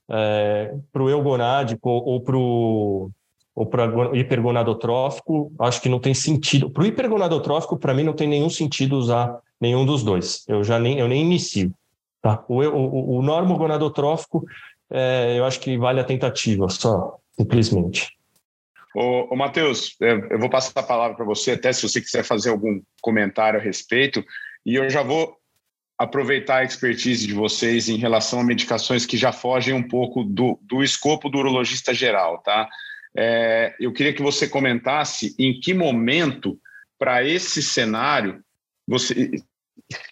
é, 0.08 0.74
para 0.90 1.02
o 1.02 1.10
eugonádico 1.10 1.90
ou 1.90 2.22
para 2.22 2.38
o 2.38 3.10
ou 3.54 3.66
para 3.66 4.16
hipergonadotrófico, 4.16 5.52
acho 5.58 5.82
que 5.82 5.88
não 5.88 5.98
tem 5.98 6.14
sentido. 6.14 6.70
Para 6.70 6.82
o 6.82 6.86
hipergonadotrófico, 6.86 7.76
para 7.76 7.92
mim, 7.92 8.04
não 8.04 8.14
tem 8.14 8.26
nenhum 8.26 8.48
sentido 8.48 8.96
usar 8.96 9.38
nenhum 9.60 9.84
dos 9.84 10.02
dois. 10.02 10.44
Eu 10.48 10.64
já 10.64 10.78
nem, 10.78 10.98
eu 10.98 11.06
nem 11.06 11.20
inicio. 11.20 11.70
Tá? 12.22 12.42
O, 12.48 12.62
o, 12.62 13.18
o 13.18 13.22
normogonadotrófico, 13.22 14.46
é, 14.88 15.38
eu 15.38 15.44
acho 15.44 15.60
que 15.60 15.76
vale 15.76 16.00
a 16.00 16.04
tentativa, 16.04 16.70
só, 16.70 17.18
simplesmente. 17.36 18.16
Ô, 18.94 19.32
ô 19.32 19.36
Matheus, 19.36 19.96
é, 20.02 20.12
eu 20.30 20.38
vou 20.38 20.50
passar 20.50 20.72
a 20.80 20.82
palavra 20.82 21.16
para 21.16 21.24
você, 21.24 21.52
até 21.52 21.72
se 21.72 21.82
você 21.82 22.00
quiser 22.00 22.24
fazer 22.24 22.50
algum 22.50 22.80
comentário 23.00 23.60
a 23.60 23.62
respeito, 23.62 24.24
e 24.66 24.74
eu 24.74 24.88
já 24.90 25.02
vou 25.02 25.36
aproveitar 25.98 26.58
a 26.58 26.64
expertise 26.64 27.26
de 27.26 27.34
vocês 27.34 27.88
em 27.88 27.96
relação 27.96 28.40
a 28.40 28.44
medicações 28.44 29.04
que 29.04 29.16
já 29.16 29.32
fogem 29.32 29.74
um 29.74 29.86
pouco 29.86 30.24
do, 30.24 30.58
do 30.62 30.82
escopo 30.82 31.28
do 31.28 31.38
urologista 31.38 31.92
geral, 31.92 32.38
tá? 32.38 32.68
É, 33.16 33.74
eu 33.78 33.92
queria 33.92 34.14
que 34.14 34.22
você 34.22 34.48
comentasse 34.48 35.34
em 35.38 35.60
que 35.60 35.74
momento, 35.74 36.58
para 36.98 37.22
esse 37.22 37.62
cenário, 37.62 38.42
você 38.86 39.30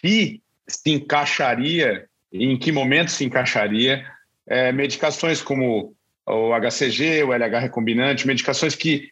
se, 0.05 0.43
se 0.69 0.91
encaixaria, 0.91 2.07
em 2.33 2.59
que 2.59 2.71
momento 2.71 3.11
se 3.11 3.25
encaixaria 3.25 4.05
é, 4.47 4.73
medicações 4.73 5.41
como 5.41 5.95
o 6.29 6.53
HCG, 6.53 7.25
o 7.25 7.33
LH 7.33 7.59
recombinante, 7.59 8.27
medicações 8.27 8.75
que 8.75 9.11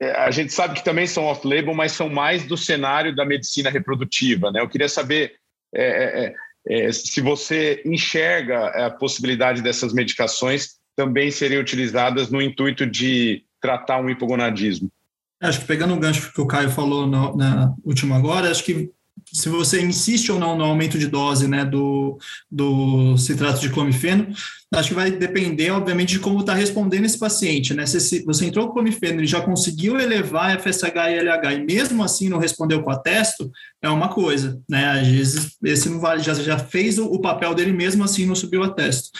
é, 0.00 0.10
a 0.12 0.30
gente 0.30 0.52
sabe 0.52 0.74
que 0.74 0.84
também 0.84 1.06
são 1.06 1.24
off-label, 1.24 1.74
mas 1.74 1.92
são 1.92 2.08
mais 2.08 2.44
do 2.44 2.56
cenário 2.56 3.14
da 3.14 3.24
medicina 3.24 3.70
reprodutiva. 3.70 4.50
Né? 4.50 4.60
Eu 4.60 4.68
queria 4.68 4.88
saber 4.88 5.34
é, 5.74 5.84
é, 5.84 6.34
é, 6.68 6.86
é 6.86 6.92
se 6.92 7.20
você 7.20 7.82
enxerga 7.84 8.66
a 8.86 8.90
possibilidade 8.90 9.62
dessas 9.62 9.92
medicações 9.92 10.76
também 10.96 11.30
serem 11.30 11.58
utilizadas 11.58 12.30
no 12.30 12.40
intuito 12.40 12.86
de 12.86 13.44
tratar 13.60 14.00
um 14.00 14.10
hipogonadismo. 14.10 14.90
Acho 15.40 15.60
que 15.60 15.66
pegando 15.66 15.94
o 15.94 15.98
gancho 15.98 16.32
que 16.32 16.40
o 16.40 16.46
Caio 16.46 16.70
falou 16.70 17.06
no, 17.06 17.36
na 17.36 17.74
última 17.84 18.16
agora, 18.16 18.50
acho 18.50 18.64
que 18.64 18.90
se 19.32 19.48
você 19.48 19.82
insiste 19.82 20.30
ou 20.30 20.38
não 20.38 20.56
no 20.56 20.64
aumento 20.64 20.96
de 20.96 21.08
dose 21.08 21.48
né, 21.48 21.64
do, 21.64 22.16
do 22.50 23.16
citrato 23.16 23.60
de 23.60 23.68
clomifeno, 23.68 24.28
acho 24.72 24.90
que 24.90 24.94
vai 24.94 25.10
depender, 25.10 25.70
obviamente, 25.70 26.10
de 26.10 26.20
como 26.20 26.40
está 26.40 26.54
respondendo 26.54 27.04
esse 27.04 27.18
paciente. 27.18 27.74
Né? 27.74 27.84
Se, 27.84 28.00
se 28.00 28.24
você 28.24 28.46
entrou 28.46 28.68
com 28.68 28.74
clomifeno 28.74 29.22
e 29.22 29.26
já 29.26 29.40
conseguiu 29.40 29.98
elevar 29.98 30.60
FSH 30.60 30.96
e 31.10 31.18
LH 31.18 31.54
e 31.54 31.64
mesmo 31.64 32.02
assim 32.02 32.28
não 32.28 32.38
respondeu 32.38 32.82
com 32.82 32.90
a 32.90 32.98
testo, 32.98 33.50
é 33.82 33.88
uma 33.88 34.08
coisa. 34.08 34.60
Né? 34.68 35.00
Às 35.00 35.08
vezes 35.08 35.56
esse 35.64 35.88
não 35.88 36.00
vale, 36.00 36.22
já, 36.22 36.34
já 36.34 36.58
fez 36.58 36.98
o, 36.98 37.06
o 37.06 37.20
papel 37.20 37.54
dele 37.54 37.72
mesmo 37.72 38.04
assim 38.04 38.26
não 38.26 38.34
subiu 38.34 38.62
a 38.62 38.70
testo. 38.70 39.10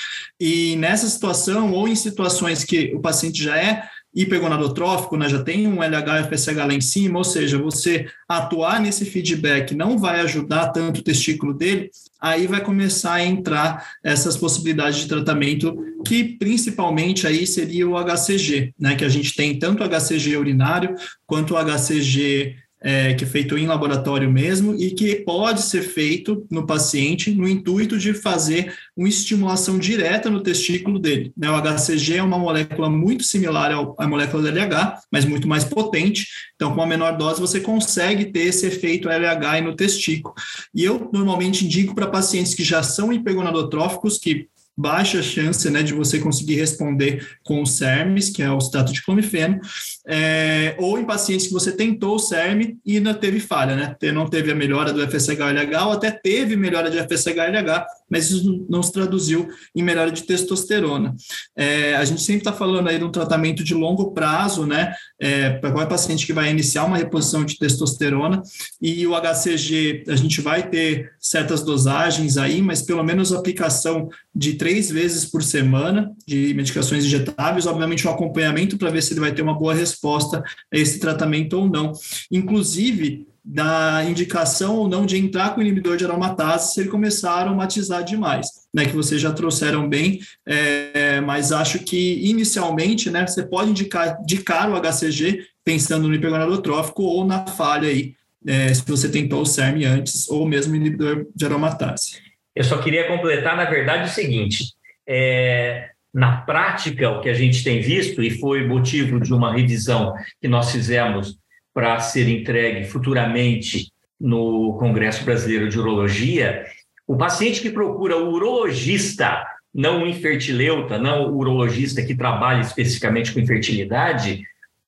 E 0.41 0.77
nessa 0.77 1.09
situação, 1.09 1.73
ou 1.73 1.89
em 1.89 1.97
situações 1.97 2.65
que 2.65 2.93
o 2.95 3.01
paciente 3.01 3.43
já 3.43 3.57
é 3.57 3.89
hipergonadotrófico, 4.15 5.17
né, 5.17 5.29
já 5.29 5.43
tem 5.43 5.67
um 5.67 5.83
LH 5.83 6.29
FSH 6.31 6.57
lá 6.57 6.73
em 6.73 6.81
cima, 6.81 7.19
ou 7.19 7.25
seja, 7.25 7.59
você 7.59 8.07
atuar 8.29 8.81
nesse 8.81 9.05
feedback 9.05 9.75
não 9.75 9.99
vai 9.99 10.21
ajudar 10.21 10.69
tanto 10.69 11.01
o 11.01 11.03
testículo 11.03 11.53
dele, 11.53 11.91
aí 12.21 12.47
vai 12.47 12.61
começar 12.63 13.15
a 13.15 13.25
entrar 13.25 13.87
essas 14.03 14.37
possibilidades 14.37 15.01
de 15.01 15.09
tratamento, 15.09 15.77
que 16.07 16.25
principalmente 16.39 17.27
aí 17.27 17.47
seria 17.47 17.89
o 17.89 17.97
HCG, 17.97 18.73
né, 18.79 18.95
que 18.95 19.05
a 19.05 19.09
gente 19.09 19.35
tem 19.35 19.59
tanto 19.59 19.83
o 19.83 19.89
HCG 19.89 20.37
urinário 20.37 20.95
quanto 21.27 21.55
o 21.55 21.59
HCG 21.59 22.64
é, 22.85 23.15
que 23.15 23.25
é 23.25 23.27
feito 23.27 23.57
em 23.57 23.67
laboratório 23.67 24.31
mesmo 24.31 24.75
e 24.75 24.91
que 24.91 25.17
pode 25.17 25.63
ser 25.63 25.81
feito 25.81 26.47
no 26.51 26.67
paciente 26.67 27.35
no 27.35 27.49
intuito 27.49 27.97
de 27.97 28.13
fazer 28.13 28.75
uma 28.95 29.09
estimulação 29.09 29.79
direta 29.79 30.29
no 30.29 30.43
testículo 30.43 30.99
dele. 30.99 31.33
Né? 31.35 31.51
O 31.51 31.57
HCG 31.57 32.19
é 32.19 32.23
uma 32.23 32.39
molécula 32.39 32.91
muito 32.91 33.25
similar 33.25 33.73
à 33.99 34.07
molécula 34.07 34.43
do 34.43 34.49
LH, 34.51 34.99
mas 35.11 35.25
muito 35.25 35.49
mais 35.49 35.65
potente. 35.65 36.29
Então, 36.57 36.71
com 36.71 36.77
uma 36.77 36.87
menor 36.87 37.17
dose, 37.17 37.41
você 37.41 37.59
consegue 37.59 38.27
ter 38.27 38.49
esse 38.49 38.67
efeito 38.67 39.09
LH 39.09 39.63
no 39.63 39.75
testículo. 39.75 40.35
E 40.75 40.85
eu 40.85 41.09
normalmente 41.11 41.65
indico 41.65 41.95
para 41.95 42.07
pacientes 42.07 42.55
que 42.55 42.63
já 42.63 42.83
são 42.83 43.11
hipergonadotróficos, 43.11 44.19
que 44.19 44.47
baixa 44.77 45.23
chance 45.23 45.69
né, 45.71 45.83
de 45.83 45.93
você 45.93 46.19
conseguir 46.19 46.57
responder 46.57 47.27
com 47.43 47.63
o 47.63 47.67
CERMES, 47.67 48.31
que 48.31 48.43
é 48.43 48.51
o 48.51 48.59
status 48.59 48.93
de 48.93 49.05
clomifeno, 49.05 49.61
é, 50.07 50.75
ou 50.79 50.99
em 50.99 51.05
pacientes 51.05 51.47
que 51.47 51.53
você 51.53 51.73
tentou 51.73 52.17
o 52.17 52.19
CERM 52.19 52.77
e 52.85 52.97
ainda 52.97 53.15
teve 53.15 53.41
falha, 53.41 53.77
né? 53.77 53.97
Não 54.13 54.27
teve 54.27 54.51
a 54.51 54.55
melhora 54.55 54.93
do 54.93 55.01
FSH-LH 55.07 55.87
ou 55.87 55.93
até 55.93 56.11
teve 56.11 56.57
melhora 56.57 56.91
de 56.91 56.99
FSH-LH, 56.99 57.87
mas 58.15 58.31
isso 58.31 58.65
não 58.69 58.81
se 58.81 58.93
traduziu 58.93 59.49
em 59.75 59.83
melhora 59.83 60.13
de 60.13 60.23
testosterona. 60.23 61.17
É, 61.57 61.97
a 61.97 62.05
gente 62.05 62.23
sempre 62.23 62.43
está 62.43 62.53
falando 62.53 62.89
aí 62.89 62.97
de 62.97 63.03
um 63.03 63.11
tratamento 63.11 63.65
de 63.65 63.75
longo 63.75 64.13
prazo, 64.13 64.65
né? 64.65 64.95
É, 65.19 65.51
para 65.51 65.73
qualquer 65.73 65.89
paciente 65.89 66.25
que 66.25 66.33
vai 66.33 66.49
iniciar 66.49 66.85
uma 66.85 66.97
reposição 66.97 67.45
de 67.45 67.59
testosterona 67.59 68.41
e 68.81 69.05
o 69.05 69.21
HCG, 69.21 70.05
a 70.07 70.15
gente 70.15 70.41
vai 70.41 70.69
ter 70.71 71.11
certas 71.19 71.65
dosagens 71.65 72.37
aí, 72.37 72.63
mas 72.63 72.83
pelo 72.83 73.03
menos 73.03 73.33
aplicação 73.33 74.09
de 74.33 74.53
três 74.53 74.91
vezes 74.91 75.25
por 75.25 75.43
semana 75.43 76.13
de 76.25 76.55
medicações 76.55 77.05
injetáveis, 77.05 77.67
obviamente 77.67 78.07
um 78.07 78.13
acompanhamento 78.13 78.79
para 78.79 78.91
ver 78.91 79.03
se 79.03 79.13
ele 79.13 79.21
vai 79.21 79.35
ter 79.35 79.43
uma 79.43 79.59
boa 79.59 79.75
resposta 79.75 80.41
a 80.73 80.79
esse 80.79 81.01
tratamento 81.01 81.55
ou 81.55 81.69
não. 81.69 81.91
Inclusive, 82.31 83.27
da 83.45 84.03
indicação 84.09 84.77
ou 84.77 84.89
não 84.89 85.05
de 85.05 85.19
entrar 85.19 85.55
com 85.55 85.61
inibidor 85.61 85.99
de 85.99 86.05
aromatase 86.05 86.73
se 86.73 86.81
ele 86.81 86.89
começar 86.89 87.33
a 87.33 87.41
aromatizar 87.41 88.03
demais, 88.03 88.49
né, 88.73 88.87
que 88.87 88.97
vocês 88.97 89.21
já 89.21 89.33
trouxeram 89.33 89.87
bem, 89.87 90.21
é, 90.47 91.21
mas 91.21 91.53
acho 91.53 91.81
que 91.81 92.27
inicialmente, 92.27 93.11
né, 93.11 93.27
você 93.27 93.43
pode 93.43 93.71
indicar 93.71 94.17
de 94.25 94.39
cara 94.39 94.71
o 94.71 94.81
HCG 94.81 95.47
pensando 95.63 96.09
no 96.09 96.15
hipergonadotrófico 96.15 97.03
ou 97.03 97.27
na 97.27 97.47
falha 97.47 97.89
aí, 97.89 98.15
é, 98.47 98.73
se 98.73 98.83
você 98.87 99.11
tentou 99.11 99.43
o 99.43 99.47
CERM 99.47 99.85
antes 99.85 100.29
ou 100.29 100.47
mesmo 100.47 100.75
inibidor 100.75 101.27
de 101.35 101.45
aromatase. 101.45 102.23
Eu 102.57 102.65
só 102.65 102.79
queria 102.79 103.07
completar, 103.09 103.57
na 103.57 103.65
verdade, 103.65 104.09
o 104.09 104.13
seguinte, 104.13 104.73
é, 105.07 105.91
na 106.13 106.39
prática, 106.39 107.11
o 107.11 107.21
que 107.21 107.29
a 107.29 107.35
gente 107.35 107.65
tem 107.65 107.81
visto, 107.81 108.23
e 108.23 108.31
foi 108.31 108.67
motivo 108.67 109.21
de 109.21 109.35
uma 109.35 109.53
revisão 109.53 110.15
que 110.41 110.47
nós 110.47 110.71
fizemos 110.71 111.37
para 111.75 111.99
ser 111.99 112.29
entregue 112.29 112.87
futuramente 112.87 113.93
no 114.19 114.79
Congresso 114.79 115.25
Brasileiro 115.25 115.69
de 115.69 115.79
Urologia, 115.79 116.65
o 117.07 117.17
paciente 117.17 117.61
que 117.61 117.69
procura 117.69 118.17
o 118.17 118.33
urologista, 118.33 119.45
não 119.75 120.05
o 120.05 120.07
infertileuta, 120.07 120.97
não 120.97 121.31
o 121.31 121.37
urologista 121.37 122.03
que 122.03 122.15
trabalha 122.15 122.61
especificamente 122.61 123.33
com 123.33 123.41
infertilidade, 123.41 124.43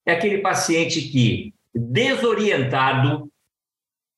é 0.07 0.13
aquele 0.13 0.39
paciente 0.39 1.03
que, 1.03 1.53
desorientado, 1.75 3.29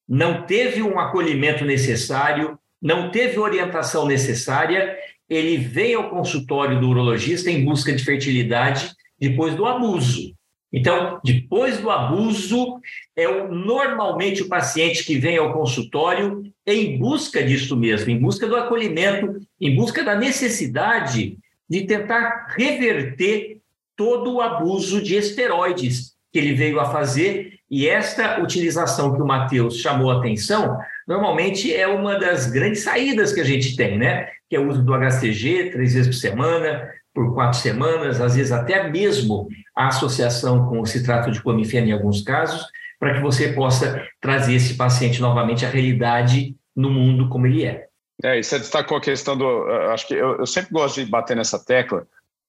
não 0.06 0.42
teve 0.42 0.82
um 0.82 1.00
acolhimento 1.00 1.64
necessário, 1.64 2.58
não 2.80 3.10
teve 3.10 3.38
orientação 3.38 4.06
necessária, 4.06 4.96
ele 5.28 5.56
vem 5.56 5.94
ao 5.94 6.10
consultório 6.10 6.78
do 6.80 6.88
urologista 6.88 7.50
em 7.50 7.64
busca 7.64 7.92
de 7.92 8.04
fertilidade 8.04 8.92
depois 9.18 9.54
do 9.54 9.66
abuso. 9.66 10.37
Então, 10.72 11.18
depois 11.24 11.78
do 11.78 11.90
abuso, 11.90 12.78
é 13.16 13.26
o, 13.26 13.54
normalmente 13.54 14.42
o 14.42 14.48
paciente 14.48 15.04
que 15.04 15.18
vem 15.18 15.38
ao 15.38 15.52
consultório 15.52 16.42
em 16.66 16.98
busca 16.98 17.42
disso 17.42 17.76
mesmo, 17.76 18.10
em 18.10 18.18
busca 18.18 18.46
do 18.46 18.56
acolhimento, 18.56 19.40
em 19.60 19.74
busca 19.74 20.04
da 20.04 20.14
necessidade 20.14 21.38
de 21.68 21.82
tentar 21.82 22.54
reverter 22.56 23.58
todo 23.96 24.34
o 24.34 24.40
abuso 24.40 25.02
de 25.02 25.16
esteroides 25.16 26.12
que 26.32 26.38
ele 26.38 26.54
veio 26.54 26.78
a 26.80 26.86
fazer. 26.86 27.58
E 27.70 27.88
esta 27.88 28.40
utilização 28.40 29.14
que 29.14 29.20
o 29.20 29.26
Matheus 29.26 29.78
chamou 29.78 30.10
a 30.10 30.18
atenção, 30.18 30.78
normalmente 31.06 31.74
é 31.74 31.86
uma 31.86 32.18
das 32.18 32.50
grandes 32.50 32.82
saídas 32.82 33.32
que 33.32 33.40
a 33.40 33.44
gente 33.44 33.76
tem, 33.76 33.98
né? 33.98 34.28
Que 34.48 34.56
é 34.56 34.60
o 34.60 34.68
uso 34.68 34.82
do 34.82 34.94
HCG 34.94 35.70
três 35.70 35.94
vezes 35.94 36.06
por 36.06 36.14
semana, 36.14 36.88
por 37.12 37.34
quatro 37.34 37.58
semanas, 37.58 38.20
às 38.20 38.36
vezes 38.36 38.52
até 38.52 38.88
mesmo 38.88 39.48
a 39.78 39.86
associação 39.86 40.66
com 40.66 40.80
o 40.80 40.86
citrato 40.86 41.30
de 41.30 41.40
clomifeno 41.40 41.86
em 41.86 41.92
alguns 41.92 42.20
casos, 42.20 42.66
para 42.98 43.14
que 43.14 43.20
você 43.20 43.52
possa 43.52 44.04
trazer 44.20 44.54
esse 44.54 44.74
paciente 44.74 45.20
novamente 45.20 45.64
à 45.64 45.68
realidade 45.68 46.56
no 46.74 46.90
mundo 46.90 47.28
como 47.28 47.46
ele 47.46 47.64
é. 47.64 47.86
É, 48.24 48.40
e 48.40 48.42
você 48.42 48.58
destacou 48.58 48.96
a 48.96 49.00
questão 49.00 49.38
do. 49.38 49.46
Acho 49.92 50.08
que 50.08 50.14
eu, 50.14 50.38
eu 50.38 50.46
sempre 50.46 50.72
gosto 50.72 51.02
de 51.02 51.08
bater 51.08 51.36
nessa 51.36 51.64
tecla 51.64 52.04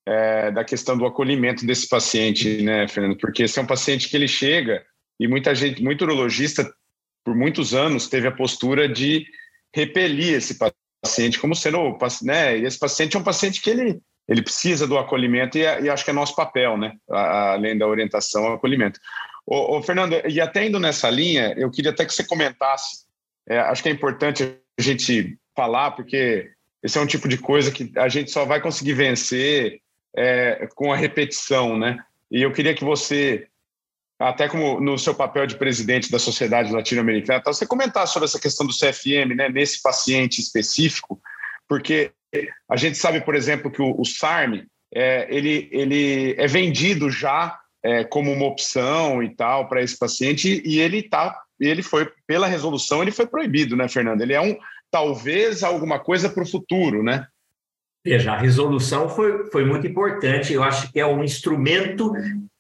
é, 0.08 0.50
da 0.50 0.64
questão 0.64 0.98
do 0.98 1.06
acolhimento 1.06 1.68
desse 1.68 1.88
paciente, 1.88 2.64
né, 2.64 2.88
Fernando? 2.88 3.16
Porque 3.20 3.44
esse 3.44 3.60
é 3.60 3.62
um 3.62 3.68
paciente 3.68 4.10
que 4.10 4.18
ele 4.18 4.28
chega 4.28 4.84
e 5.20 5.28
muita 5.28 5.54
gente, 5.54 5.84
muito 5.84 6.02
urologista, 6.02 6.68
por 7.24 7.36
muitos 7.36 7.76
anos, 7.76 8.08
teve 8.08 8.28
a 8.28 8.32
postura 8.32 8.90
de 8.90 9.28
repelir 9.72 10.34
esse 10.34 10.58
paciente 11.04 11.38
como 11.38 11.54
sendo, 11.56 11.96
né? 12.24 12.58
E 12.58 12.66
esse 12.66 12.80
paciente 12.80 13.16
é 13.16 13.20
um 13.20 13.24
paciente 13.24 13.62
que 13.62 13.70
ele 13.70 14.02
ele 14.30 14.44
precisa 14.44 14.86
do 14.86 14.98
acolhimento 14.98 15.58
e, 15.58 15.62
e 15.62 15.90
acho 15.90 16.06
que 16.06 16.12
é 16.12 16.14
nosso 16.14 16.36
papel, 16.36 16.78
né? 16.78 16.94
além 17.10 17.76
da 17.76 17.88
orientação, 17.88 18.44
o 18.44 18.54
acolhimento. 18.54 19.00
Ô, 19.46 19.78
ô, 19.78 19.82
Fernando, 19.82 20.22
e 20.28 20.40
até 20.40 20.68
indo 20.68 20.80
nessa 20.80 21.10
linha, 21.10 21.56
eu 21.58 21.72
queria 21.72 21.90
até 21.90 22.06
que 22.06 22.14
você 22.14 22.24
comentasse, 22.24 23.06
é, 23.48 23.58
acho 23.60 23.82
que 23.82 23.90
é 23.90 23.92
importante 23.92 24.56
a 24.78 24.82
gente 24.82 25.36
falar, 25.56 25.92
porque 25.92 26.52
esse 26.84 26.98
é 26.98 27.02
um 27.02 27.08
tipo 27.08 27.28
de 27.28 27.40
coisa 27.40 27.72
que 27.72 27.92
a 27.98 28.08
gente 28.08 28.30
só 28.30 28.46
vai 28.46 28.62
conseguir 28.62 28.94
vencer 28.94 29.82
é, 30.16 30.70
com 30.76 30.94
a 30.94 30.96
repetição, 30.96 31.76
né? 31.78 31.98
E 32.32 32.44
eu 32.44 32.54
queria 32.54 32.76
que 32.76 32.84
você, 32.84 33.48
até 34.20 34.48
como 34.48 34.80
no 34.80 35.00
seu 35.00 35.16
papel 35.16 35.48
de 35.48 35.56
presidente 35.56 36.12
da 36.12 36.20
Sociedade 36.20 36.72
Latino-Americana, 36.72 37.42
você 37.44 37.66
comentasse 37.66 38.14
sobre 38.14 38.28
essa 38.28 38.40
questão 38.40 38.68
do 38.68 38.74
CFM, 38.74 39.36
né, 39.36 39.50
nesse 39.50 39.82
paciente 39.82 40.40
específico, 40.40 41.20
porque 41.68 42.12
a 42.70 42.76
gente 42.76 42.98
sabe, 42.98 43.22
por 43.22 43.36
exemplo, 43.36 43.72
que 43.72 43.82
o, 43.82 44.00
o 44.00 44.06
SARM 44.06 44.66
é, 44.94 45.28
ele, 45.30 45.70
ele 45.72 46.36
é 46.38 46.48
vendido 46.48 47.10
já 47.10 47.58
é, 47.84 48.04
como 48.04 48.32
uma 48.32 48.46
opção 48.46 49.24
e 49.24 49.36
tal 49.36 49.68
para 49.68 49.82
esse 49.82 49.98
paciente 49.98 50.62
e 50.66 50.80
ele 50.80 51.04
tá, 51.04 51.40
ele 51.60 51.82
foi 51.82 52.10
pela 52.28 52.48
resolução 52.48 53.02
ele 53.02 53.12
foi 53.12 53.28
proibido, 53.28 53.76
né, 53.76 53.88
Fernando? 53.88 54.22
Ele 54.22 54.34
é 54.34 54.42
um 54.42 54.58
talvez 54.92 55.64
alguma 55.64 56.00
coisa 56.00 56.30
para 56.30 56.44
o 56.44 56.48
futuro, 56.48 57.04
né? 57.04 57.26
Veja, 58.04 58.32
a 58.32 58.38
resolução 58.38 59.10
foi, 59.10 59.52
foi 59.52 59.66
muito 59.66 59.86
importante. 59.86 60.54
Eu 60.54 60.64
acho 60.64 60.92
que 60.92 61.00
é 61.00 61.06
um 61.06 61.24
instrumento 61.24 62.14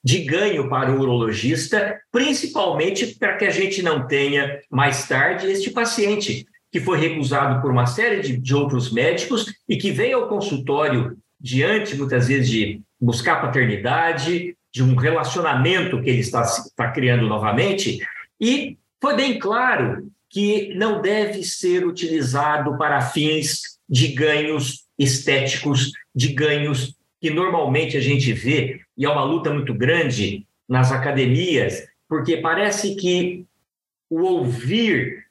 de 0.03 0.19
ganho 0.19 0.69
para 0.69 0.91
o 0.91 0.99
urologista, 0.99 1.97
principalmente 2.11 3.17
para 3.17 3.37
que 3.37 3.45
a 3.45 3.49
gente 3.49 3.81
não 3.81 4.05
tenha 4.05 4.59
mais 4.69 5.07
tarde 5.07 5.47
este 5.47 5.71
paciente 5.71 6.45
que 6.71 6.79
foi 6.79 6.99
recusado 6.99 7.61
por 7.61 7.71
uma 7.71 7.85
série 7.85 8.21
de, 8.21 8.37
de 8.37 8.55
outros 8.55 8.91
médicos 8.91 9.53
e 9.67 9.77
que 9.77 9.91
vem 9.91 10.13
ao 10.13 10.27
consultório 10.27 11.17
diante, 11.39 11.95
muitas 11.95 12.27
vezes, 12.27 12.49
de 12.49 12.81
buscar 12.99 13.41
paternidade, 13.41 14.55
de 14.71 14.83
um 14.83 14.95
relacionamento 14.95 16.01
que 16.01 16.09
ele 16.09 16.19
está, 16.19 16.41
está 16.41 16.91
criando 16.91 17.27
novamente, 17.27 17.99
e 18.39 18.77
foi 19.01 19.15
bem 19.15 19.39
claro 19.39 20.11
que 20.29 20.75
não 20.75 21.01
deve 21.01 21.43
ser 21.43 21.87
utilizado 21.87 22.77
para 22.77 23.01
fins 23.01 23.79
de 23.89 24.09
ganhos 24.09 24.85
estéticos, 24.97 25.91
de 26.13 26.33
ganhos 26.33 26.95
que 27.19 27.29
normalmente 27.29 27.97
a 27.97 27.99
gente 27.99 28.31
vê, 28.31 28.81
e 28.95 29.05
é 29.05 29.09
uma 29.09 29.23
luta 29.23 29.51
muito 29.51 29.73
grande 29.73 30.45
nas 30.67 30.91
academias, 30.91 31.83
porque 32.07 32.37
parece 32.37 32.95
que 32.95 33.45
o 34.09 34.21
ouvir 34.21 35.25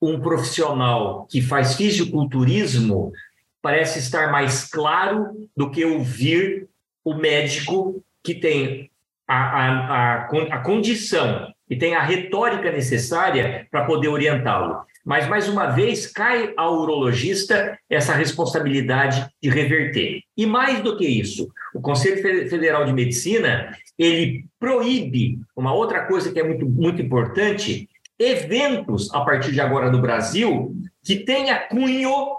um 0.00 0.20
profissional 0.20 1.26
que 1.30 1.42
faz 1.42 1.74
fisiculturismo 1.74 3.12
parece 3.60 3.98
estar 3.98 4.32
mais 4.32 4.64
claro 4.64 5.48
do 5.56 5.70
que 5.70 5.84
ouvir 5.84 6.68
o 7.04 7.14
médico 7.14 8.02
que 8.22 8.34
tem 8.34 8.90
a, 9.26 9.36
a, 9.36 9.68
a, 9.94 10.26
a 10.26 10.58
condição 10.58 11.52
e 11.68 11.76
tem 11.76 11.94
a 11.94 12.02
retórica 12.02 12.72
necessária 12.72 13.66
para 13.70 13.84
poder 13.84 14.08
orientá-lo. 14.08 14.84
Mas, 15.04 15.28
mais 15.28 15.48
uma 15.48 15.66
vez, 15.66 16.06
cai 16.06 16.52
ao 16.56 16.78
urologista 16.80 17.78
essa 17.88 18.12
responsabilidade 18.12 19.26
de 19.42 19.48
reverter. 19.48 20.22
E 20.36 20.44
mais 20.44 20.82
do 20.82 20.96
que 20.96 21.06
isso, 21.06 21.48
o 21.74 21.80
Conselho 21.80 22.20
Federal 22.50 22.84
de 22.84 22.92
Medicina, 22.92 23.74
ele 23.98 24.44
proíbe 24.58 25.38
uma 25.56 25.72
outra 25.72 26.06
coisa 26.06 26.32
que 26.32 26.38
é 26.38 26.42
muito, 26.42 26.66
muito 26.66 27.00
importante, 27.00 27.88
eventos, 28.20 29.12
a 29.14 29.24
partir 29.24 29.50
de 29.50 29.60
agora 29.62 29.90
no 29.90 30.00
Brasil, 30.00 30.76
que 31.02 31.16
tenha 31.16 31.58
cunho 31.58 32.36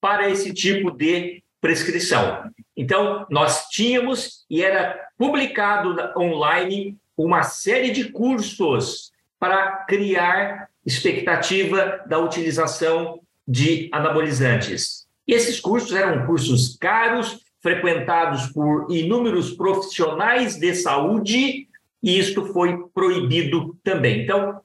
para 0.00 0.30
esse 0.30 0.54
tipo 0.54 0.92
de 0.92 1.42
prescrição. 1.60 2.44
Então, 2.76 3.26
nós 3.28 3.66
tínhamos 3.68 4.46
e 4.48 4.62
era 4.62 4.98
publicado 5.18 5.96
online 6.16 6.96
uma 7.16 7.42
série 7.42 7.90
de 7.90 8.10
cursos 8.10 9.10
para 9.38 9.84
criar 9.84 10.70
expectativa 10.86 12.02
da 12.06 12.18
utilização 12.18 13.20
de 13.46 13.90
anabolizantes. 13.92 15.06
E 15.26 15.34
esses 15.34 15.60
cursos 15.60 15.92
eram 15.92 16.24
cursos 16.24 16.76
caros, 16.78 17.40
frequentados 17.60 18.46
por 18.52 18.86
inúmeros 18.90 19.52
profissionais 19.52 20.56
de 20.56 20.74
saúde, 20.74 21.66
e 22.02 22.18
isto 22.18 22.46
foi 22.46 22.88
proibido 22.94 23.76
também. 23.84 24.22
Então, 24.22 24.60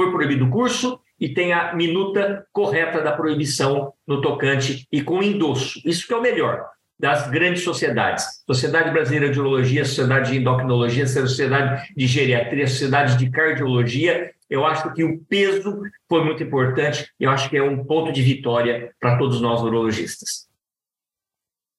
foi 0.00 0.10
proibido 0.10 0.46
o 0.46 0.50
curso, 0.50 0.98
e 1.18 1.28
tem 1.28 1.52
a 1.52 1.74
minuta 1.74 2.46
correta 2.50 3.02
da 3.02 3.12
proibição 3.12 3.92
no 4.06 4.22
tocante 4.22 4.88
e 4.90 5.02
com 5.02 5.22
endosso. 5.22 5.78
Isso 5.84 6.06
que 6.06 6.14
é 6.14 6.16
o 6.16 6.22
melhor 6.22 6.66
das 6.98 7.28
grandes 7.28 7.62
sociedades. 7.62 8.24
Sociedade 8.46 8.90
Brasileira 8.90 9.30
de 9.30 9.38
Urologia, 9.38 9.84
Sociedade 9.84 10.30
de 10.30 10.38
Endocrinologia, 10.38 11.06
Sociedade 11.06 11.92
de 11.94 12.06
Geriatria, 12.06 12.66
Sociedade 12.66 13.18
de 13.18 13.30
Cardiologia. 13.30 14.32
Eu 14.48 14.64
acho 14.64 14.90
que 14.94 15.04
o 15.04 15.18
peso 15.24 15.82
foi 16.08 16.24
muito 16.24 16.42
importante 16.42 17.06
e 17.20 17.24
eu 17.24 17.30
acho 17.30 17.50
que 17.50 17.58
é 17.58 17.62
um 17.62 17.84
ponto 17.84 18.10
de 18.10 18.22
vitória 18.22 18.90
para 18.98 19.18
todos 19.18 19.42
nós 19.42 19.60
urologistas. 19.60 20.48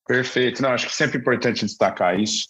Perfeito. 0.07 0.61
Não, 0.61 0.69
acho 0.69 0.87
que 0.87 0.95
sempre 0.95 1.17
é 1.17 1.21
importante 1.21 1.65
destacar 1.65 2.19
isso. 2.19 2.47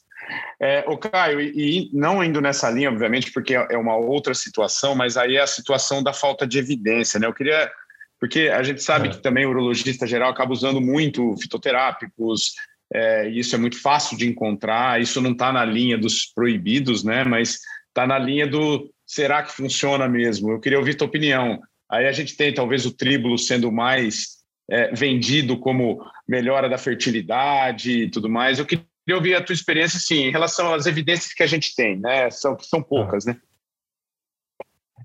É, 0.61 0.83
o 0.87 0.97
Caio, 0.97 1.41
e, 1.41 1.51
e, 1.55 1.89
não 1.93 2.23
indo 2.23 2.39
nessa 2.39 2.69
linha, 2.69 2.89
obviamente, 2.89 3.31
porque 3.31 3.55
é 3.55 3.77
uma 3.77 3.95
outra 3.95 4.33
situação, 4.33 4.95
mas 4.95 5.17
aí 5.17 5.35
é 5.35 5.41
a 5.41 5.47
situação 5.47 6.03
da 6.03 6.13
falta 6.13 6.45
de 6.45 6.59
evidência, 6.59 7.19
né? 7.19 7.27
Eu 7.27 7.33
queria, 7.33 7.71
porque 8.19 8.49
a 8.49 8.61
gente 8.63 8.83
sabe 8.83 9.07
é. 9.07 9.11
que 9.11 9.21
também 9.21 9.45
o 9.45 9.49
urologista 9.49 10.05
geral 10.05 10.31
acaba 10.31 10.53
usando 10.53 10.79
muito 10.79 11.35
fitoterápicos, 11.37 12.53
é, 12.93 13.29
e 13.29 13.39
isso 13.39 13.55
é 13.55 13.57
muito 13.57 13.81
fácil 13.81 14.17
de 14.17 14.27
encontrar, 14.27 15.01
isso 15.01 15.21
não 15.21 15.31
está 15.31 15.51
na 15.51 15.63
linha 15.63 15.97
dos 15.97 16.25
proibidos, 16.25 17.03
né? 17.03 17.23
Mas 17.23 17.59
está 17.87 18.05
na 18.05 18.19
linha 18.19 18.47
do 18.47 18.89
será 19.05 19.43
que 19.43 19.51
funciona 19.51 20.07
mesmo? 20.07 20.51
Eu 20.51 20.59
queria 20.59 20.79
ouvir 20.79 20.95
tua 20.95 21.07
opinião. 21.07 21.59
Aí 21.89 22.07
a 22.07 22.11
gente 22.11 22.37
tem 22.37 22.53
talvez 22.53 22.85
o 22.85 22.95
tríbulo 22.95 23.37
sendo 23.37 23.71
mais 23.71 24.41
é, 24.69 24.93
vendido 24.93 25.57
como 25.57 26.01
melhora 26.27 26.69
da 26.69 26.77
fertilidade 26.77 28.03
e 28.03 28.09
tudo 28.09 28.29
mais. 28.29 28.57
Eu 28.57 28.65
queria 28.65 28.85
queria 29.05 29.17
ouvir 29.17 29.35
a 29.35 29.43
tua 29.43 29.53
experiência, 29.53 29.97
assim, 29.97 30.25
em 30.25 30.31
relação 30.31 30.73
às 30.73 30.85
evidências 30.85 31.33
que 31.33 31.43
a 31.43 31.47
gente 31.47 31.75
tem, 31.75 31.99
né? 31.99 32.29
São, 32.29 32.57
são 32.59 32.81
poucas, 32.81 33.25
né? 33.25 33.37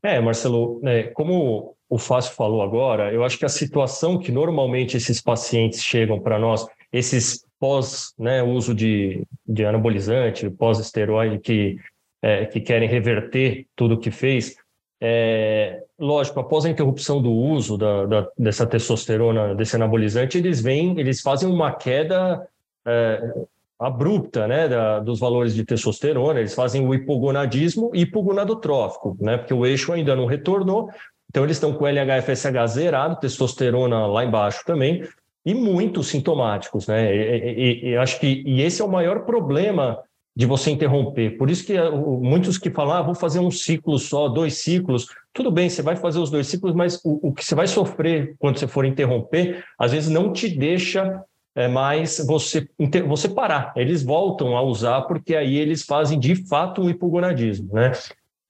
É, 0.03 0.21
Marcelo, 0.21 0.81
é, 0.85 1.05
como 1.05 1.77
o 1.89 1.99
Fácil 1.99 2.35
falou 2.35 2.63
agora, 2.63 3.13
eu 3.13 3.25
acho 3.25 3.39
que 3.39 3.45
a 3.45 3.49
situação 3.49 4.19
que 4.19 4.31
normalmente 4.31 4.97
esses 4.97 5.21
pacientes 5.21 5.83
chegam 5.83 6.21
para 6.21 6.39
nós, 6.39 6.67
esses 6.93 7.45
pós 7.59 8.13
né, 8.19 8.43
uso 8.43 8.75
de, 8.75 9.27
de 9.47 9.65
anabolizante, 9.65 10.51
pós-esteroide, 10.51 11.39
que, 11.39 11.77
é, 12.23 12.45
que 12.47 12.61
querem 12.61 12.89
reverter 12.89 13.67
tudo 13.75 13.95
o 13.95 13.99
que 13.99 14.11
fez, 14.11 14.57
é, 15.01 15.83
lógico, 15.99 16.41
após 16.41 16.65
a 16.65 16.71
interrupção 16.71 17.21
do 17.21 17.31
uso 17.31 17.77
da, 17.77 18.07
da, 18.07 18.29
dessa 18.39 18.67
testosterona, 18.67 19.55
desse 19.55 19.77
anabolizante, 19.77 20.39
eles 20.39 20.61
vêm, 20.61 20.99
eles 20.99 21.21
fazem 21.21 21.49
uma 21.49 21.73
queda 21.73 22.47
é, 22.87 23.47
abrupta 23.79 24.47
né, 24.47 24.69
da, 24.69 25.01
dos 25.01 25.21
valores 25.21 25.55
de 25.55 25.65
testosterona, 25.65 26.41
eles 26.41 26.55
fazem 26.55 26.87
o 26.87 26.95
hipogonadismo 26.95 27.91
hipogonadotrófico, 27.95 29.17
né, 29.21 29.37
porque 29.37 29.53
o 29.53 29.67
eixo 29.67 29.93
ainda 29.93 30.17
não 30.17 30.27
retornou, 30.27 30.89
então 31.29 31.45
eles 31.45 31.57
estão 31.57 31.73
com 31.75 31.87
LHFSH 31.87 32.67
zerado, 32.69 33.21
testosterona 33.21 34.07
lá 34.07 34.25
embaixo 34.25 34.63
também, 34.65 35.03
e 35.45 35.55
muito 35.55 36.03
sintomáticos, 36.03 36.89
né? 36.89 37.15
E, 37.15 37.39
e, 37.39 37.91
e, 37.91 37.97
acho 37.97 38.19
que 38.19 38.43
e 38.45 38.63
esse 38.63 38.83
é 38.83 38.85
o 38.85 38.91
maior 38.91 39.25
problema 39.25 40.03
de 40.35 40.45
você 40.45 40.71
interromper. 40.71 41.39
Por 41.39 41.49
isso 41.49 41.65
que 41.65 41.75
muitos 42.21 42.59
que 42.59 42.69
falam, 42.69 42.97
ah, 42.97 43.03
vou 43.03 43.15
fazer 43.15 43.39
um 43.39 43.51
ciclo 43.51 43.97
só, 43.99 44.29
dois 44.29 44.59
ciclos. 44.59 45.07
Tudo 45.33 45.51
bem, 45.51 45.71
você 45.71 45.83
vai 45.83 45.95
fazer 45.95 46.19
os 46.19 46.31
dois 46.31 46.49
ciclos, 46.49 46.75
mas 46.75 47.01
o, 47.05 47.29
o 47.29 47.33
que 47.33 47.45
você 47.45 47.55
vai 47.55 47.69
sofrer 47.69 48.35
quando 48.39 48.59
você 48.59 48.67
for 48.67 48.85
interromper, 48.85 49.65
às 49.79 49.93
vezes 49.93 50.11
não 50.11 50.33
te 50.33 50.49
deixa 50.49 51.23
é, 51.57 51.67
mas 51.67 52.19
você, 52.27 52.69
você 53.09 53.31
parar. 53.31 53.73
Eles 53.75 54.03
voltam 54.03 54.55
a 54.55 54.63
usar 54.63 55.03
porque 55.03 55.35
aí 55.35 55.57
eles 55.57 55.83
fazem 55.83 56.21
de 56.21 56.37
fato 56.47 56.83
um 56.83 56.91
hipogonadismo, 56.91 57.73
né? 57.73 57.93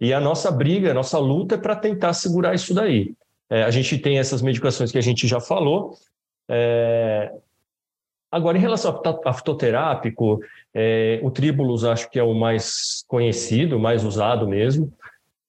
E 0.00 0.12
a 0.12 0.18
nossa 0.18 0.50
briga, 0.50 0.90
a 0.90 0.94
nossa 0.94 1.16
luta 1.16 1.54
é 1.54 1.58
para 1.58 1.76
tentar 1.76 2.12
segurar 2.14 2.52
isso 2.52 2.74
daí. 2.74 3.14
É, 3.48 3.62
a 3.62 3.70
gente 3.70 3.96
tem 3.96 4.18
essas 4.18 4.42
medicações 4.42 4.90
que 4.90 4.98
a 4.98 5.02
gente 5.02 5.28
já 5.28 5.40
falou. 5.40 5.94
É... 6.48 7.32
Agora, 8.28 8.58
em 8.58 8.60
relação 8.60 9.00
ao 9.24 9.34
fitoterápico, 9.34 10.40
é, 10.74 11.20
o 11.22 11.30
Tribulus 11.30 11.84
acho 11.84 12.10
que 12.10 12.18
é 12.18 12.24
o 12.24 12.34
mais 12.34 13.04
conhecido, 13.06 13.78
mais 13.78 14.04
usado 14.04 14.48
mesmo. 14.48 14.92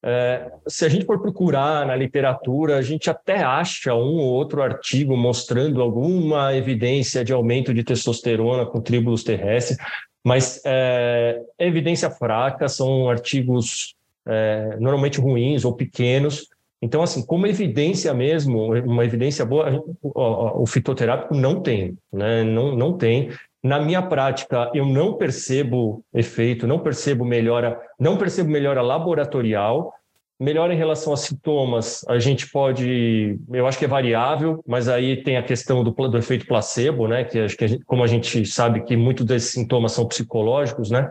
É, 0.04 0.52
se 0.68 0.86
a 0.86 0.89
gente 0.89 1.06
for 1.06 1.20
procurar 1.20 1.86
na 1.86 1.95
literatura, 1.95 2.78
a 2.78 2.82
gente 2.82 3.10
até 3.10 3.43
acha 3.43 3.93
um 3.95 4.18
ou 4.18 4.34
outro 4.34 4.62
artigo 4.62 5.18
mostrando 5.18 5.82
alguma 5.82 6.56
evidência 6.56 7.24
de 7.24 7.34
aumento 7.34 7.74
de 7.74 7.84
testosterona 7.84 8.66
com 8.66 8.80
tríbulos 8.80 9.24
terrestres, 9.24 9.78
mas 10.24 10.62
é, 10.66 11.41
evidência 11.58 12.10
fraca, 12.12 12.68
são 12.68 13.10
artigos 13.10 13.95
é, 14.26 14.78
normalmente 14.80 15.20
ruins 15.20 15.66
ou 15.66 15.74
pequenos. 15.74 16.48
Então, 16.82 17.02
assim, 17.02 17.26
como 17.26 17.48
evidência 17.48 18.14
mesmo, 18.14 18.74
uma 18.84 19.04
evidência 19.04 19.43
boa, 19.45 19.84
o, 20.04 20.62
o 20.62 20.66
fitoterápico 20.68 21.34
não 21.34 21.62
tem, 21.62 21.98
né? 22.14 22.43
não, 22.43 22.76
não 22.76 22.98
tem. 22.98 23.30
Na 23.68 23.82
minha 23.82 24.01
prática, 24.01 24.72
eu 24.74 24.86
não 24.86 25.18
percebo 25.18 26.01
efeito, 26.13 26.65
não 26.65 26.80
percebo 26.80 27.26
melhora, 27.26 27.78
não 27.99 28.18
percebo 28.18 28.49
melhora 28.49 28.82
laboratorial. 28.82 29.93
Melhora 30.39 30.74
em 30.74 30.78
relação 30.78 31.11
a 31.11 31.18
sintomas, 31.18 32.05
a 32.07 32.20
gente 32.20 32.49
pode, 32.51 33.39
eu 33.51 33.65
acho 33.65 33.78
que 33.78 33.86
é 33.86 33.88
variável, 33.88 34.63
mas 34.68 34.88
aí 34.88 35.22
tem 35.24 35.36
a 35.36 35.41
questão 35.41 35.84
do, 35.84 35.89
do 35.89 36.18
efeito 36.18 36.45
placebo, 36.45 37.07
né? 37.07 37.24
Que 37.24 37.39
acho 37.39 37.57
que 37.57 37.65
a 37.65 37.68
gente, 37.68 37.84
como 37.84 38.03
a 38.03 38.07
gente 38.07 38.45
sabe 38.45 38.84
que 38.84 38.95
muitos 38.95 39.26
desses 39.26 39.51
sintomas 39.51 39.93
são 39.93 40.07
psicológicos, 40.07 40.91
né? 40.91 41.09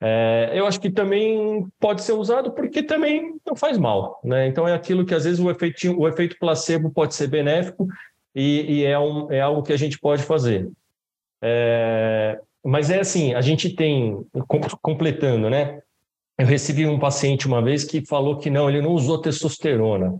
É, 0.00 0.50
eu 0.52 0.66
acho 0.66 0.80
que 0.80 0.90
também 0.90 1.66
pode 1.78 2.02
ser 2.02 2.12
usado 2.12 2.50
porque 2.50 2.82
também 2.82 3.36
não 3.46 3.56
faz 3.56 3.78
mal, 3.78 4.20
né? 4.22 4.48
Então 4.48 4.68
é 4.68 4.74
aquilo 4.74 5.06
que 5.06 5.14
às 5.14 5.24
vezes 5.24 5.38
o 5.38 5.48
efeito, 5.48 5.98
o 5.98 6.06
efeito 6.06 6.36
placebo 6.38 6.90
pode 6.90 7.14
ser 7.14 7.28
benéfico 7.28 7.86
e, 8.34 8.80
e 8.80 8.84
é, 8.84 8.98
um, 8.98 9.32
é 9.32 9.40
algo 9.40 9.62
que 9.62 9.72
a 9.72 9.78
gente 9.78 9.98
pode 9.98 10.24
fazer. 10.24 10.68
É, 11.48 12.40
mas 12.64 12.90
é 12.90 12.98
assim, 12.98 13.32
a 13.32 13.40
gente 13.40 13.70
tem, 13.70 14.26
completando, 14.82 15.48
né? 15.48 15.80
Eu 16.36 16.44
recebi 16.44 16.84
um 16.88 16.98
paciente 16.98 17.46
uma 17.46 17.62
vez 17.62 17.84
que 17.84 18.04
falou 18.04 18.38
que 18.38 18.50
não, 18.50 18.68
ele 18.68 18.82
não 18.82 18.90
usou 18.90 19.20
testosterona. 19.20 20.18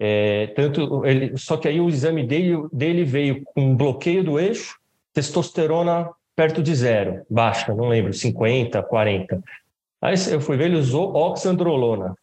É, 0.00 0.46
tanto 0.48 1.04
ele, 1.04 1.36
só 1.36 1.58
que 1.58 1.68
aí 1.68 1.78
o 1.78 1.90
exame 1.90 2.26
dele, 2.26 2.56
dele 2.72 3.04
veio 3.04 3.42
com 3.44 3.76
bloqueio 3.76 4.24
do 4.24 4.40
eixo, 4.40 4.78
testosterona 5.12 6.10
perto 6.34 6.62
de 6.62 6.74
zero, 6.74 7.24
baixa, 7.28 7.74
não 7.74 7.88
lembro, 7.88 8.12
50, 8.12 8.82
40. 8.82 9.42
Aí 10.00 10.14
eu 10.30 10.40
fui 10.40 10.56
ver, 10.56 10.66
ele 10.66 10.76
usou 10.76 11.14
oxandrolona. 11.14 12.14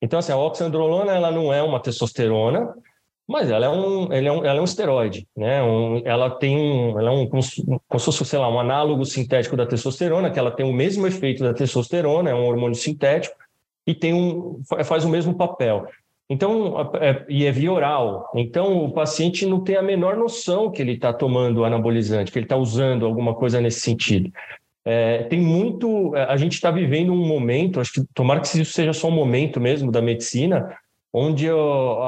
Então, 0.00 0.20
assim, 0.20 0.32
a 0.32 0.36
oxandrolona 0.36 1.12
ela 1.12 1.32
não 1.32 1.52
é 1.52 1.62
uma 1.62 1.80
testosterona, 1.80 2.74
mas 3.32 3.50
ela 3.50 3.64
é 3.64 3.68
um, 3.68 4.12
ela 4.12 4.28
é 4.28 4.32
um, 4.32 4.44
ela 4.44 4.58
é 4.58 4.60
um 4.60 4.64
esteroide, 4.64 5.26
né? 5.34 5.62
Um, 5.62 6.02
ela 6.04 6.28
tem 6.30 6.56
um, 6.56 7.00
ela 7.00 7.10
é 7.10 7.12
um, 7.12 7.26
como 7.26 7.42
se 7.42 7.64
fosse, 7.88 8.24
sei 8.26 8.38
lá, 8.38 8.48
um 8.48 8.60
análogo 8.60 9.06
sintético 9.06 9.56
da 9.56 9.66
testosterona, 9.66 10.30
que 10.30 10.38
ela 10.38 10.50
tem 10.50 10.66
o 10.66 10.72
mesmo 10.72 11.06
efeito 11.06 11.42
da 11.42 11.54
testosterona, 11.54 12.28
é 12.28 12.34
um 12.34 12.44
hormônio 12.44 12.76
sintético, 12.76 13.34
e 13.86 13.94
tem 13.94 14.12
um, 14.12 14.60
faz 14.84 15.06
o 15.06 15.08
mesmo 15.08 15.34
papel. 15.34 15.86
Então, 16.28 16.90
é, 17.00 17.24
e 17.28 17.46
é 17.46 17.50
via 17.50 17.72
oral. 17.72 18.30
Então, 18.34 18.84
o 18.84 18.92
paciente 18.92 19.46
não 19.46 19.60
tem 19.60 19.76
a 19.76 19.82
menor 19.82 20.16
noção 20.16 20.70
que 20.70 20.80
ele 20.80 20.92
está 20.92 21.12
tomando 21.12 21.64
anabolizante, 21.64 22.30
que 22.30 22.38
ele 22.38 22.46
está 22.46 22.56
usando 22.56 23.06
alguma 23.06 23.34
coisa 23.34 23.60
nesse 23.60 23.80
sentido. 23.80 24.30
É, 24.84 25.22
tem 25.24 25.40
muito. 25.40 26.14
A 26.14 26.36
gente 26.36 26.54
está 26.54 26.70
vivendo 26.70 27.12
um 27.12 27.26
momento, 27.26 27.80
acho 27.80 27.92
que 27.92 28.04
tomara 28.14 28.40
que 28.40 28.46
isso 28.46 28.72
seja 28.72 28.92
só 28.92 29.08
um 29.08 29.12
momento 29.12 29.60
mesmo 29.60 29.90
da 29.90 30.02
medicina, 30.02 30.76
onde 31.12 31.46
eu. 31.46 31.98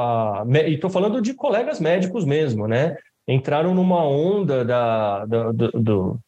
E 0.67 0.75
estou 0.75 0.91
falando 0.91 1.21
de 1.21 1.35
colegas 1.35 1.81
médicos 1.81 2.25
mesmo, 2.25 2.67
né? 2.67 2.97
Entraram 3.27 3.75
numa 3.75 4.07
onda 4.07 4.65
da, 4.65 5.25
da, 5.25 5.53
do, 5.53 5.71
do 5.73 6.21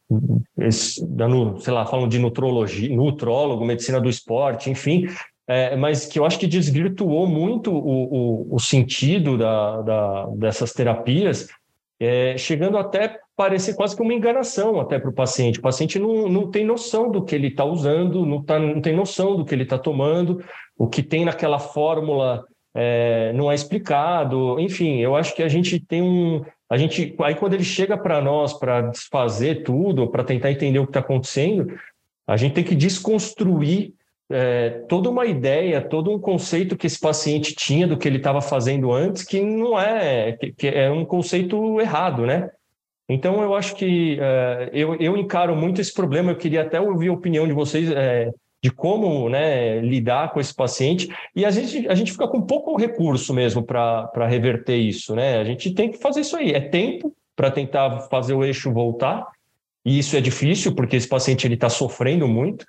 esse, 0.59 1.07
da, 1.07 1.27
sei 1.59 1.73
lá, 1.73 1.85
falam 1.85 2.09
de 2.09 2.19
nutrologia, 2.19 2.95
nutrólogo, 2.95 3.65
medicina 3.65 4.01
do 4.01 4.09
esporte, 4.09 4.71
enfim, 4.71 5.07
é, 5.47 5.77
mas 5.77 6.07
que 6.07 6.19
eu 6.19 6.25
acho 6.25 6.39
que 6.39 6.47
desvirtuou 6.47 7.27
muito 7.27 7.71
o, 7.71 8.49
o, 8.49 8.55
o 8.57 8.59
sentido 8.59 9.37
da, 9.37 9.83
da, 9.83 10.27
dessas 10.37 10.73
terapias, 10.73 11.49
é, 12.01 12.37
chegando 12.37 12.77
até 12.79 13.19
parecer 13.37 13.75
quase 13.75 13.95
que 13.95 14.03
uma 14.03 14.15
enganação 14.15 14.81
até 14.81 14.99
para 14.99 15.11
o 15.11 15.15
paciente. 15.15 15.59
O 15.59 15.63
paciente 15.63 15.99
não, 15.99 16.29
não 16.29 16.51
tem 16.51 16.65
noção 16.65 17.11
do 17.11 17.23
que 17.23 17.35
ele 17.35 17.49
está 17.49 17.65
usando, 17.65 18.25
não, 18.25 18.43
tá, 18.43 18.59
não 18.59 18.81
tem 18.81 18.97
noção 18.97 19.37
do 19.37 19.45
que 19.45 19.55
ele 19.55 19.63
está 19.65 19.79
tomando, 19.79 20.43
o 20.77 20.89
que 20.89 21.03
tem 21.03 21.25
naquela 21.25 21.59
fórmula 21.59 22.45
é, 22.77 23.33
não 23.33 23.51
é 23.51 23.55
explicado. 23.55 24.61
Enfim, 24.61 24.99
eu 24.99 25.17
acho 25.17 25.35
que 25.35 25.43
a 25.43 25.49
gente 25.49 25.81
tem 25.81 26.03
um. 26.03 26.45
A 26.69 26.77
gente, 26.77 27.15
aí 27.21 27.35
quando 27.35 27.55
ele 27.55 27.65
chega 27.65 27.97
para 27.97 28.21
nós 28.21 28.53
para 28.53 28.83
desfazer 28.83 29.63
tudo, 29.63 30.09
para 30.09 30.25
tentar 30.25 30.51
entender 30.51 30.79
o 30.79 30.85
que 30.85 30.91
está 30.91 31.01
acontecendo, 31.01 31.73
a 32.27 32.37
gente 32.37 32.55
tem 32.55 32.65
que 32.65 32.75
desconstruir 32.75 33.95
é, 34.29 34.71
toda 34.89 35.09
uma 35.09 35.25
ideia, 35.25 35.81
todo 35.81 36.13
um 36.13 36.19
conceito 36.19 36.77
que 36.77 36.87
esse 36.87 36.99
paciente 36.99 37.55
tinha 37.55 37.87
do 37.87 37.97
que 37.97 38.09
ele 38.09 38.17
estava 38.19 38.41
fazendo 38.41 38.93
antes, 38.93 39.23
que 39.23 39.41
não 39.41 39.81
é, 39.81 40.33
que, 40.33 40.53
que, 40.53 40.69
é 40.69 40.91
um 40.91 41.05
conceito 41.05 41.81
errado, 41.81 42.27
né? 42.27 42.51
Então 43.09 43.41
eu 43.41 43.55
acho 43.55 43.77
que 43.77 44.19
é, 44.21 44.71
eu, 44.73 44.97
eu 44.97 45.17
encaro 45.17 45.55
muito 45.55 45.81
esse 45.81 45.95
problema. 45.95 46.33
Eu 46.33 46.37
queria 46.37 46.63
até 46.63 46.81
ouvir 46.81 47.09
a 47.09 47.13
opinião 47.13 47.47
de 47.47 47.53
vocês 47.53 47.91
é, 47.91 48.33
de 48.67 48.73
como 48.73 49.29
né, 49.29 49.81
lidar 49.81 50.33
com 50.33 50.41
esse 50.41 50.53
paciente. 50.53 51.09
E 51.37 51.45
a 51.45 51.51
gente, 51.53 51.87
a 51.87 51.95
gente 51.95 52.11
fica 52.11 52.27
com 52.27 52.43
pouco 52.43 52.77
recurso 52.77 53.33
mesmo 53.33 53.63
para 53.63 54.27
reverter 54.27 54.77
isso, 54.77 55.15
né? 55.15 55.39
A 55.39 55.45
gente 55.45 55.71
tem 55.71 55.89
que 55.89 55.99
fazer 55.99 56.23
isso 56.23 56.37
aí. 56.37 56.51
É 56.51 56.61
tempo 56.61 57.15
para 57.37 57.49
tentar 57.49 58.01
fazer 58.11 58.35
o 58.35 58.45
eixo 58.45 58.73
voltar. 58.73 59.25
E 59.85 60.01
isso 60.01 60.17
é 60.17 60.21
difícil, 60.21 60.75
porque 60.75 60.97
esse 60.97 61.09
paciente 61.09 61.47
está 61.47 61.69
sofrendo 61.69 62.27
muito. 62.27 62.67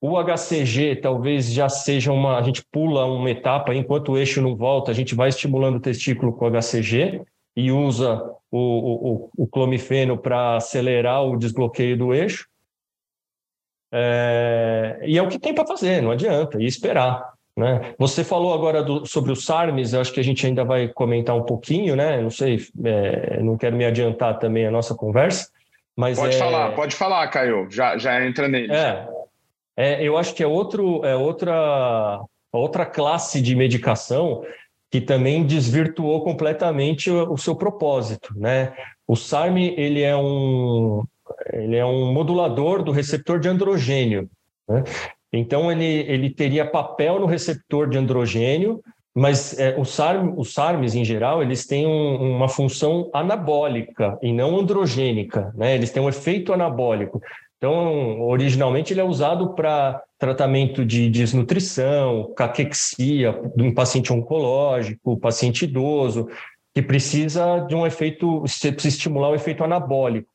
O 0.00 0.16
HCG 0.22 1.00
talvez 1.02 1.52
já 1.52 1.68
seja 1.68 2.12
uma. 2.12 2.38
A 2.38 2.42
gente 2.42 2.62
pula 2.70 3.04
uma 3.06 3.28
etapa, 3.28 3.74
enquanto 3.74 4.12
o 4.12 4.18
eixo 4.18 4.40
não 4.40 4.54
volta, 4.54 4.92
a 4.92 4.94
gente 4.94 5.16
vai 5.16 5.30
estimulando 5.30 5.76
o 5.76 5.80
testículo 5.80 6.32
com 6.32 6.46
o 6.46 6.50
HCG 6.50 7.22
e 7.56 7.72
usa 7.72 8.22
o, 8.52 9.24
o, 9.26 9.30
o 9.36 9.46
clomifeno 9.48 10.16
para 10.16 10.58
acelerar 10.58 11.24
o 11.24 11.36
desbloqueio 11.36 11.98
do 11.98 12.14
eixo. 12.14 12.46
É, 13.92 15.00
e 15.02 15.18
é 15.18 15.22
o 15.22 15.28
que 15.28 15.38
tem 15.38 15.54
para 15.54 15.66
fazer, 15.66 16.00
não 16.00 16.12
adianta, 16.12 16.62
e 16.62 16.66
esperar. 16.66 17.32
Né? 17.56 17.94
Você 17.98 18.22
falou 18.22 18.54
agora 18.54 18.82
do, 18.82 19.04
sobre 19.04 19.32
o 19.32 19.36
SARMS, 19.36 19.92
eu 19.92 20.00
acho 20.00 20.12
que 20.12 20.20
a 20.20 20.24
gente 20.24 20.46
ainda 20.46 20.64
vai 20.64 20.88
comentar 20.88 21.36
um 21.36 21.42
pouquinho, 21.42 21.96
né? 21.96 22.20
Não 22.20 22.30
sei, 22.30 22.60
é, 22.84 23.42
não 23.42 23.56
quero 23.56 23.76
me 23.76 23.84
adiantar 23.84 24.38
também 24.38 24.66
a 24.66 24.70
nossa 24.70 24.94
conversa, 24.94 25.50
mas. 25.96 26.18
Pode 26.18 26.36
é... 26.36 26.38
falar, 26.38 26.74
pode 26.74 26.94
falar, 26.94 27.28
Caio, 27.28 27.68
já, 27.70 27.98
já 27.98 28.24
entra 28.24 28.48
nele. 28.48 28.72
É, 28.72 29.06
é, 29.76 30.02
eu 30.02 30.16
acho 30.16 30.34
que 30.34 30.42
é, 30.42 30.46
outro, 30.46 31.04
é 31.04 31.16
outra, 31.16 32.20
outra 32.52 32.86
classe 32.86 33.42
de 33.42 33.54
medicação 33.54 34.44
que 34.90 35.00
também 35.00 35.44
desvirtuou 35.44 36.22
completamente 36.22 37.10
o, 37.10 37.32
o 37.32 37.38
seu 37.38 37.54
propósito, 37.54 38.32
né? 38.36 38.72
O 39.06 39.16
SARM 39.16 39.56
ele 39.76 40.02
é 40.02 40.16
um 40.16 41.04
ele 41.52 41.76
é 41.76 41.84
um 41.84 42.12
modulador 42.12 42.82
do 42.82 42.92
receptor 42.92 43.38
de 43.38 43.48
androgênio, 43.48 44.28
né? 44.68 44.84
Então 45.32 45.70
ele, 45.70 45.84
ele 45.84 46.30
teria 46.30 46.68
papel 46.68 47.20
no 47.20 47.26
receptor 47.26 47.88
de 47.88 47.96
androgênio, 47.96 48.80
mas 49.14 49.58
é, 49.58 49.76
o 49.78 49.84
SARM, 49.84 50.34
os 50.36 50.52
SARMs 50.52 50.94
em 50.94 51.04
geral 51.04 51.42
eles 51.42 51.66
têm 51.66 51.86
um, 51.86 52.36
uma 52.36 52.48
função 52.48 53.10
anabólica 53.12 54.18
e 54.22 54.32
não 54.32 54.58
androgênica, 54.58 55.52
né? 55.54 55.74
Eles 55.74 55.90
têm 55.90 56.02
um 56.02 56.08
efeito 56.08 56.52
anabólico. 56.52 57.20
Então, 57.56 58.22
originalmente 58.22 58.92
ele 58.92 59.02
é 59.02 59.04
usado 59.04 59.54
para 59.54 60.02
tratamento 60.18 60.84
de 60.84 61.10
desnutrição, 61.10 62.32
caquexia, 62.34 63.38
um 63.56 63.74
paciente 63.74 64.12
oncológico, 64.12 65.20
paciente 65.20 65.66
idoso, 65.66 66.26
que 66.74 66.80
precisa 66.80 67.58
de 67.68 67.74
um 67.74 67.86
efeito, 67.86 68.42
estimular 68.44 69.28
o 69.28 69.34
efeito 69.34 69.62
anabólico 69.62 70.29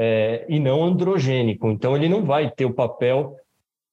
é, 0.00 0.46
e 0.48 0.60
não 0.60 0.84
androgênico. 0.84 1.68
Então, 1.68 1.96
ele 1.96 2.08
não 2.08 2.24
vai 2.24 2.48
ter 2.48 2.64
o 2.64 2.72
papel, 2.72 3.34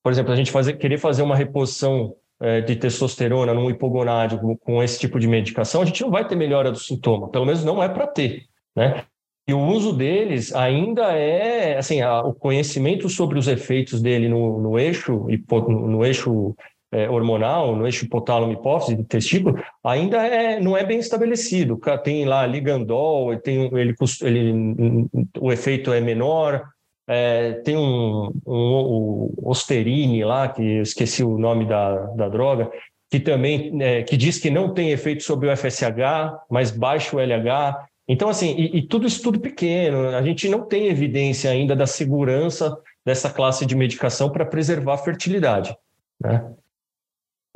por 0.03 0.11
exemplo, 0.11 0.31
a 0.31 0.35
gente 0.35 0.51
fazer, 0.51 0.73
querer 0.73 0.99
fazer 0.99 1.23
uma 1.23 1.35
reposição 1.35 2.13
é, 2.39 2.61
de 2.61 2.75
testosterona 2.75 3.55
num 3.55 3.71
hipogonádico 3.71 4.55
com 4.59 4.83
esse 4.83 4.99
tipo 4.99 5.19
de 5.19 5.27
medicação, 5.27 5.81
a 5.81 5.85
gente 5.85 6.03
não 6.03 6.11
vai 6.11 6.27
ter 6.27 6.35
melhora 6.35 6.71
do 6.71 6.77
sintoma, 6.77 7.29
pelo 7.29 7.45
menos 7.45 7.65
não 7.65 7.81
é 7.81 7.89
para 7.89 8.05
ter, 8.05 8.43
né? 8.75 9.03
E 9.47 9.53
o 9.53 9.59
uso 9.59 9.93
deles 9.93 10.53
ainda 10.53 11.11
é, 11.13 11.77
assim, 11.77 12.01
a, 12.01 12.21
o 12.21 12.33
conhecimento 12.33 13.09
sobre 13.09 13.39
os 13.39 13.47
efeitos 13.47 14.01
dele 14.01 14.27
no, 14.27 14.59
no 14.59 14.77
eixo, 14.77 15.27
no, 15.49 15.87
no 15.87 16.05
eixo 16.05 16.55
é, 16.95 17.09
hormonal, 17.09 17.75
no 17.75 17.85
eixo 17.85 18.05
hipotálamo 18.05 18.53
hipófise 18.53 18.95
do 18.95 19.03
testículo, 19.03 19.61
ainda 19.83 20.25
é, 20.25 20.61
não 20.61 20.77
é 20.77 20.83
bem 20.85 20.97
estabelecido. 20.97 21.77
Tem 22.05 22.23
lá 22.23 22.47
ligandol, 22.47 23.35
tem, 23.37 23.69
ele, 23.73 23.93
ele, 24.21 25.07
o 25.37 25.51
efeito 25.51 25.91
é 25.91 25.99
menor, 25.99 26.63
é, 27.05 27.51
tem 27.65 27.75
um, 27.75 28.31
um, 28.47 29.29
um 29.43 29.49
Osterine 29.49 30.23
lá, 30.23 30.47
que 30.47 30.61
eu 30.61 30.83
esqueci 30.83 31.21
o 31.21 31.37
nome 31.37 31.65
da, 31.65 31.97
da 32.13 32.29
droga, 32.29 32.71
que 33.11 33.19
também 33.19 33.75
é, 33.81 34.01
que 34.03 34.15
diz 34.15 34.39
que 34.39 34.49
não 34.49 34.73
tem 34.73 34.91
efeito 34.91 35.21
sobre 35.21 35.49
o 35.49 35.57
FSH, 35.57 36.33
mas 36.49 36.71
baixa 36.71 37.13
o 37.13 37.19
LH. 37.19 37.87
Então, 38.07 38.29
assim, 38.29 38.55
e, 38.57 38.77
e 38.77 38.81
tudo 38.87 39.05
isso 39.05 39.21
tudo 39.21 39.41
pequeno, 39.41 40.15
a 40.15 40.21
gente 40.21 40.47
não 40.47 40.65
tem 40.65 40.87
evidência 40.87 41.51
ainda 41.51 41.75
da 41.75 41.85
segurança 41.85 42.77
dessa 43.05 43.29
classe 43.29 43.65
de 43.65 43.75
medicação 43.75 44.29
para 44.29 44.45
preservar 44.45 44.93
a 44.93 44.97
fertilidade. 44.97 45.75
Né? 46.21 46.41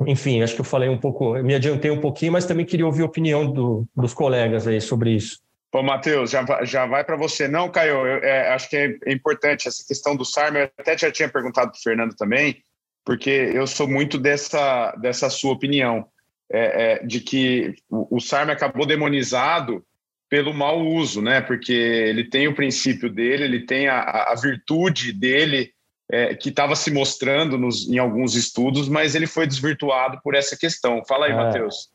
Enfim, 0.06 0.42
acho 0.42 0.54
que 0.54 0.60
eu 0.60 0.64
falei 0.64 0.88
um 0.88 0.98
pouco, 0.98 1.34
me 1.42 1.54
adiantei 1.54 1.90
um 1.90 2.00
pouquinho, 2.00 2.32
mas 2.32 2.46
também 2.46 2.64
queria 2.64 2.86
ouvir 2.86 3.02
a 3.02 3.06
opinião 3.06 3.50
do, 3.50 3.86
dos 3.94 4.14
colegas 4.14 4.66
aí 4.66 4.80
sobre 4.80 5.12
isso. 5.12 5.38
Pô, 5.70 5.82
Matheus, 5.82 6.30
já, 6.30 6.44
já 6.64 6.84
vai 6.84 7.04
para 7.04 7.16
você. 7.16 7.46
Não, 7.46 7.70
Caio, 7.70 8.06
eu 8.06 8.18
é, 8.24 8.52
acho 8.52 8.68
que 8.68 8.76
é, 8.76 9.12
importante 9.12 9.68
essa 9.68 9.84
questão 9.86 10.16
do 10.16 10.24
SARM. 10.24 10.56
Eu 10.56 10.70
até 10.76 10.98
já 10.98 11.12
tinha 11.12 11.28
perguntado 11.28 11.70
para 11.70 11.78
o 11.78 11.82
Fernando 11.82 12.14
também, 12.16 12.62
porque 13.04 13.30
eu 13.30 13.66
sou 13.66 13.86
muito 13.86 14.18
dessa, 14.18 14.92
dessa 15.00 15.30
sua 15.30 15.52
opinião, 15.52 16.06
é, 16.50 16.94
é, 16.94 17.06
de 17.06 17.20
que 17.20 17.74
o, 17.88 18.16
o 18.16 18.20
SARM 18.20 18.50
acabou 18.50 18.84
demonizado 18.84 19.84
pelo 20.28 20.52
mau 20.52 20.80
uso, 20.80 21.22
né? 21.22 21.40
Porque 21.40 21.72
ele 21.72 22.24
tem 22.24 22.48
o 22.48 22.54
princípio 22.54 23.08
dele, 23.08 23.44
ele 23.44 23.66
tem 23.66 23.86
a, 23.86 24.00
a 24.00 24.34
virtude 24.34 25.12
dele 25.12 25.72
é, 26.12 26.34
que 26.34 26.48
estava 26.48 26.74
se 26.74 26.90
mostrando 26.90 27.56
nos, 27.56 27.88
em 27.88 27.98
alguns 27.98 28.34
estudos, 28.34 28.88
mas 28.88 29.14
ele 29.14 29.26
foi 29.26 29.46
desvirtuado 29.46 30.20
por 30.22 30.34
essa 30.34 30.56
questão. 30.56 31.02
Fala 31.06 31.26
aí, 31.26 31.32
é. 31.32 31.36
Matheus. 31.36 31.90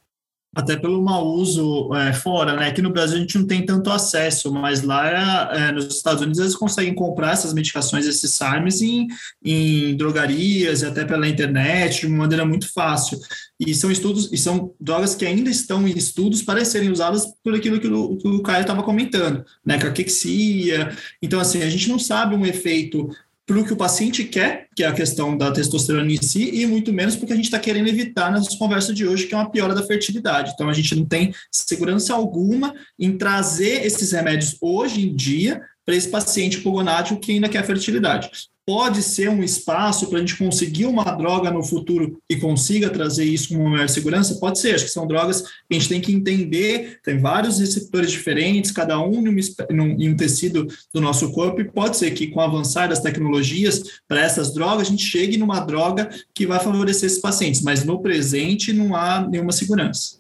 até 0.56 0.78
pelo 0.78 1.04
mau 1.04 1.28
uso 1.28 1.94
é, 1.94 2.14
fora, 2.14 2.56
né? 2.56 2.70
Aqui 2.70 2.82
no 2.82 2.90
Brasil 2.90 3.18
a 3.18 3.20
gente 3.20 3.38
não 3.38 3.46
tem 3.46 3.66
tanto 3.66 3.92
acesso, 3.92 4.54
mas 4.54 4.84
lá 4.84 5.52
é, 5.54 5.72
nos 5.74 5.94
Estados 5.94 6.22
Unidos 6.22 6.40
eles 6.40 6.56
conseguem 6.56 6.96
comprar 6.96 7.34
essas 7.34 7.54
medicações, 7.54 8.06
esses 8.06 8.32
SARMs, 8.32 8.82
em, 8.82 9.08
em 9.44 9.98
drogarias 9.98 10.82
e 10.82 10.86
até 10.86 11.04
pela 11.04 11.28
internet, 11.28 12.02
de 12.02 12.08
uma 12.08 12.20
maneira 12.20 12.46
muito 12.46 12.72
fácil. 12.72 13.20
E 13.60 13.74
são 13.74 13.92
estudos, 13.92 14.32
e 14.32 14.38
são 14.38 14.74
drogas 14.80 15.14
que 15.14 15.26
ainda 15.26 15.50
estão 15.50 15.86
em 15.86 15.98
estudos 15.98 16.42
para 16.42 16.64
serem 16.64 16.90
usadas 16.90 17.26
por 17.44 17.54
aquilo 17.54 17.80
que 17.80 17.88
o, 17.88 18.18
que 18.18 18.28
o 18.28 18.42
Caio 18.42 18.62
estava 18.62 18.82
comentando, 18.82 19.46
né? 19.66 19.78
Caquexia. 19.78 20.90
Então, 21.22 21.40
assim, 21.40 21.64
a 21.64 21.70
gente 21.70 21.90
não 21.90 22.00
sabe 22.00 22.34
um 22.34 22.46
efeito 22.46 23.10
para 23.46 23.60
o 23.60 23.66
que 23.66 23.74
o 23.74 23.78
paciente 23.78 24.24
quer, 24.24 24.68
que 24.76 24.84
é 24.84 24.88
a 24.88 24.94
questão 24.94 25.38
da 25.38 25.52
testosterona 25.52 26.12
em 26.12 26.22
si, 26.22 26.50
e 26.54 26.66
muito 26.66 26.92
menos 26.92 27.16
porque 27.16 27.34
a 27.34 27.36
gente 27.36 27.46
está 27.46 27.60
querendo 27.60 27.88
evitar 27.88 28.32
nas 28.32 28.56
conversas 28.56 28.96
de 28.96 29.08
hoje, 29.08 29.28
que 29.28 29.36
é 29.36 29.38
uma 29.38 29.52
piora 29.52 29.76
da 29.76 29.86
fertilidade. 29.86 30.52
Então, 30.54 30.68
a 30.68 30.74
gente 30.74 30.96
não 30.96 31.06
tem 31.06 31.34
segurança 31.52 32.14
alguma 32.14 32.74
em 33.00 33.18
trazer 33.18 33.86
esses 33.86 34.12
remédios 34.12 34.58
hoje 34.60 35.08
em 35.08 35.16
dia 35.16 35.62
para 35.86 35.96
esse 35.96 36.10
paciente 36.10 36.58
hipogonático 36.58 37.20
que 37.20 37.34
ainda 37.34 37.48
quer 37.48 37.64
fertilidade 37.64 38.50
pode 38.66 39.04
ser 39.04 39.30
um 39.30 39.44
espaço 39.44 40.08
para 40.08 40.18
a 40.18 40.20
gente 40.22 40.38
conseguir 40.38 40.86
uma 40.86 41.04
droga 41.04 41.52
no 41.52 41.64
futuro 41.64 42.20
e 42.30 42.36
consiga 42.36 42.90
trazer 42.90 43.24
isso 43.24 43.50
com 43.50 43.70
maior 43.70 43.88
segurança? 43.88 44.40
Pode 44.40 44.60
ser, 44.60 44.74
acho 44.74 44.86
que 44.86 44.92
são 44.92 45.06
drogas 45.08 45.42
que 45.42 45.52
a 45.72 45.74
gente 45.76 45.90
tem 45.90 46.02
que 46.02 46.12
entender, 46.12 47.00
tem 47.04 47.20
vários 47.20 47.60
receptores 47.60 48.12
diferentes, 48.12 48.72
cada 48.72 49.00
um 49.00 49.28
em 49.28 50.10
um 50.10 50.16
tecido 50.16 50.68
do 50.94 51.00
nosso 51.00 51.32
corpo, 51.32 51.62
e 51.62 51.66
pode 51.66 51.98
ser 51.98 52.12
que 52.12 52.28
com 52.28 52.40
o 52.40 52.44
avançar 52.44 52.90
das 52.90 53.02
tecnologias 53.02 54.02
para 54.08 54.22
essas 54.22 54.54
drogas, 54.54 54.88
a 54.88 54.90
gente 54.90 55.06
chegue 55.06 55.38
numa 55.38 55.60
droga 55.60 56.10
que 56.34 56.48
vai 56.48 56.60
favorecer 56.60 57.06
esses 57.06 57.22
pacientes, 57.22 57.62
mas 57.62 57.84
no 57.84 58.02
presente 58.02 58.74
não 58.74 58.96
há 58.96 59.22
nenhuma 59.22 59.52
segurança. 59.52 60.20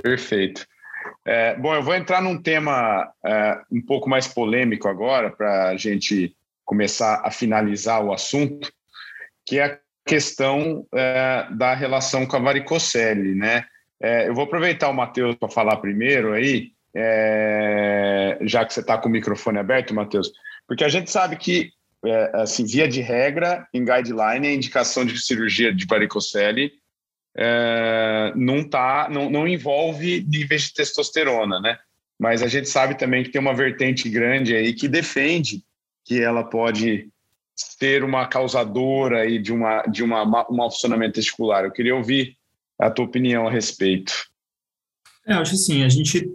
Perfeito. 0.00 0.66
É, 1.24 1.56
bom, 1.56 1.74
eu 1.74 1.82
vou 1.82 1.94
entrar 1.94 2.22
num 2.22 2.40
tema 2.40 3.12
é, 3.24 3.60
um 3.72 3.82
pouco 3.82 4.08
mais 4.08 4.28
polêmico 4.28 4.86
agora, 4.86 5.30
para 5.30 5.70
a 5.70 5.76
gente 5.76 6.35
começar 6.66 7.22
a 7.24 7.30
finalizar 7.30 8.04
o 8.04 8.12
assunto, 8.12 8.70
que 9.46 9.58
é 9.58 9.64
a 9.64 9.78
questão 10.04 10.86
é, 10.92 11.46
da 11.52 11.72
relação 11.74 12.26
com 12.26 12.36
a 12.36 12.40
varicocele, 12.40 13.34
né? 13.34 13.64
É, 14.02 14.28
eu 14.28 14.34
vou 14.34 14.44
aproveitar 14.44 14.90
o 14.90 14.94
Matheus 14.94 15.36
para 15.36 15.48
falar 15.48 15.76
primeiro 15.78 16.34
aí, 16.34 16.72
é, 16.94 18.38
já 18.42 18.64
que 18.64 18.74
você 18.74 18.80
está 18.80 18.98
com 18.98 19.08
o 19.08 19.12
microfone 19.12 19.58
aberto, 19.58 19.94
Matheus, 19.94 20.30
porque 20.66 20.84
a 20.84 20.88
gente 20.88 21.10
sabe 21.10 21.36
que, 21.36 21.70
é, 22.04 22.30
assim, 22.34 22.66
via 22.66 22.88
de 22.88 23.00
regra, 23.00 23.66
em 23.72 23.84
guideline, 23.84 24.48
a 24.48 24.54
indicação 24.54 25.04
de 25.04 25.18
cirurgia 25.18 25.72
de 25.72 25.86
varicocele 25.86 26.72
é, 27.36 28.32
não, 28.34 28.68
tá, 28.68 29.08
não, 29.10 29.30
não 29.30 29.46
envolve 29.46 30.26
níveis 30.28 30.62
de 30.62 30.74
testosterona, 30.74 31.60
né? 31.60 31.78
Mas 32.18 32.42
a 32.42 32.48
gente 32.48 32.68
sabe 32.68 32.96
também 32.96 33.22
que 33.22 33.30
tem 33.30 33.40
uma 33.40 33.54
vertente 33.54 34.08
grande 34.08 34.56
aí 34.56 34.72
que 34.72 34.88
defende 34.88 35.62
que 36.06 36.22
ela 36.22 36.44
pode 36.44 37.08
ser 37.56 38.04
uma 38.04 38.26
causadora 38.26 39.22
aí 39.22 39.38
de, 39.38 39.52
uma, 39.52 39.82
de 39.82 40.02
uma, 40.02 40.22
um 40.48 40.56
mal 40.56 40.70
funcionamento 40.70 41.14
testicular. 41.14 41.64
Eu 41.64 41.72
queria 41.72 41.96
ouvir 41.96 42.36
a 42.78 42.90
tua 42.90 43.04
opinião 43.04 43.48
a 43.48 43.50
respeito. 43.50 44.12
É, 45.26 45.34
eu 45.34 45.38
acho 45.38 45.54
assim, 45.54 45.82
a 45.82 45.88
gente 45.88 46.30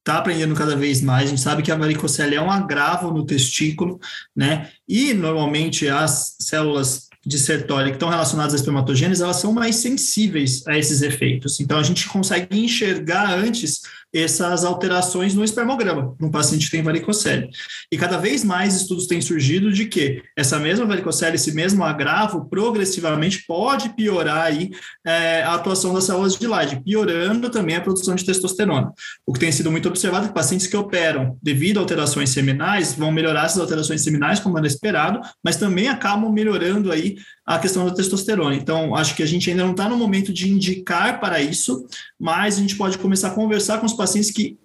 está 0.00 0.18
aprendendo 0.18 0.54
cada 0.54 0.76
vez 0.76 1.00
mais, 1.00 1.26
a 1.26 1.30
gente 1.30 1.40
sabe 1.40 1.62
que 1.62 1.70
a 1.70 1.76
varicocele 1.76 2.34
é 2.34 2.40
um 2.40 2.50
agravo 2.50 3.10
no 3.10 3.24
testículo, 3.24 3.98
né? 4.34 4.70
E 4.88 5.14
normalmente 5.14 5.88
as 5.88 6.36
células 6.40 7.08
de 7.26 7.38
Sertoli 7.38 7.90
que 7.90 7.96
estão 7.96 8.10
relacionadas 8.10 8.52
à 8.52 8.56
espermatogênese, 8.56 9.22
elas 9.22 9.36
são 9.36 9.52
mais 9.52 9.76
sensíveis 9.76 10.66
a 10.66 10.76
esses 10.76 11.00
efeitos. 11.00 11.58
Então, 11.58 11.78
a 11.78 11.82
gente 11.82 12.06
consegue 12.06 12.58
enxergar 12.58 13.32
antes 13.32 13.80
essas 14.14 14.64
alterações 14.64 15.34
no 15.34 15.42
espermograma, 15.42 16.14
num 16.20 16.30
paciente 16.30 16.66
que 16.66 16.70
tem 16.70 16.82
varicocele. 16.82 17.50
E 17.90 17.98
cada 17.98 18.16
vez 18.16 18.44
mais 18.44 18.76
estudos 18.76 19.08
têm 19.08 19.20
surgido 19.20 19.72
de 19.72 19.86
que 19.86 20.22
essa 20.36 20.58
mesma 20.58 20.86
varicocele, 20.86 21.34
esse 21.34 21.52
mesmo 21.52 21.82
agravo, 21.82 22.48
progressivamente 22.48 23.44
pode 23.46 23.88
piorar 23.90 24.46
aí, 24.46 24.70
é, 25.04 25.42
a 25.42 25.54
atuação 25.54 25.92
das 25.92 26.04
células 26.04 26.36
de 26.36 26.46
Leydig, 26.46 26.84
piorando 26.84 27.50
também 27.50 27.74
a 27.76 27.80
produção 27.80 28.14
de 28.14 28.24
testosterona. 28.24 28.92
O 29.26 29.32
que 29.32 29.40
tem 29.40 29.50
sido 29.50 29.70
muito 29.70 29.88
observado 29.88 30.26
é 30.26 30.28
que 30.28 30.34
pacientes 30.34 30.66
que 30.66 30.76
operam 30.76 31.36
devido 31.42 31.78
a 31.78 31.80
alterações 31.80 32.30
seminais 32.30 32.94
vão 32.94 33.10
melhorar 33.10 33.46
essas 33.46 33.60
alterações 33.60 34.02
seminais, 34.02 34.38
como 34.38 34.56
era 34.56 34.66
esperado, 34.66 35.20
mas 35.42 35.56
também 35.56 35.88
acabam 35.88 36.30
melhorando 36.30 36.92
aí 36.92 37.16
a 37.44 37.58
questão 37.58 37.84
da 37.84 37.94
testosterona. 37.94 38.54
Então, 38.54 38.94
acho 38.94 39.14
que 39.14 39.22
a 39.22 39.26
gente 39.26 39.50
ainda 39.50 39.64
não 39.64 39.72
está 39.72 39.88
no 39.88 39.96
momento 39.96 40.32
de 40.32 40.50
indicar 40.50 41.20
para 41.20 41.40
isso, 41.40 41.86
mas 42.18 42.56
a 42.56 42.60
gente 42.60 42.76
pode 42.76 42.96
começar 42.98 43.28
a 43.28 43.34
conversar 43.34 43.78
com 43.78 43.86
os 43.86 43.92
pacientes 43.92 44.30
que, 44.30 44.58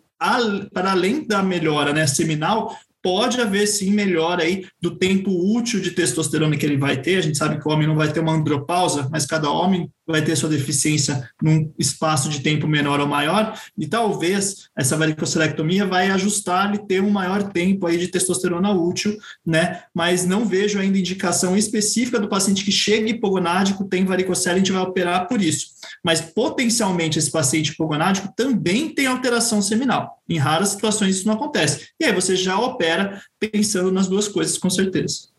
para 0.73 0.91
além 0.91 1.25
da 1.25 1.43
melhora 1.43 1.93
né, 1.93 2.07
seminal, 2.07 2.77
pode 3.01 3.39
haver 3.39 3.67
sim 3.67 3.91
melhora 3.91 4.43
aí 4.43 4.65
do 4.81 4.95
tempo 4.97 5.31
útil 5.31 5.79
de 5.79 5.91
testosterona 5.91 6.57
que 6.57 6.65
ele 6.65 6.77
vai 6.77 7.01
ter. 7.01 7.17
A 7.17 7.21
gente 7.21 7.37
sabe 7.37 7.59
que 7.59 7.67
o 7.67 7.71
homem 7.71 7.87
não 7.87 7.95
vai 7.95 8.11
ter 8.11 8.19
uma 8.19 8.33
andropausa, 8.33 9.07
mas 9.11 9.25
cada 9.25 9.49
homem 9.49 9.89
vai 10.05 10.23
ter 10.23 10.35
sua 10.35 10.49
deficiência 10.49 11.29
num 11.41 11.71
espaço 11.77 12.29
de 12.29 12.41
tempo 12.41 12.67
menor 12.67 12.99
ou 12.99 13.07
maior, 13.07 13.53
e 13.77 13.85
talvez 13.85 14.69
essa 14.75 14.97
varicocelectomia 14.97 15.85
vai 15.85 16.09
ajustar 16.09 16.73
e 16.73 16.87
ter 16.87 16.99
um 17.01 17.11
maior 17.11 17.43
tempo 17.51 17.85
aí 17.85 17.97
de 17.97 18.07
testosterona 18.07 18.71
útil, 18.71 19.15
né? 19.45 19.83
Mas 19.93 20.25
não 20.25 20.45
vejo 20.45 20.79
ainda 20.79 20.97
indicação 20.97 21.55
específica 21.55 22.19
do 22.19 22.27
paciente 22.27 22.65
que 22.65 22.71
chega 22.71 23.09
hipogonádico, 23.09 23.85
tem 23.85 24.03
varicocele, 24.03 24.55
a 24.55 24.57
gente 24.57 24.71
vai 24.71 24.81
operar 24.81 25.27
por 25.27 25.41
isso. 25.41 25.78
Mas 26.03 26.21
potencialmente 26.21 27.19
esse 27.19 27.31
paciente 27.31 27.71
hipogonádico 27.71 28.33
também 28.35 28.93
tem 28.93 29.05
alteração 29.05 29.61
seminal. 29.61 30.21
Em 30.27 30.37
raras 30.37 30.69
situações 30.69 31.17
isso 31.17 31.27
não 31.27 31.35
acontece. 31.35 31.89
E 31.99 32.05
aí 32.05 32.13
você 32.13 32.35
já 32.35 32.59
opera 32.59 33.21
pensando 33.39 33.91
nas 33.91 34.07
duas 34.07 34.27
coisas, 34.27 34.57
com 34.57 34.69
certeza. 34.69 35.29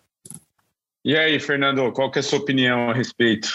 E 1.04 1.16
aí, 1.16 1.40
Fernando, 1.40 1.90
qual 1.92 2.10
que 2.10 2.18
é 2.18 2.20
a 2.20 2.22
sua 2.22 2.38
opinião 2.38 2.90
a 2.90 2.94
respeito? 2.94 3.48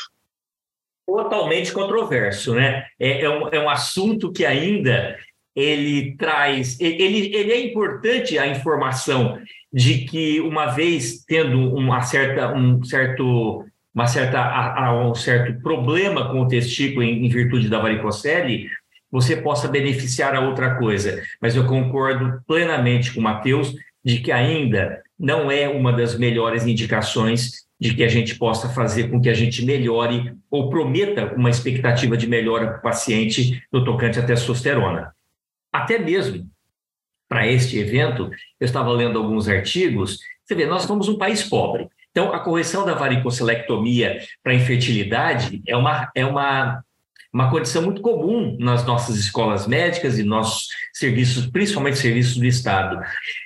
totalmente 1.05 1.71
controverso, 1.71 2.55
né? 2.55 2.85
É, 2.99 3.21
é, 3.21 3.29
um, 3.29 3.47
é 3.49 3.59
um 3.59 3.69
assunto 3.69 4.31
que 4.31 4.45
ainda 4.45 5.17
ele 5.55 6.15
traz, 6.17 6.79
ele, 6.81 7.33
ele 7.33 7.51
é 7.51 7.65
importante 7.65 8.37
a 8.37 8.47
informação 8.47 9.39
de 9.71 9.99
que 10.05 10.41
uma 10.41 10.67
vez 10.67 11.23
tendo 11.25 11.73
uma 11.73 12.01
certa, 12.01 12.53
um 12.53 12.83
certo, 12.83 13.63
uma 13.95 14.07
certa, 14.07 14.91
um 14.93 15.15
certo 15.15 15.61
problema 15.61 16.29
com 16.29 16.41
o 16.41 16.47
testículo 16.47 17.01
em, 17.01 17.25
em 17.25 17.29
virtude 17.29 17.69
da 17.69 17.79
varicocele, 17.79 18.69
você 19.09 19.37
possa 19.37 19.69
beneficiar 19.69 20.35
a 20.35 20.41
outra 20.41 20.75
coisa. 20.75 21.23
Mas 21.41 21.55
eu 21.55 21.65
concordo 21.65 22.41
plenamente 22.45 23.13
com 23.13 23.21
o 23.21 23.23
Matheus 23.23 23.73
de 24.03 24.19
que 24.19 24.33
ainda 24.33 25.01
não 25.17 25.49
é 25.49 25.69
uma 25.69 25.93
das 25.93 26.17
melhores 26.17 26.67
indicações 26.67 27.65
de 27.79 27.93
que 27.93 28.03
a 28.03 28.07
gente 28.09 28.35
possa 28.35 28.67
fazer 28.69 29.09
com 29.09 29.21
que 29.21 29.29
a 29.29 29.33
gente 29.33 29.63
melhore 29.63 30.33
ou 30.51 30.69
prometa 30.69 31.33
uma 31.33 31.49
expectativa 31.49 32.17
de 32.17 32.27
melhora 32.27 32.67
para 32.67 32.77
o 32.79 32.81
paciente 32.81 33.63
no 33.71 33.85
tocante 33.85 34.19
à 34.19 34.25
testosterona. 34.25 35.13
Até 35.71 35.97
mesmo 35.97 36.49
para 37.29 37.47
este 37.47 37.79
evento, 37.79 38.29
eu 38.59 38.65
estava 38.65 38.91
lendo 38.91 39.17
alguns 39.17 39.47
artigos, 39.47 40.19
você 40.43 40.53
vê, 40.53 40.65
nós 40.65 40.83
somos 40.83 41.07
um 41.09 41.17
país 41.17 41.43
pobre. 41.43 41.87
Então, 42.15 42.31
a 42.31 42.39
correção 42.39 42.85
da 42.85 42.93
varicocelectomia 42.93 44.21
para 44.41 44.53
infertilidade 44.53 45.61
é 45.67 45.75
uma, 45.75 46.09
é 46.15 46.25
uma, 46.25 46.81
uma 47.33 47.51
condição 47.51 47.81
muito 47.81 48.01
comum 48.01 48.55
nas 48.57 48.85
nossas 48.85 49.17
escolas 49.17 49.67
médicas 49.67 50.17
e 50.17 50.23
nossos 50.23 50.69
serviços, 50.93 51.45
principalmente 51.45 51.97
serviços 51.97 52.37
do 52.37 52.45
Estado. 52.45 53.01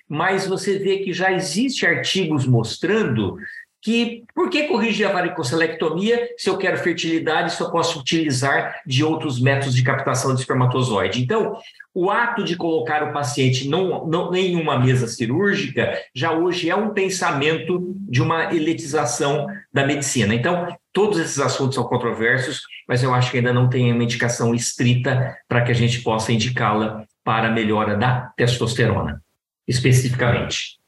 Mas 0.08 0.46
você 0.46 0.78
vê 0.78 1.00
que 1.00 1.12
já 1.12 1.32
existe 1.32 1.84
artigos 1.84 2.46
mostrando 2.46 3.40
que 3.82 4.24
por 4.36 4.50
que 4.50 4.68
corrigir 4.68 5.08
a 5.08 5.14
varicocelectomia 5.14 6.30
se 6.38 6.50
eu 6.50 6.58
quero 6.58 6.78
fertilidade, 6.78 7.56
eu 7.60 7.72
posso 7.72 8.00
utilizar 8.00 8.82
de 8.86 9.04
outros 9.04 9.40
métodos 9.40 9.76
de 9.76 9.84
captação 9.84 10.34
de 10.34 10.42
espermatozoide? 10.42 11.22
Então, 11.22 11.58
o 11.94 12.10
ato 12.12 12.44
de 12.44 12.56
colocar 12.56 13.04
o 13.04 13.14
paciente 13.14 13.68
não, 13.68 14.06
não, 14.06 14.36
em 14.36 14.56
uma 14.56 14.78
mesa 14.78 15.08
cirúrgica 15.08 15.98
já 16.14 16.32
hoje 16.32 16.70
é 16.70 16.76
um 16.76 16.94
pensamento 16.94 17.96
de 18.10 18.22
uma 18.22 18.54
elitização 18.54 19.48
da 19.72 19.86
medicina. 19.86 20.34
Então, 20.36 20.68
todos 20.92 21.20
esses 21.20 21.40
assuntos 21.40 21.76
são 21.76 21.84
controversos, 21.84 22.62
mas 22.88 23.04
eu 23.04 23.14
acho 23.14 23.32
que 23.32 23.38
ainda 23.38 23.54
não 23.54 23.70
tem 23.70 23.92
uma 23.94 24.04
indicação 24.04 24.54
estrita 24.54 25.38
para 25.48 25.62
que 25.64 25.72
a 25.72 25.76
gente 25.76 26.02
possa 26.02 26.34
indicá-la 26.34 27.06
para 27.24 27.48
a 27.48 27.52
melhora 27.52 27.96
da 27.96 28.32
testosterona, 28.36 29.22
especificamente. 29.68 30.79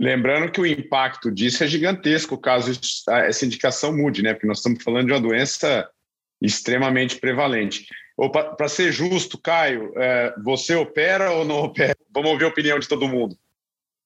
Lembrando 0.00 0.50
que 0.50 0.58
o 0.58 0.66
impacto 0.66 1.30
disso 1.30 1.62
é 1.62 1.66
gigantesco 1.66 2.38
caso 2.38 2.72
essa 3.10 3.44
indicação 3.44 3.94
mude, 3.94 4.22
né? 4.22 4.32
Porque 4.32 4.46
nós 4.46 4.56
estamos 4.56 4.82
falando 4.82 5.08
de 5.08 5.12
uma 5.12 5.20
doença 5.20 5.86
extremamente 6.40 7.20
prevalente. 7.20 7.86
Para 8.56 8.68
ser 8.68 8.92
justo, 8.92 9.38
Caio, 9.38 9.92
é, 9.96 10.34
você 10.42 10.74
opera 10.74 11.32
ou 11.32 11.44
não 11.44 11.64
opera? 11.64 11.94
Vamos 12.10 12.30
ouvir 12.30 12.46
a 12.46 12.48
opinião 12.48 12.78
de 12.78 12.88
todo 12.88 13.06
mundo. 13.06 13.36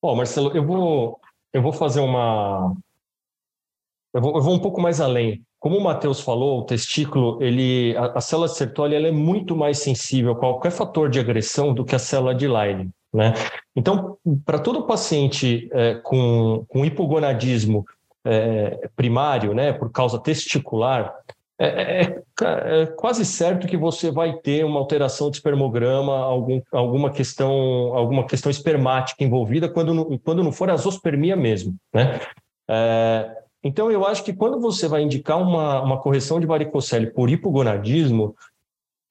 Bom, 0.03 0.17
Marcelo, 0.17 0.51
eu 0.57 0.67
vou, 0.67 1.21
eu 1.53 1.63
vou 1.63 1.73
fazer 1.73 2.01
uma, 2.01 2.75
eu 4.13 4.21
vou, 4.21 4.37
eu 4.37 4.43
vou 4.43 4.55
um 4.55 4.61
pouco 4.61 4.81
mais 4.81 5.01
além. 5.01 5.45
Como 5.61 5.79
o 5.79 5.83
Matheus 5.83 6.21
falou, 6.21 6.61
o 6.61 6.65
testículo, 6.65 7.41
ele, 7.41 7.97
a, 7.97 8.19
a 8.19 8.21
célula 8.21 8.49
de 8.49 8.57
Sertoli 8.57 8.97
ela 8.97 9.07
é 9.07 9.13
muito 9.13 9.57
mais 9.57 9.79
sensível 9.79 10.33
a 10.33 10.39
qualquer 10.39 10.73
fator 10.73 11.09
de 11.09 11.21
agressão 11.21 11.73
do 11.73 11.85
que 11.85 11.95
a 11.95 12.01
célula 12.01 12.35
de 12.35 12.49
Lyme. 12.49 12.91
Né? 13.13 13.33
Então, 13.77 14.17
para 14.45 14.59
todo 14.59 14.87
paciente 14.87 15.69
é, 15.73 15.95
com, 15.97 16.65
com 16.69 16.85
hipogonadismo 16.85 17.85
é, 18.25 18.89
primário, 18.95 19.53
né, 19.53 19.73
por 19.73 19.91
causa 19.91 20.19
testicular, 20.19 21.15
é, 21.59 21.67
é, 21.67 22.03
é, 22.03 22.83
é, 22.83 22.87
quase 22.87 23.25
certo 23.25 23.67
que 23.67 23.77
você 23.77 24.11
vai 24.11 24.33
ter 24.33 24.65
uma 24.65 24.81
alteração 24.81 25.31
de 25.31 25.37
espermograma, 25.37 26.17
algum, 26.17 26.61
alguma 26.73 27.11
questão, 27.11 27.53
alguma 27.95 28.27
questão 28.27 28.51
espermática 28.51 29.23
envolvida, 29.23 29.69
quando 29.69 29.95
não, 29.95 30.19
quando 30.19 30.43
não 30.43 30.51
for 30.51 30.69
azospermia 30.71 31.37
mesmo, 31.37 31.77
né? 31.93 32.21
É, 32.69 33.45
então, 33.63 33.91
eu 33.91 34.07
acho 34.07 34.23
que 34.25 34.33
quando 34.33 34.61
você 34.61 34.87
vai 34.87 35.03
indicar 35.03 35.41
uma, 35.41 35.81
uma 35.81 35.99
correção 35.99 36.39
de 36.39 36.47
varicocele 36.47 37.07
por 37.07 37.31
hipogonadismo, 37.31 38.37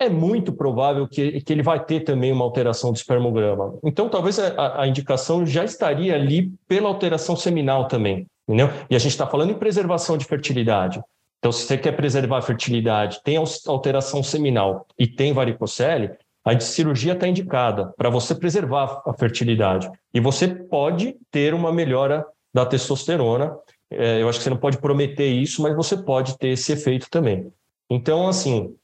é 0.04 0.10
muito 0.10 0.54
provável 0.54 1.08
que, 1.08 1.42
que 1.42 1.54
ele 1.54 1.64
vai 1.64 1.84
ter 1.84 2.02
também 2.02 2.32
uma 2.32 2.44
alteração 2.44 2.92
do 2.92 2.96
espermograma. 2.96 3.78
Então, 3.84 4.10
talvez 4.10 4.40
a, 4.40 4.82
a 4.82 4.88
indicação 4.88 5.46
já 5.46 5.64
estaria 5.64 6.16
ali 6.16 6.52
pela 6.68 6.88
alteração 6.88 7.36
seminal 7.36 7.88
também, 7.88 8.28
entendeu? 8.48 8.70
E 8.90 8.96
a 8.96 9.00
gente 9.00 9.12
está 9.12 9.28
falando 9.28 9.52
em 9.52 9.60
preservação 9.60 10.18
de 10.18 10.26
fertilidade. 10.26 11.02
Então, 11.40 11.52
se 11.52 11.66
você 11.66 11.78
quer 11.78 11.94
preservar 11.94 12.38
a 12.38 12.42
fertilidade, 12.42 13.22
tem 13.24 13.38
alteração 13.68 14.24
seminal 14.24 14.86
e 14.98 15.06
tem 15.08 15.34
varicocele, 15.34 16.12
a 16.46 16.58
cirurgia 16.60 17.14
está 17.14 17.28
indicada 17.28 17.94
para 17.98 18.10
você 18.10 18.36
preservar 18.36 19.02
a 19.06 19.14
fertilidade. 19.14 19.90
E 20.14 20.20
você 20.20 20.48
pode 20.48 21.16
ter 21.32 21.54
uma 21.54 21.72
melhora 21.72 22.26
da 22.54 22.66
testosterona 22.66 23.58
é, 23.96 24.22
eu 24.22 24.30
acho 24.30 24.40
que 24.40 24.44
você 24.44 24.50
não 24.50 24.58
pode 24.58 24.80
prometer 24.80 25.28
isso, 25.28 25.62
mas 25.62 25.76
você 25.76 25.96
pode 25.96 26.38
ter 26.38 26.50
esse 26.50 26.72
efeito 26.72 27.08
também. 27.10 27.52
Então, 27.90 28.28
assim, 28.28 28.76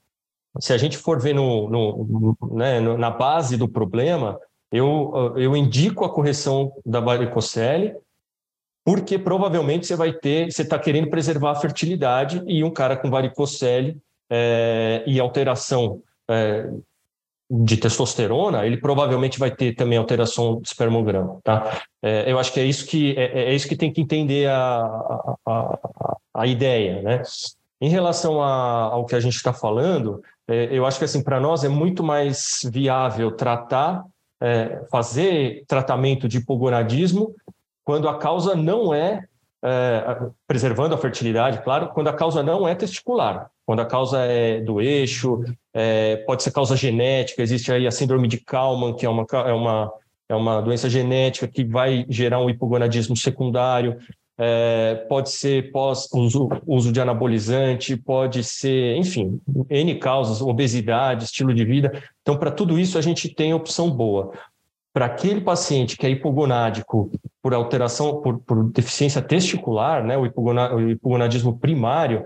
se 0.60 0.74
a 0.74 0.78
gente 0.78 0.98
for 0.98 1.22
ver 1.22 1.34
no, 1.34 1.70
no, 1.70 2.38
né, 2.52 2.80
na 2.80 3.12
base 3.12 3.58
do 3.58 3.68
problema, 3.68 4.40
eu, 4.72 5.34
eu 5.36 5.56
indico 5.56 6.06
a 6.06 6.10
correção 6.10 6.72
da 6.86 7.00
varicocele, 7.00 7.96
porque 8.84 9.20
provavelmente 9.20 9.86
você 9.86 9.96
vai 9.96 10.14
ter, 10.14 10.52
você 10.52 10.64
está 10.64 10.80
querendo 10.80 11.10
preservar 11.10 11.52
a 11.52 11.56
fertilidade 11.56 12.42
e 12.48 12.64
um 12.64 12.72
cara 12.72 12.98
com 12.98 13.10
varicocele 13.10 13.98
é, 14.30 15.04
e 15.06 15.20
alteração 15.20 16.02
é, 16.30 16.70
de 17.52 17.78
testosterona, 17.78 18.66
ele 18.66 18.78
provavelmente 18.78 19.40
vai 19.40 19.50
ter 19.50 19.74
também 19.74 19.98
alteração 19.98 20.62
de 20.62 20.68
espermograma, 20.68 21.40
tá? 21.44 21.82
É, 22.02 22.32
eu 22.32 22.38
acho 22.38 22.54
que 22.54 22.60
é 22.60 22.64
isso 22.64 22.86
que 22.86 23.16
é, 23.18 23.46
é 23.46 23.56
isso 23.56 23.68
que 23.68 23.76
tem 23.76 23.92
que 23.92 24.02
entender 24.02 24.48
a, 24.48 24.82
a, 24.86 25.36
a, 25.48 26.18
a 26.36 26.48
ideia, 26.48 27.02
né? 27.02 27.24
Em 27.82 27.90
relação 27.90 28.42
ao 28.42 29.06
que 29.06 29.16
a 29.16 29.20
gente 29.20 29.36
está 29.36 29.54
falando, 29.54 30.22
eu 30.50 30.86
acho 30.86 30.98
que 30.98 31.06
assim 31.06 31.24
para 31.24 31.40
nós 31.40 31.64
é 31.64 31.70
muito 31.70 32.04
mais 32.04 32.62
viável 32.72 33.32
tratar, 33.32 34.04
é, 34.42 34.82
fazer 34.90 35.64
tratamento 35.68 36.28
de 36.28 36.38
hipogonadismo 36.38 37.36
quando 37.84 38.08
a 38.08 38.18
causa 38.18 38.56
não 38.56 38.94
é, 38.94 39.26
é 39.64 40.18
preservando 40.48 40.94
a 40.94 40.98
fertilidade, 40.98 41.64
claro, 41.64 41.90
quando 41.90 42.08
a 42.08 42.14
causa 42.14 42.44
não 42.44 42.68
é 42.68 42.76
testicular, 42.76 43.50
quando 43.66 43.80
a 43.80 43.86
causa 43.86 44.20
é 44.20 44.62
do 44.62 44.80
eixo, 44.80 45.44
é, 45.74 46.18
pode 46.18 46.44
ser 46.44 46.52
causa 46.52 46.76
genética, 46.76 47.42
existe 47.42 47.72
aí 47.72 47.88
a 47.88 47.92
síndrome 47.92 48.28
de 48.28 48.38
Kalman, 48.38 48.96
que 48.96 49.06
é 49.06 49.10
uma, 49.10 49.26
é 49.32 49.54
uma, 49.54 49.92
é 50.30 50.36
uma 50.36 50.62
doença 50.62 50.90
genética 50.90 51.48
que 51.48 51.64
vai 51.64 52.06
gerar 52.10 52.40
um 52.40 52.50
hipogonadismo 52.50 53.18
secundário, 53.18 53.98
é, 54.42 54.96
pode 55.10 55.32
ser 55.32 55.70
pós-uso 55.70 56.48
uso 56.66 56.94
de 56.94 57.02
anabolizante, 57.02 57.98
pode 57.98 58.42
ser, 58.42 58.96
enfim, 58.96 59.42
N 59.70 59.96
causas, 59.96 60.42
obesidade, 60.42 61.26
estilo 61.26 61.54
de 61.54 61.66
vida. 61.66 62.02
Então, 62.22 62.38
para 62.38 62.50
tudo 62.50 62.80
isso, 62.80 62.98
a 62.98 63.02
gente 63.02 63.28
tem 63.28 63.54
opção 63.54 63.92
boa. 63.92 64.32
Para 64.94 65.08
aquele 65.08 65.42
paciente 65.42 65.98
que 65.98 66.06
é 66.06 66.10
hipogonádico 66.10 67.12
por 67.44 67.54
alteração, 67.54 68.22
por, 68.22 68.40
por 68.40 68.72
deficiência 68.72 69.22
testicular, 69.22 70.06
né, 70.06 70.18
o, 70.18 70.26
hipogonadismo 70.26 71.60
primário, 71.60 72.26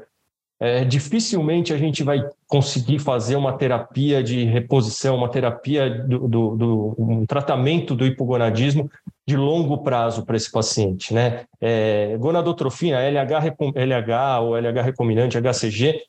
é, 0.63 0.85
dificilmente 0.85 1.73
a 1.73 1.77
gente 1.77 2.05
vai 2.05 2.25
conseguir 2.47 2.97
fazer 2.97 3.35
uma 3.35 3.57
terapia 3.57 4.23
de 4.23 4.45
reposição, 4.45 5.17
uma 5.17 5.29
terapia 5.29 5.89
do, 5.89 6.25
do, 6.25 6.55
do 6.55 6.95
um 6.97 7.25
tratamento 7.25 7.93
do 7.93 8.05
hipogonadismo 8.05 8.89
de 9.27 9.35
longo 9.35 9.83
prazo 9.83 10.25
para 10.25 10.37
esse 10.37 10.49
paciente, 10.49 11.13
né? 11.13 11.43
É, 11.59 12.15
gonadotrofina, 12.17 13.01
LH, 13.01 13.57
LH 13.75 14.39
ou 14.39 14.55
LH 14.55 14.81
recombinante, 14.83 15.37
HCG, 15.37 16.01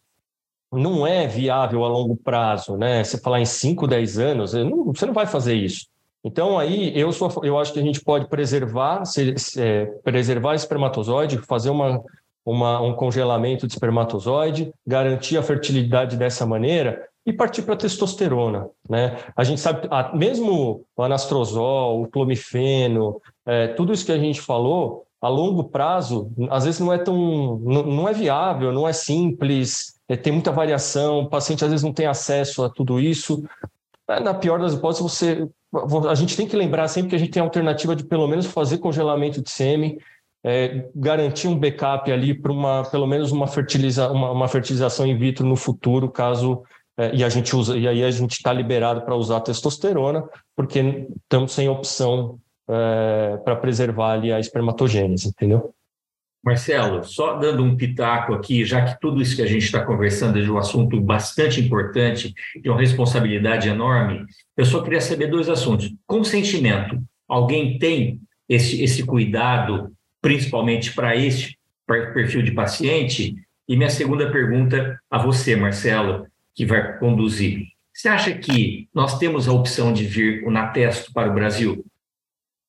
não 0.72 1.04
é 1.04 1.26
viável 1.26 1.84
a 1.84 1.88
longo 1.88 2.16
prazo, 2.16 2.76
né? 2.76 3.02
Você 3.02 3.18
falar 3.18 3.40
em 3.40 3.44
5, 3.44 3.88
10 3.88 4.18
anos, 4.20 4.54
não, 4.54 4.84
você 4.84 5.04
não 5.04 5.12
vai 5.12 5.26
fazer 5.26 5.54
isso. 5.56 5.88
Então, 6.22 6.56
aí, 6.56 6.96
eu, 6.96 7.10
sou, 7.10 7.28
eu 7.42 7.58
acho 7.58 7.72
que 7.72 7.80
a 7.80 7.82
gente 7.82 8.00
pode 8.00 8.28
preservar, 8.28 9.04
se, 9.04 9.34
é, 9.58 9.86
preservar 10.04 10.54
espermatozoide, 10.54 11.38
fazer 11.38 11.70
uma 11.70 12.00
uma, 12.44 12.80
um 12.80 12.94
congelamento 12.94 13.66
de 13.66 13.72
espermatozoide, 13.72 14.72
garantir 14.86 15.38
a 15.38 15.42
fertilidade 15.42 16.16
dessa 16.16 16.44
maneira 16.44 17.06
e 17.26 17.32
partir 17.32 17.62
para 17.62 17.74
a 17.74 17.78
testosterona. 17.78 18.68
Né? 18.88 19.16
A 19.34 19.44
gente 19.44 19.60
sabe, 19.60 19.88
mesmo 20.14 20.84
o 20.96 21.02
anastrozol, 21.02 22.02
o 22.02 22.08
clomifeno, 22.08 23.20
é, 23.46 23.68
tudo 23.68 23.92
isso 23.92 24.04
que 24.04 24.12
a 24.12 24.18
gente 24.18 24.40
falou, 24.40 25.06
a 25.20 25.28
longo 25.28 25.64
prazo, 25.64 26.30
às 26.50 26.66
vezes 26.66 26.80
não 26.80 26.92
é 26.92 26.98
tão, 26.98 27.58
não, 27.64 27.82
não 27.82 28.08
é 28.08 28.12
viável, 28.12 28.72
não 28.72 28.86
é 28.86 28.92
simples, 28.92 29.94
é, 30.06 30.16
tem 30.16 30.32
muita 30.32 30.52
variação, 30.52 31.20
o 31.20 31.30
paciente 31.30 31.64
às 31.64 31.70
vezes 31.70 31.84
não 31.84 31.94
tem 31.94 32.06
acesso 32.06 32.62
a 32.62 32.68
tudo 32.68 33.00
isso. 33.00 33.42
É, 34.06 34.20
na 34.20 34.34
pior 34.34 34.60
das 34.60 34.74
hipóteses, 34.74 35.02
você, 35.02 35.48
a 36.10 36.14
gente 36.14 36.36
tem 36.36 36.46
que 36.46 36.54
lembrar 36.54 36.88
sempre 36.88 37.08
que 37.08 37.16
a 37.16 37.18
gente 37.18 37.30
tem 37.30 37.40
a 37.40 37.44
alternativa 37.44 37.96
de 37.96 38.04
pelo 38.04 38.28
menos 38.28 38.44
fazer 38.44 38.76
congelamento 38.76 39.40
de 39.40 39.50
sêmen, 39.50 39.98
é, 40.44 40.86
garantir 40.94 41.48
um 41.48 41.58
backup 41.58 42.12
ali 42.12 42.34
para 42.34 42.52
uma, 42.52 42.82
pelo 42.84 43.06
menos 43.06 43.32
uma, 43.32 43.46
fertiliza, 43.46 44.10
uma, 44.10 44.30
uma, 44.30 44.46
fertilização 44.46 45.06
in 45.06 45.16
vitro 45.16 45.46
no 45.46 45.56
futuro, 45.56 46.10
caso 46.10 46.62
é, 46.98 47.14
e 47.14 47.24
a 47.24 47.28
gente 47.30 47.56
usa 47.56 47.76
e 47.78 47.88
aí 47.88 48.04
a 48.04 48.10
gente 48.10 48.32
está 48.32 48.52
liberado 48.52 49.02
para 49.02 49.16
usar 49.16 49.40
testosterona, 49.40 50.22
porque 50.54 51.08
estamos 51.22 51.52
sem 51.52 51.66
opção 51.68 52.38
é, 52.68 53.38
para 53.38 53.56
preservar 53.56 54.12
ali 54.12 54.30
a 54.30 54.38
espermatogênese, 54.38 55.28
entendeu? 55.28 55.74
Marcelo, 56.44 57.02
só 57.04 57.38
dando 57.38 57.64
um 57.64 57.74
pitaco 57.74 58.34
aqui, 58.34 58.66
já 58.66 58.84
que 58.84 59.00
tudo 59.00 59.22
isso 59.22 59.34
que 59.34 59.40
a 59.40 59.46
gente 59.46 59.64
está 59.64 59.82
conversando 59.82 60.38
é 60.38 60.42
de 60.42 60.50
um 60.50 60.58
assunto 60.58 61.00
bastante 61.00 61.58
importante, 61.58 62.34
de 62.62 62.68
uma 62.68 62.78
responsabilidade 62.78 63.66
enorme, 63.66 64.26
eu 64.54 64.66
só 64.66 64.82
queria 64.82 65.00
saber 65.00 65.28
dois 65.28 65.48
assuntos. 65.48 65.90
Consentimento. 66.06 67.02
Alguém 67.26 67.78
tem 67.78 68.20
esse, 68.46 68.82
esse 68.84 69.02
cuidado 69.06 69.90
principalmente 70.24 70.90
para 70.94 71.14
este 71.14 71.58
perfil 71.86 72.42
de 72.42 72.52
paciente? 72.52 73.36
E 73.68 73.76
minha 73.76 73.90
segunda 73.90 74.32
pergunta 74.32 74.98
a 75.10 75.18
você, 75.18 75.54
Marcelo, 75.54 76.26
que 76.54 76.64
vai 76.64 76.98
conduzir. 76.98 77.66
Você 77.92 78.08
acha 78.08 78.32
que 78.32 78.88
nós 78.94 79.18
temos 79.18 79.46
a 79.46 79.52
opção 79.52 79.92
de 79.92 80.06
vir 80.06 80.42
o 80.46 80.50
Natesto 80.50 81.12
para 81.12 81.30
o 81.30 81.34
Brasil? 81.34 81.84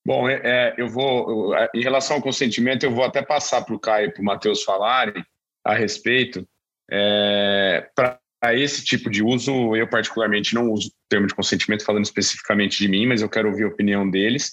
Bom, 0.04 0.28
é, 0.28 0.40
é 0.44 0.74
eu 0.76 0.86
vou, 0.86 1.54
em 1.74 1.80
relação 1.80 2.16
ao 2.16 2.22
consentimento, 2.22 2.84
eu 2.84 2.94
vou 2.94 3.04
até 3.04 3.22
passar 3.22 3.62
para 3.62 3.74
o 3.74 3.80
Caio 3.80 4.08
e 4.08 4.12
para 4.12 4.20
o 4.20 4.24
Matheus 4.24 4.62
falarem 4.62 5.24
a 5.64 5.74
respeito. 5.74 6.46
É, 6.90 7.88
para 7.94 8.20
esse 8.52 8.84
tipo 8.84 9.08
de 9.08 9.22
uso, 9.22 9.74
eu 9.74 9.88
particularmente 9.88 10.54
não 10.54 10.70
uso 10.70 10.88
o 10.88 10.92
termo 11.08 11.26
de 11.26 11.34
consentimento 11.34 11.86
falando 11.86 12.04
especificamente 12.04 12.76
de 12.76 12.86
mim, 12.86 13.06
mas 13.06 13.22
eu 13.22 13.30
quero 13.30 13.48
ouvir 13.48 13.64
a 13.64 13.68
opinião 13.68 14.08
deles. 14.08 14.52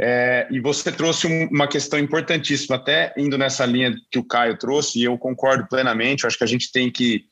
É, 0.00 0.48
e 0.50 0.60
você 0.60 0.90
trouxe 0.90 1.26
uma 1.50 1.68
questão 1.68 1.98
importantíssima, 1.98 2.76
até 2.76 3.14
indo 3.16 3.38
nessa 3.38 3.64
linha 3.64 3.94
que 4.10 4.18
o 4.18 4.24
Caio 4.24 4.58
trouxe, 4.58 4.98
e 4.98 5.04
eu 5.04 5.16
concordo 5.16 5.66
plenamente. 5.68 6.24
Eu 6.24 6.28
acho 6.28 6.38
que 6.38 6.44
a 6.44 6.48
gente 6.48 6.72
tem 6.72 6.90
que 6.90 7.24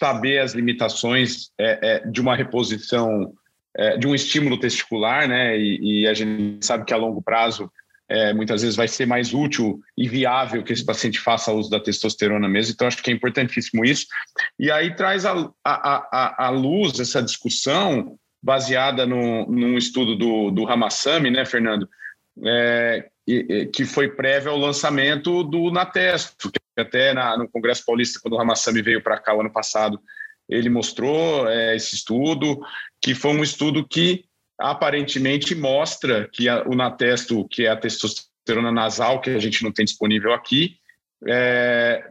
saber 0.00 0.38
as 0.40 0.52
limitações 0.52 1.50
é, 1.58 1.78
é, 1.82 2.06
de 2.06 2.20
uma 2.20 2.36
reposição, 2.36 3.32
é, 3.76 3.96
de 3.96 4.06
um 4.06 4.14
estímulo 4.14 4.58
testicular, 4.58 5.26
né? 5.26 5.58
E, 5.58 6.02
e, 6.02 6.06
a 6.06 6.14
gente 6.14 6.64
sabe 6.64 6.84
que 6.84 6.92
a 6.92 6.96
longo 6.96 7.22
prazo 7.22 7.70
é, 8.08 8.34
muitas 8.34 8.60
vezes 8.60 8.76
vai 8.76 8.86
ser 8.86 9.06
mais 9.06 9.32
útil 9.32 9.80
e 9.96 10.06
viável 10.06 10.62
que 10.62 10.72
esse 10.72 10.84
paciente 10.84 11.18
faça 11.18 11.52
uso 11.52 11.70
da 11.70 11.80
testosterona 11.80 12.48
mesmo. 12.48 12.74
Então, 12.74 12.86
acho 12.86 13.02
que 13.02 13.10
é 13.10 13.14
importantíssimo 13.14 13.84
isso. 13.84 14.06
E 14.58 14.70
aí 14.70 14.94
traz 14.94 15.24
a 15.24 16.50
luz 16.50 17.00
essa 17.00 17.22
discussão 17.22 18.18
baseada 18.44 19.06
no, 19.06 19.46
num 19.46 19.78
estudo 19.78 20.14
do, 20.14 20.50
do 20.50 20.64
Ramassami, 20.64 21.30
né, 21.30 21.46
Fernando? 21.46 21.88
É, 22.44 23.08
que 23.72 23.86
foi 23.86 24.10
prévio 24.10 24.50
ao 24.50 24.58
lançamento 24.58 25.42
do 25.42 25.70
Natesto, 25.70 26.50
que 26.52 26.60
até 26.78 27.14
na, 27.14 27.38
no 27.38 27.48
Congresso 27.48 27.82
Paulista, 27.86 28.20
quando 28.20 28.34
o 28.34 28.36
Ramassami 28.36 28.82
veio 28.82 29.02
para 29.02 29.18
cá 29.18 29.34
o 29.34 29.40
ano 29.40 29.50
passado, 29.50 29.98
ele 30.46 30.68
mostrou 30.68 31.48
é, 31.48 31.74
esse 31.74 31.94
estudo, 31.94 32.60
que 33.00 33.14
foi 33.14 33.30
um 33.30 33.42
estudo 33.42 33.86
que 33.88 34.26
aparentemente 34.58 35.54
mostra 35.54 36.28
que 36.30 36.46
a, 36.46 36.64
o 36.64 36.74
Natesto, 36.74 37.48
que 37.48 37.64
é 37.64 37.70
a 37.70 37.76
testosterona 37.76 38.70
nasal, 38.70 39.22
que 39.22 39.30
a 39.30 39.38
gente 39.38 39.64
não 39.64 39.72
tem 39.72 39.86
disponível 39.86 40.34
aqui, 40.34 40.76
é, 41.26 42.10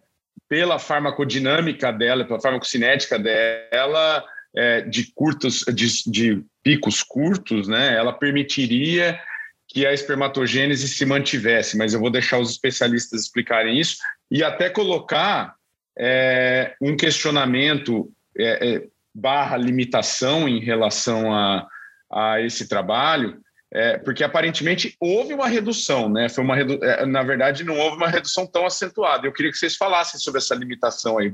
pela 0.50 0.80
farmacodinâmica 0.80 1.94
dela, 1.94 2.26
pela 2.26 2.42
farmacocinética 2.42 3.20
dela, 3.20 4.26
é, 4.56 4.82
de 4.82 5.12
curtos, 5.14 5.64
de, 5.74 6.10
de, 6.10 6.44
picos 6.62 7.04
curtos, 7.04 7.68
né, 7.68 7.96
ela 7.96 8.14
permitiria 8.14 9.20
que 9.68 9.86
a 9.86 9.94
espermatogênese 9.94 10.88
se 10.88 11.06
mantivesse, 11.06 11.78
mas 11.78 11.94
eu 11.94 12.00
vou 12.00 12.10
deixar 12.10 12.40
os 12.40 12.52
especialistas 12.52 13.22
explicarem 13.22 13.80
isso 13.80 13.98
e 14.30 14.44
até 14.44 14.70
colocar 14.70 15.56
é, 15.98 16.76
um 16.82 16.96
questionamento 16.96 18.12
é, 18.38 18.76
é 18.76 18.88
barra 19.14 19.58
limitação 19.58 20.48
em 20.48 20.60
relação 20.60 21.34
a, 21.34 21.68
a 22.12 22.42
esse 22.42 22.68
trabalho, 22.68 23.42
é, 23.72 23.98
porque 23.98 24.24
aparentemente 24.24 24.96
houve 25.00 25.34
uma 25.34 25.48
redução, 25.48 26.08
né? 26.08 26.30
Foi 26.30 26.44
uma 26.44 26.56
redu... 26.56 26.84
É, 26.84 27.06
na 27.06 27.24
verdade, 27.24 27.64
não 27.64 27.78
houve 27.78 27.98
uma 27.98 28.08
redução 28.08 28.46
tão 28.46 28.66
acentuada. 28.66 29.26
Eu 29.26 29.34
queria 29.34 29.52
que 29.52 29.58
vocês 29.58 29.76
falassem 29.76 30.20
sobre 30.20 30.40
essa 30.40 30.54
limitação 30.54 31.18
aí. 31.18 31.32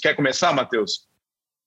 Quer 0.00 0.14
começar, 0.14 0.52
Matheus? 0.52 1.06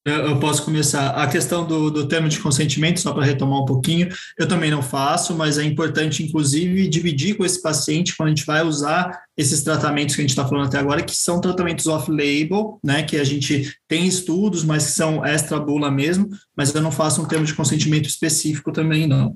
Eu 0.05 0.37
posso 0.39 0.63
começar. 0.63 1.09
A 1.09 1.25
questão 1.25 1.65
do, 1.65 1.89
do 1.89 2.07
termo 2.07 2.29
de 2.29 2.39
consentimento, 2.39 2.99
só 2.99 3.11
para 3.11 3.25
retomar 3.25 3.59
um 3.59 3.65
pouquinho, 3.65 4.07
eu 4.37 4.47
também 4.47 4.69
não 4.69 4.83
faço, 4.83 5.33
mas 5.33 5.57
é 5.57 5.63
importante, 5.63 6.21
inclusive, 6.21 6.87
dividir 6.87 7.35
com 7.35 7.43
esse 7.43 7.59
paciente 7.59 8.15
quando 8.15 8.27
a 8.27 8.29
gente 8.29 8.45
vai 8.45 8.63
usar 8.63 9.19
esses 9.35 9.63
tratamentos 9.63 10.13
que 10.13 10.21
a 10.21 10.23
gente 10.23 10.29
está 10.29 10.47
falando 10.47 10.67
até 10.67 10.77
agora, 10.77 11.01
que 11.01 11.15
são 11.15 11.41
tratamentos 11.41 11.87
off-label, 11.87 12.79
né, 12.83 13.01
que 13.01 13.17
a 13.17 13.23
gente 13.23 13.75
tem 13.87 14.05
estudos, 14.05 14.63
mas 14.63 14.85
que 14.85 14.91
são 14.91 15.25
extra-bula 15.25 15.89
mesmo, 15.89 16.29
mas 16.55 16.73
eu 16.73 16.81
não 16.81 16.91
faço 16.91 17.23
um 17.23 17.25
termo 17.25 17.43
de 17.43 17.55
consentimento 17.55 18.07
específico 18.07 18.71
também, 18.71 19.07
não. 19.07 19.35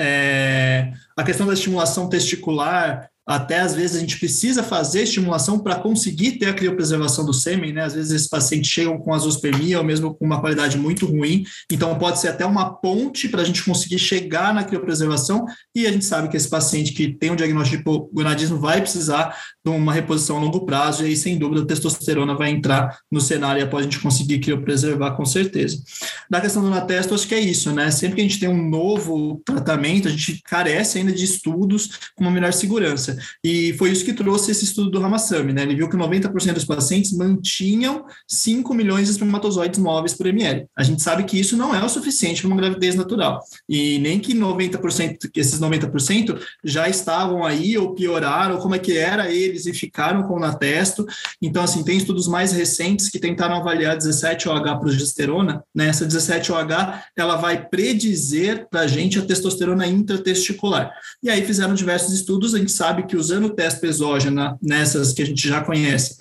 É, 0.00 0.92
a 1.16 1.22
questão 1.22 1.46
da 1.46 1.54
estimulação 1.54 2.08
testicular, 2.08 3.08
até 3.28 3.60
às 3.60 3.74
vezes 3.74 3.94
a 3.94 4.00
gente 4.00 4.18
precisa 4.18 4.62
fazer 4.62 5.02
estimulação 5.02 5.58
para 5.58 5.74
conseguir 5.74 6.38
ter 6.38 6.46
a 6.46 6.54
criopreservação 6.54 7.26
do 7.26 7.34
sêmen, 7.34 7.74
né? 7.74 7.84
Às 7.84 7.92
vezes 7.92 8.10
esses 8.10 8.26
pacientes 8.26 8.70
chegam 8.70 8.96
com 8.96 9.12
azospermia 9.12 9.76
ou 9.76 9.84
mesmo 9.84 10.14
com 10.14 10.24
uma 10.24 10.40
qualidade 10.40 10.78
muito 10.78 11.04
ruim, 11.04 11.44
então 11.70 11.98
pode 11.98 12.20
ser 12.20 12.28
até 12.28 12.46
uma 12.46 12.74
ponte 12.76 13.28
para 13.28 13.42
a 13.42 13.44
gente 13.44 13.62
conseguir 13.62 13.98
chegar 13.98 14.54
na 14.54 14.64
criopreservação 14.64 15.44
e 15.74 15.86
a 15.86 15.92
gente 15.92 16.06
sabe 16.06 16.28
que 16.28 16.38
esse 16.38 16.48
paciente 16.48 16.92
que 16.92 17.12
tem 17.12 17.30
um 17.30 17.36
diagnóstico 17.36 17.76
de 17.76 17.82
hipogonadismo 17.82 18.58
vai 18.58 18.80
precisar 18.80 19.36
uma 19.76 19.92
reposição 19.92 20.36
a 20.36 20.40
longo 20.40 20.64
prazo 20.64 21.02
e 21.02 21.06
aí 21.06 21.16
sem 21.16 21.38
dúvida 21.38 21.62
a 21.62 21.66
testosterona 21.66 22.34
vai 22.34 22.50
entrar 22.50 23.00
no 23.10 23.20
cenário 23.20 23.60
e 23.60 23.62
após 23.62 23.82
a 23.82 23.88
gente 23.88 24.00
conseguir 24.00 24.38
criopreservar 24.38 25.16
com 25.16 25.24
certeza. 25.24 25.82
Na 26.30 26.40
questão 26.40 26.62
do 26.62 26.70
natesto, 26.70 27.14
acho 27.14 27.26
que 27.26 27.34
é 27.34 27.40
isso, 27.40 27.72
né? 27.72 27.90
Sempre 27.90 28.16
que 28.16 28.20
a 28.22 28.24
gente 28.24 28.40
tem 28.40 28.48
um 28.48 28.68
novo 28.68 29.40
tratamento, 29.44 30.08
a 30.08 30.10
gente 30.10 30.42
carece 30.42 30.98
ainda 30.98 31.12
de 31.12 31.24
estudos 31.24 31.90
com 32.14 32.24
uma 32.24 32.30
melhor 32.30 32.52
segurança. 32.52 33.16
E 33.42 33.72
foi 33.74 33.90
isso 33.90 34.04
que 34.04 34.12
trouxe 34.12 34.50
esse 34.50 34.64
estudo 34.64 34.90
do 34.90 35.00
Ramassami, 35.00 35.52
né? 35.52 35.62
Ele 35.62 35.76
viu 35.76 35.88
que 35.88 35.96
90% 35.96 36.52
dos 36.52 36.64
pacientes 36.64 37.12
mantinham 37.12 38.04
5 38.26 38.74
milhões 38.74 39.06
de 39.06 39.12
espermatozoides 39.12 39.78
móveis 39.78 40.14
por 40.14 40.26
ml. 40.26 40.66
A 40.76 40.82
gente 40.82 41.02
sabe 41.02 41.24
que 41.24 41.38
isso 41.38 41.56
não 41.56 41.74
é 41.74 41.84
o 41.84 41.88
suficiente 41.88 42.42
para 42.42 42.48
uma 42.48 42.56
gravidez 42.56 42.94
natural. 42.94 43.40
E 43.68 43.98
nem 43.98 44.18
que 44.18 44.34
90%, 44.34 45.30
que 45.32 45.40
esses 45.40 45.60
90% 45.60 46.38
já 46.64 46.88
estavam 46.88 47.44
aí 47.44 47.76
ou 47.76 47.94
pioraram, 47.94 48.56
ou 48.56 48.60
como 48.60 48.74
é 48.74 48.78
que 48.78 48.96
era 48.96 49.30
eles 49.30 49.57
e 49.66 49.72
ficaram 49.72 50.22
com 50.24 50.34
o 50.34 50.40
natesto. 50.40 51.06
Então, 51.40 51.62
assim, 51.62 51.82
tem 51.82 51.96
estudos 51.96 52.28
mais 52.28 52.52
recentes 52.52 53.08
que 53.08 53.18
tentaram 53.18 53.56
avaliar 53.56 53.96
17-OH 53.96 54.78
progesterona, 54.78 55.62
né? 55.74 55.88
Essa 55.88 56.06
17-OH, 56.06 57.02
ela 57.16 57.36
vai 57.36 57.68
predizer 57.68 58.66
para 58.70 58.80
a 58.80 58.86
gente 58.86 59.18
a 59.18 59.22
testosterona 59.24 59.86
intratesticular. 59.86 60.92
E 61.22 61.30
aí 61.30 61.44
fizeram 61.44 61.74
diversos 61.74 62.12
estudos, 62.12 62.54
a 62.54 62.58
gente 62.58 62.72
sabe 62.72 63.04
que 63.04 63.16
usando 63.16 63.46
o 63.46 63.50
testo 63.50 63.84
exógena 63.84 64.56
nessas 64.62 65.12
que 65.12 65.22
a 65.22 65.26
gente 65.26 65.48
já 65.48 65.62
conhece, 65.62 66.16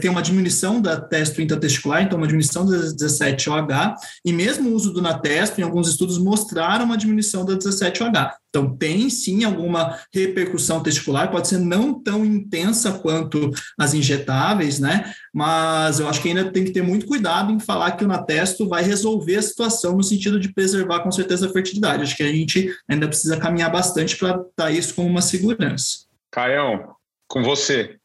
tem 0.00 0.10
uma 0.10 0.22
diminuição 0.22 0.80
da 0.80 1.00
testo 1.00 1.42
intratesticular, 1.42 2.02
então 2.02 2.18
uma 2.18 2.26
diminuição 2.26 2.64
da 2.66 2.76
17OH, 2.76 3.94
e 4.24 4.32
mesmo 4.32 4.70
o 4.70 4.74
uso 4.74 4.92
do 4.92 5.02
natesto, 5.02 5.60
em 5.60 5.64
alguns 5.64 5.88
estudos, 5.88 6.18
mostraram 6.18 6.84
uma 6.84 6.96
diminuição 6.96 7.44
da 7.44 7.54
17OH. 7.54 8.32
Então, 8.50 8.76
tem 8.76 9.08
sim 9.08 9.44
alguma 9.44 9.98
repercussão 10.12 10.82
testicular, 10.82 11.30
pode 11.30 11.48
ser 11.48 11.58
não 11.58 11.94
tão 11.94 12.24
intensa 12.24 12.98
quanto 12.98 13.50
as 13.78 13.94
injetáveis, 13.94 14.80
né? 14.80 15.14
Mas 15.32 16.00
eu 16.00 16.08
acho 16.08 16.20
que 16.20 16.28
ainda 16.28 16.52
tem 16.52 16.64
que 16.64 16.72
ter 16.72 16.82
muito 16.82 17.06
cuidado 17.06 17.52
em 17.52 17.60
falar 17.60 17.92
que 17.92 18.04
o 18.04 18.08
natesto 18.08 18.68
vai 18.68 18.82
resolver 18.82 19.36
a 19.36 19.42
situação 19.42 19.96
no 19.96 20.02
sentido 20.02 20.38
de 20.40 20.52
preservar 20.52 21.00
com 21.00 21.12
certeza 21.12 21.46
a 21.46 21.52
fertilidade. 21.52 22.02
Acho 22.02 22.16
que 22.16 22.24
a 22.24 22.32
gente 22.32 22.76
ainda 22.88 23.06
precisa 23.06 23.38
caminhar 23.38 23.70
bastante 23.70 24.16
para 24.16 24.44
dar 24.56 24.72
isso 24.72 24.94
como 24.94 25.08
uma 25.08 25.22
segurança. 25.22 26.06
Caião, 26.30 26.94
com 27.28 27.42
você. 27.42 27.98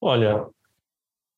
Olha, 0.00 0.46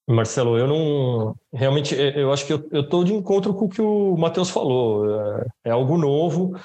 Marcelo, 0.09 0.57
eu 0.57 0.67
não. 0.67 1.37
Realmente, 1.53 1.95
eu 1.95 2.33
acho 2.33 2.47
que 2.47 2.53
eu 2.55 2.81
estou 2.81 3.05
de 3.05 3.13
encontro 3.13 3.53
com 3.53 3.67
o 3.67 3.69
que 3.69 3.83
o 3.83 4.17
Matheus 4.17 4.49
falou. 4.49 5.07
É, 5.07 5.47
é 5.67 5.71
algo 5.71 5.99
novo. 5.99 6.59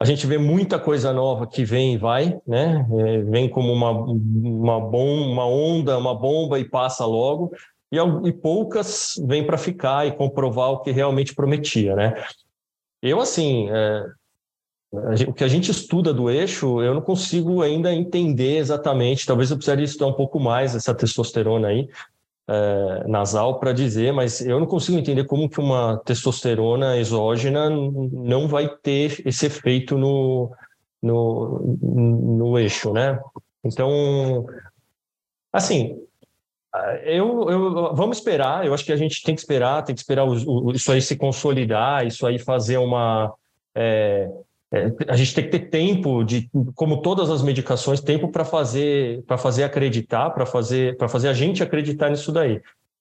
A 0.00 0.04
gente 0.04 0.26
vê 0.26 0.38
muita 0.38 0.78
coisa 0.78 1.12
nova 1.12 1.46
que 1.46 1.64
vem 1.64 1.94
e 1.94 1.98
vai, 1.98 2.40
né? 2.46 2.86
É, 2.98 3.18
vem 3.22 3.48
como 3.48 3.72
uma, 3.72 3.90
uma, 3.90 4.80
bom, 4.80 5.32
uma 5.32 5.44
onda, 5.44 5.98
uma 5.98 6.14
bomba 6.14 6.58
e 6.58 6.64
passa 6.64 7.04
logo. 7.04 7.52
E, 7.90 7.96
e 7.96 8.32
poucas 8.32 9.14
vêm 9.26 9.44
para 9.44 9.58
ficar 9.58 10.06
e 10.06 10.12
comprovar 10.12 10.70
o 10.70 10.80
que 10.80 10.92
realmente 10.92 11.34
prometia, 11.34 11.96
né? 11.96 12.14
Eu, 13.02 13.20
assim, 13.20 13.68
é, 13.70 14.04
o 15.26 15.32
que 15.32 15.42
a 15.42 15.48
gente 15.48 15.70
estuda 15.70 16.14
do 16.14 16.30
eixo, 16.30 16.80
eu 16.80 16.94
não 16.94 17.02
consigo 17.02 17.60
ainda 17.60 17.92
entender 17.92 18.58
exatamente. 18.58 19.26
Talvez 19.26 19.50
eu 19.50 19.56
precisaria 19.56 19.84
estudar 19.84 20.06
um 20.06 20.14
pouco 20.14 20.38
mais 20.38 20.76
essa 20.76 20.94
testosterona 20.94 21.68
aí 21.68 21.88
é, 22.48 23.06
nasal 23.06 23.60
para 23.60 23.72
dizer, 23.72 24.12
mas 24.12 24.40
eu 24.40 24.58
não 24.58 24.66
consigo 24.66 24.98
entender 24.98 25.24
como 25.24 25.48
que 25.48 25.60
uma 25.60 25.98
testosterona 25.98 26.96
exógena 26.96 27.68
não 27.68 28.48
vai 28.48 28.68
ter 28.68 29.20
esse 29.26 29.46
efeito 29.46 29.98
no, 29.98 30.50
no, 31.02 31.76
no 31.82 32.58
eixo, 32.58 32.92
né? 32.92 33.20
Então, 33.62 34.46
assim, 35.52 36.00
eu, 37.04 37.50
eu, 37.50 37.94
vamos 37.94 38.18
esperar. 38.18 38.64
Eu 38.64 38.72
acho 38.72 38.84
que 38.84 38.92
a 38.92 38.96
gente 38.96 39.22
tem 39.22 39.34
que 39.34 39.40
esperar, 39.40 39.84
tem 39.84 39.94
que 39.94 40.00
esperar 40.00 40.24
o, 40.24 40.68
o, 40.68 40.72
isso 40.72 40.90
aí 40.90 41.02
se 41.02 41.16
consolidar, 41.16 42.06
isso 42.06 42.26
aí 42.26 42.38
fazer 42.38 42.78
uma 42.78 43.32
é, 43.74 44.30
é, 44.72 44.92
a 45.08 45.16
gente 45.16 45.34
tem 45.34 45.44
que 45.44 45.50
ter 45.50 45.70
tempo 45.70 46.22
de, 46.22 46.50
como 46.74 47.00
todas 47.00 47.30
as 47.30 47.42
medicações, 47.42 48.00
tempo 48.00 48.28
para 48.28 48.44
fazer 48.44 49.22
para 49.24 49.38
fazer 49.38 49.64
acreditar, 49.64 50.30
para 50.30 50.44
fazer 50.44 50.96
para 50.96 51.08
fazer 51.08 51.28
a 51.28 51.32
gente 51.32 51.62
acreditar 51.62 52.10
nisso 52.10 52.32
daí. 52.32 52.60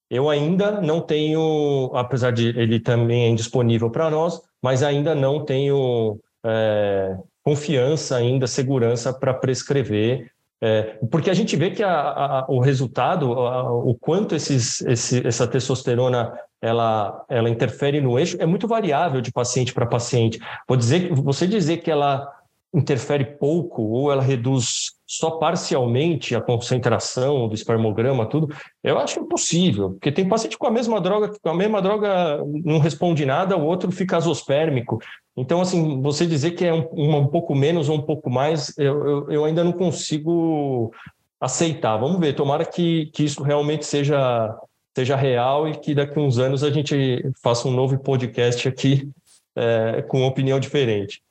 Eu 0.10 0.30
ainda 0.30 0.80
não 0.80 1.02
tenho, 1.02 1.92
apesar 1.94 2.32
de 2.32 2.48
ele 2.58 2.80
também 2.80 3.26
é 3.26 3.28
indisponível 3.28 3.90
para 3.90 4.10
nós, 4.10 4.42
mas 4.62 4.82
ainda 4.82 5.14
não 5.14 5.44
tenho 5.44 6.18
é, 6.46 7.18
confiança 7.44 8.16
ainda, 8.16 8.48
segurança 8.48 9.12
para 9.14 9.34
prescrever 9.34 10.32
é, 10.60 10.98
porque 11.12 11.30
a 11.30 11.34
gente 11.34 11.56
vê 11.56 11.70
que 11.70 11.84
a, 11.84 11.92
a, 11.92 12.46
o 12.50 12.60
resultado, 12.60 13.32
a, 13.34 13.72
o 13.72 13.94
quanto 13.94 14.34
esses, 14.34 14.82
esse, 14.82 15.26
essa 15.26 15.48
testosterona 15.48 16.34
ela, 16.62 17.26
ela 17.30 17.50
interfere 17.50 18.02
no 18.02 18.18
eixo 18.18 18.38
é 18.40 18.46
muito 18.46 18.68
variável 18.68 19.22
de 19.22 19.32
paciente 19.32 19.74
para 19.74 19.86
paciente. 19.86 20.40
Vou 20.68 20.78
dizer, 20.78 21.14
você 21.14 21.48
dizer 21.48 21.78
que 21.78 21.92
ela 21.92 22.28
interfere 22.74 23.26
pouco 23.26 23.82
ou 23.82 24.12
ela 24.12 24.22
reduz 24.22 24.92
só 25.06 25.32
parcialmente 25.32 26.36
a 26.36 26.42
concentração 26.42 27.48
do 27.48 27.56
espermograma, 27.56 28.26
tudo, 28.26 28.54
eu 28.84 29.00
acho 29.00 29.22
impossível, 29.22 29.92
porque 29.92 30.12
tem 30.12 30.28
paciente 30.28 30.58
com 30.58 30.68
a 30.68 30.72
mesma 30.72 31.00
droga, 31.00 31.32
com 31.42 31.50
a 31.50 31.56
mesma 31.56 31.82
droga 31.82 32.44
não 32.66 32.78
responde 32.78 33.26
nada, 33.26 33.56
o 33.56 33.66
outro 33.66 33.90
fica 33.92 34.18
azospérmico. 34.18 35.00
Então, 35.36 35.62
assim, 35.62 36.02
você 36.02 36.26
dizer 36.26 36.52
que 36.52 36.66
é 36.66 36.74
um, 36.74 36.88
um 36.92 37.28
pouco 37.28 37.56
menos 37.56 37.88
ou 37.88 37.96
um 37.96 38.02
pouco 38.02 38.30
mais, 38.30 38.78
eu, 38.78 39.08
eu, 39.08 39.32
eu, 39.32 39.46
ainda 39.46 39.64
não 39.64 39.72
consigo 39.72 40.92
aceitar. 41.40 41.96
Vamos 41.98 42.20
ver, 42.20 42.34
tomara 42.34 42.66
que, 42.66 43.06
que 43.14 43.24
isso 43.24 43.44
realmente 43.44 43.86
seja, 43.86 44.54
seja 44.98 45.16
real 45.16 45.70
e 45.70 45.76
que 45.78 45.94
daqui 45.94 46.18
a 46.18 46.22
uns 46.22 46.40
anos 46.40 46.64
a 46.64 46.72
gente 46.72 47.24
faça 47.44 47.68
um 47.68 47.72
novo 47.72 48.00
podcast 48.00 48.68
aqui 48.68 49.08
é, 49.56 50.02
com 50.02 50.26
opinião 50.26 50.60
diferente. 50.60 51.22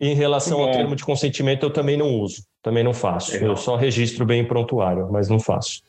Em 0.00 0.14
relação 0.14 0.60
ao 0.60 0.72
termo 0.72 0.96
de 0.96 1.04
consentimento, 1.04 1.64
eu 1.64 1.70
também 1.70 1.96
não 1.96 2.08
uso, 2.08 2.42
também 2.60 2.82
não 2.82 2.92
faço. 2.92 3.34
Legal. 3.34 3.50
Eu 3.50 3.56
só 3.56 3.76
registro 3.76 4.26
bem 4.26 4.40
em 4.40 4.44
prontuário, 4.44 5.08
mas 5.12 5.28
não 5.28 5.38
faço. 5.38 5.82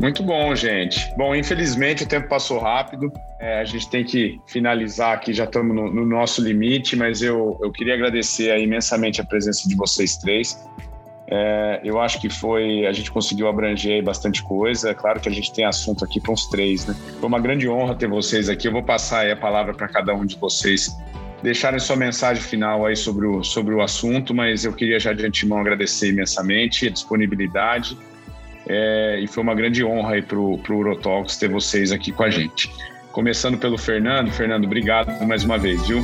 Muito 0.00 0.22
bom, 0.22 0.54
gente. 0.54 1.12
Bom, 1.16 1.34
infelizmente 1.34 2.04
o 2.04 2.06
tempo 2.06 2.28
passou 2.28 2.60
rápido. 2.60 3.10
É, 3.40 3.58
a 3.58 3.64
gente 3.64 3.90
tem 3.90 4.04
que 4.04 4.38
finalizar 4.46 5.14
aqui, 5.14 5.32
já 5.32 5.44
estamos 5.44 5.74
no, 5.74 5.92
no 5.92 6.06
nosso 6.06 6.40
limite, 6.40 6.94
mas 6.94 7.20
eu, 7.20 7.58
eu 7.60 7.72
queria 7.72 7.94
agradecer 7.94 8.56
imensamente 8.58 9.20
a 9.20 9.24
presença 9.24 9.68
de 9.68 9.74
vocês 9.74 10.16
três. 10.18 10.56
É, 11.26 11.80
eu 11.82 12.00
acho 12.00 12.20
que 12.20 12.28
foi, 12.28 12.86
a 12.86 12.92
gente 12.92 13.10
conseguiu 13.10 13.48
abranger 13.48 14.02
bastante 14.02 14.42
coisa. 14.42 14.94
Claro 14.94 15.20
que 15.20 15.28
a 15.28 15.32
gente 15.32 15.52
tem 15.52 15.64
assunto 15.64 16.04
aqui 16.04 16.20
para 16.20 16.32
uns 16.32 16.46
três, 16.46 16.86
né? 16.86 16.94
Foi 17.18 17.26
uma 17.26 17.40
grande 17.40 17.68
honra 17.68 17.94
ter 17.94 18.08
vocês 18.08 18.48
aqui. 18.48 18.68
Eu 18.68 18.72
vou 18.72 18.82
passar 18.82 19.30
a 19.30 19.36
palavra 19.36 19.72
para 19.72 19.88
cada 19.88 20.14
um 20.14 20.24
de 20.24 20.36
vocês 20.36 20.96
deixarem 21.42 21.78
sua 21.78 21.96
mensagem 21.96 22.42
final 22.42 22.86
aí 22.86 22.96
sobre 22.96 23.26
o, 23.26 23.44
sobre 23.44 23.74
o 23.74 23.82
assunto, 23.82 24.32
mas 24.32 24.64
eu 24.64 24.72
queria 24.72 24.98
já 24.98 25.12
de 25.12 25.26
antemão 25.26 25.58
agradecer 25.58 26.08
imensamente 26.08 26.86
a 26.86 26.90
disponibilidade 26.90 27.98
é, 28.66 29.20
e 29.20 29.26
foi 29.26 29.42
uma 29.42 29.54
grande 29.54 29.84
honra 29.84 30.14
aí 30.14 30.22
para 30.22 30.38
o 30.38 30.58
Urotalks 30.70 31.36
ter 31.36 31.48
vocês 31.48 31.92
aqui 31.92 32.12
com 32.12 32.22
a 32.22 32.30
gente. 32.30 32.70
Começando 33.12 33.58
pelo 33.58 33.78
Fernando. 33.78 34.30
Fernando, 34.30 34.64
obrigado 34.64 35.24
mais 35.26 35.44
uma 35.44 35.58
vez, 35.58 35.86
viu? 35.86 36.02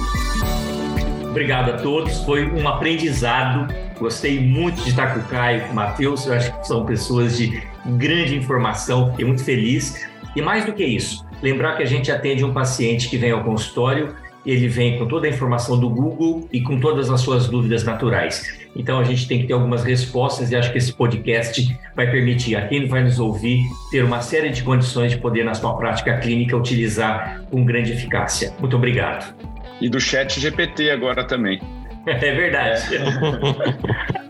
Obrigado 1.30 1.70
a 1.70 1.76
todos, 1.76 2.18
foi 2.24 2.50
um 2.50 2.68
aprendizado. 2.68 3.72
Gostei 3.98 4.40
muito 4.40 4.82
de 4.82 4.90
estar 4.90 5.14
com 5.14 5.20
o 5.20 5.24
Caio, 5.24 5.64
com 5.66 5.72
o 5.72 5.74
Matheus, 5.76 6.26
eu 6.26 6.34
acho 6.34 6.52
que 6.58 6.66
são 6.66 6.84
pessoas 6.84 7.38
de 7.38 7.62
grande 7.96 8.34
informação, 8.34 9.10
fiquei 9.12 9.24
muito 9.24 9.44
feliz. 9.44 10.04
E 10.34 10.42
mais 10.42 10.64
do 10.66 10.72
que 10.72 10.84
isso, 10.84 11.24
lembrar 11.40 11.76
que 11.76 11.84
a 11.84 11.86
gente 11.86 12.10
atende 12.10 12.44
um 12.44 12.52
paciente 12.52 13.08
que 13.08 13.16
vem 13.16 13.30
ao 13.30 13.44
consultório, 13.44 14.14
ele 14.44 14.66
vem 14.66 14.98
com 14.98 15.06
toda 15.06 15.28
a 15.28 15.30
informação 15.30 15.78
do 15.78 15.88
Google 15.88 16.48
e 16.52 16.60
com 16.62 16.80
todas 16.80 17.10
as 17.10 17.20
suas 17.20 17.48
dúvidas 17.48 17.84
naturais. 17.84 18.59
Então 18.74 18.98
a 18.98 19.04
gente 19.04 19.26
tem 19.26 19.40
que 19.40 19.46
ter 19.46 19.52
algumas 19.52 19.82
respostas 19.84 20.50
e 20.50 20.56
acho 20.56 20.70
que 20.70 20.78
esse 20.78 20.92
podcast 20.92 21.76
vai 21.94 22.10
permitir 22.10 22.56
a 22.56 22.68
quem 22.68 22.86
vai 22.86 23.02
nos 23.02 23.18
ouvir 23.18 23.62
ter 23.90 24.04
uma 24.04 24.20
série 24.20 24.50
de 24.50 24.62
condições 24.62 25.12
de 25.12 25.18
poder, 25.18 25.44
na 25.44 25.54
sua 25.54 25.76
prática 25.76 26.16
clínica, 26.18 26.56
utilizar 26.56 27.42
com 27.50 27.64
grande 27.64 27.92
eficácia. 27.92 28.52
Muito 28.60 28.76
obrigado. 28.76 29.34
E 29.80 29.88
do 29.88 30.00
chat 30.00 30.38
GPT 30.38 30.90
agora 30.90 31.24
também. 31.24 31.60
É 32.06 32.32
verdade. 32.32 32.96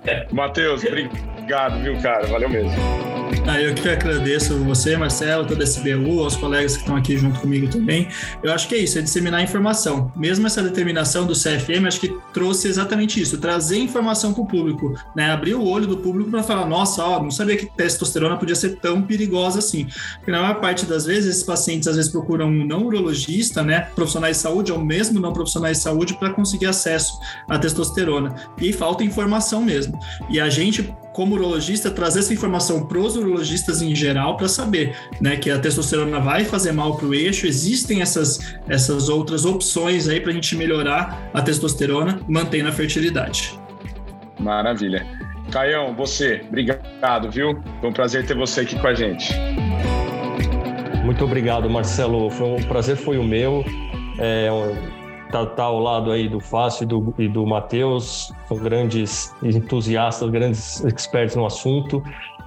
É. 0.04 0.26
Matheus, 0.32 0.84
obrigado, 0.84 1.39
viu, 1.82 2.00
cara? 2.00 2.26
Valeu 2.26 2.48
mesmo. 2.48 2.70
Ah, 3.46 3.60
eu 3.60 3.74
que 3.74 3.88
agradeço 3.88 4.56
você, 4.58 4.96
Marcelo, 4.96 5.46
toda 5.46 5.62
a 5.62 5.66
SBU, 5.66 6.22
aos 6.22 6.36
colegas 6.36 6.74
que 6.74 6.82
estão 6.82 6.96
aqui 6.96 7.16
junto 7.16 7.40
comigo 7.40 7.68
também. 7.68 8.08
Eu 8.42 8.52
acho 8.52 8.68
que 8.68 8.74
é 8.74 8.78
isso, 8.78 8.98
é 8.98 9.02
disseminar 9.02 9.42
informação. 9.42 10.12
Mesmo 10.14 10.46
essa 10.46 10.62
determinação 10.62 11.26
do 11.26 11.32
CFM, 11.32 11.86
acho 11.86 12.00
que 12.00 12.16
trouxe 12.32 12.68
exatamente 12.68 13.20
isso, 13.20 13.38
trazer 13.38 13.78
informação 13.78 14.32
para 14.32 14.42
o 14.42 14.46
público, 14.46 14.94
né? 15.16 15.30
Abrir 15.30 15.54
o 15.54 15.64
olho 15.64 15.86
do 15.86 15.96
público 15.96 16.30
para 16.30 16.42
falar, 16.42 16.66
nossa, 16.66 17.04
ó, 17.04 17.22
não 17.22 17.30
sabia 17.30 17.56
que 17.56 17.66
testosterona 17.66 18.36
podia 18.36 18.54
ser 18.54 18.76
tão 18.76 19.02
perigosa 19.02 19.58
assim. 19.58 19.86
Porque 20.16 20.30
na 20.30 20.42
maior 20.42 20.60
parte 20.60 20.84
das 20.84 21.06
vezes, 21.06 21.30
esses 21.30 21.42
pacientes 21.42 21.88
às 21.88 21.96
vezes 21.96 22.10
procuram 22.10 22.48
um 22.48 22.64
não 22.64 22.84
urologista, 22.84 23.62
né? 23.62 23.88
Profissionais 23.94 24.36
de 24.36 24.42
saúde, 24.42 24.72
ou 24.72 24.78
mesmo 24.78 25.18
não 25.18 25.32
profissionais 25.32 25.78
de 25.78 25.82
saúde, 25.82 26.14
para 26.14 26.30
conseguir 26.30 26.66
acesso 26.66 27.18
à 27.48 27.58
testosterona. 27.58 28.34
E 28.60 28.72
falta 28.72 29.02
informação 29.02 29.62
mesmo. 29.62 29.98
E 30.28 30.38
a 30.38 30.48
gente 30.50 30.94
como 31.12 31.34
urologista, 31.34 31.90
trazer 31.90 32.20
essa 32.20 32.32
informação 32.32 32.86
para 32.86 32.98
os 32.98 33.16
urologistas 33.16 33.82
em 33.82 33.94
geral 33.94 34.36
para 34.36 34.48
saber 34.48 34.96
né, 35.20 35.36
que 35.36 35.50
a 35.50 35.58
testosterona 35.58 36.20
vai 36.20 36.44
fazer 36.44 36.72
mal 36.72 36.96
para 36.96 37.06
o 37.06 37.14
eixo, 37.14 37.46
existem 37.46 38.00
essas, 38.00 38.56
essas 38.68 39.08
outras 39.08 39.44
opções 39.44 40.08
aí 40.08 40.20
para 40.20 40.30
a 40.30 40.34
gente 40.34 40.56
melhorar 40.56 41.30
a 41.34 41.42
testosterona, 41.42 42.20
mantendo 42.28 42.68
a 42.68 42.72
fertilidade. 42.72 43.58
Maravilha. 44.38 45.06
Caião, 45.50 45.94
você, 45.94 46.42
obrigado, 46.48 47.30
viu? 47.30 47.60
Foi 47.80 47.90
um 47.90 47.92
prazer 47.92 48.24
ter 48.24 48.36
você 48.36 48.60
aqui 48.60 48.78
com 48.78 48.86
a 48.86 48.94
gente. 48.94 49.34
Muito 51.04 51.24
obrigado, 51.24 51.68
Marcelo. 51.68 52.30
Foi 52.30 52.46
um 52.46 52.62
prazer, 52.62 52.96
foi 52.96 53.18
o 53.18 53.24
meu. 53.24 53.64
É, 54.18 54.48
tá, 55.30 55.46
tá 55.46 55.64
ao 55.64 55.78
lado 55.78 56.10
aí 56.10 56.28
do 56.28 56.40
Fácil 56.40 56.84
e 56.84 56.86
do, 56.86 57.14
e 57.18 57.28
do 57.28 57.46
Matheus, 57.46 58.32
são 58.48 58.56
grandes 58.56 59.34
entusiastas, 59.42 60.28
grandes 60.30 60.84
experts 60.84 61.36
no 61.36 61.46
assunto. 61.46 62.02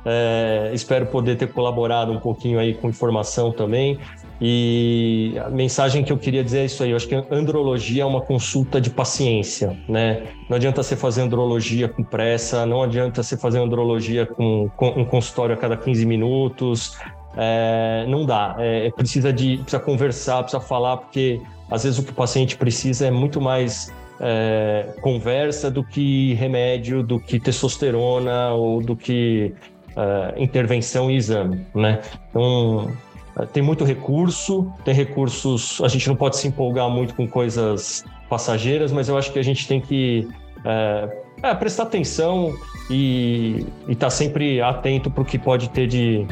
É, 0.06 0.72
espero 0.74 1.06
poder 1.06 1.38
ter 1.38 1.52
colaborado 1.54 2.12
um 2.12 2.20
pouquinho 2.20 2.60
aí 2.60 2.74
com 2.74 2.90
informação 2.90 3.52
também. 3.52 3.98
E 4.42 5.36
a 5.46 5.50
mensagem 5.50 6.04
que 6.04 6.12
eu 6.12 6.18
queria 6.18 6.44
dizer 6.44 6.60
é 6.60 6.66
isso 6.66 6.84
aí. 6.84 6.90
Eu 6.90 6.98
acho 6.98 7.08
que 7.08 7.16
andrologia 7.32 8.04
é 8.04 8.06
uma 8.06 8.20
consulta 8.20 8.82
de 8.82 8.90
paciência, 8.90 9.78
né? 9.88 10.24
Não 10.50 10.58
adianta 10.58 10.84
você 10.84 10.98
fazer 10.98 11.22
andrologia 11.22 11.88
com 11.88 12.04
pressa, 12.04 12.66
não 12.66 12.84
adianta 12.84 13.24
você 13.24 13.38
fazer 13.38 13.60
andrologia 13.60 14.26
com, 14.26 14.70
com 14.76 14.88
um 14.90 15.06
consultório 15.06 15.56
a 15.56 15.58
cada 15.58 15.78
15 15.78 16.06
minutos. 16.06 16.98
É, 17.38 18.06
não 18.10 18.26
dá. 18.26 18.56
É, 18.60 18.92
precisa 18.92 19.32
de 19.32 19.58
precisa 19.58 19.80
conversar, 19.80 20.44
precisa 20.44 20.62
falar, 20.62 20.98
porque 20.98 21.42
às 21.74 21.84
vezes 21.84 21.98
o 21.98 22.04
que 22.04 22.12
o 22.12 22.14
paciente 22.14 22.56
precisa 22.56 23.08
é 23.08 23.12
muito 23.12 23.42
mais 23.42 23.92
é, 24.22 24.90
conversa 25.02 25.72
do 25.72 25.84
que 25.84 26.36
remédio, 26.36 27.02
do 27.02 27.20
que 27.20 27.40
testosterona 27.40 28.52
ou 28.52 28.80
do 28.80 28.96
que 28.96 29.56
é, 29.98 30.36
intervenção 30.38 31.10
e 31.10 31.16
exame, 31.16 31.66
né? 31.74 32.00
Então 32.30 32.92
é, 33.40 33.48
tem 33.48 33.64
muito 33.64 33.84
recurso, 33.84 34.72
tem 34.86 34.94
recursos. 34.94 35.82
A 35.82 35.88
gente 35.88 36.08
não 36.08 36.16
pode 36.16 36.38
se 36.38 36.48
empolgar 36.48 36.88
muito 36.92 37.16
com 37.16 37.28
coisas 37.28 38.06
passageiras, 38.30 38.92
mas 38.92 39.10
eu 39.10 39.18
acho 39.18 39.34
que 39.34 39.40
a 39.40 39.44
gente 39.44 39.68
tem 39.68 39.82
que 39.82 40.28
é, 40.64 41.24
é, 41.42 41.56
prestar 41.56 41.84
atenção 41.84 42.54
e 42.88 43.66
estar 43.88 44.06
tá 44.06 44.10
sempre 44.12 44.62
atento 44.62 45.10
para 45.10 45.24
o 45.24 45.26
que 45.26 45.40
pode 45.40 45.72
ter 45.72 45.88
de, 45.88 46.28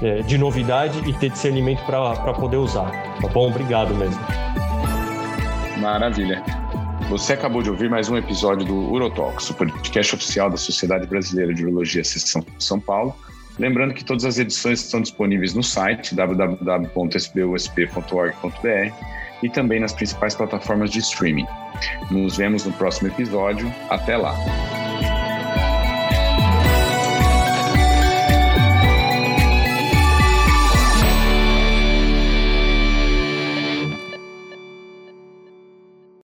é, 0.00 0.22
de 0.22 0.38
novidade 0.38 0.98
e 1.08 1.12
ter 1.12 1.30
discernimento 1.30 1.84
para 1.84 2.34
poder 2.34 2.56
usar. 2.56 2.90
Tá 3.20 3.28
bom? 3.28 3.48
Obrigado 3.48 3.94
mesmo. 3.94 4.20
Maravilha. 5.78 6.42
Você 7.08 7.34
acabou 7.34 7.62
de 7.62 7.68
ouvir 7.68 7.90
mais 7.90 8.08
um 8.08 8.16
episódio 8.16 8.64
do 8.64 8.74
Urotalks, 8.74 9.50
o 9.50 9.54
podcast 9.54 10.14
oficial 10.14 10.48
da 10.48 10.56
Sociedade 10.56 11.06
Brasileira 11.06 11.52
de 11.52 11.64
Urologia 11.64 12.02
Seção 12.02 12.44
São 12.58 12.80
Paulo. 12.80 13.14
Lembrando 13.58 13.92
que 13.92 14.04
todas 14.04 14.24
as 14.24 14.38
edições 14.38 14.80
estão 14.80 15.02
disponíveis 15.02 15.52
no 15.52 15.62
site 15.62 16.14
www.sbusp.org.br 16.14 18.94
e 19.42 19.50
também 19.50 19.80
nas 19.80 19.92
principais 19.92 20.34
plataformas 20.34 20.90
de 20.90 21.00
streaming. 21.00 21.46
Nos 22.10 22.38
vemos 22.38 22.64
no 22.64 22.72
próximo 22.72 23.08
episódio. 23.08 23.70
Até 23.90 24.16
lá! 24.16 24.34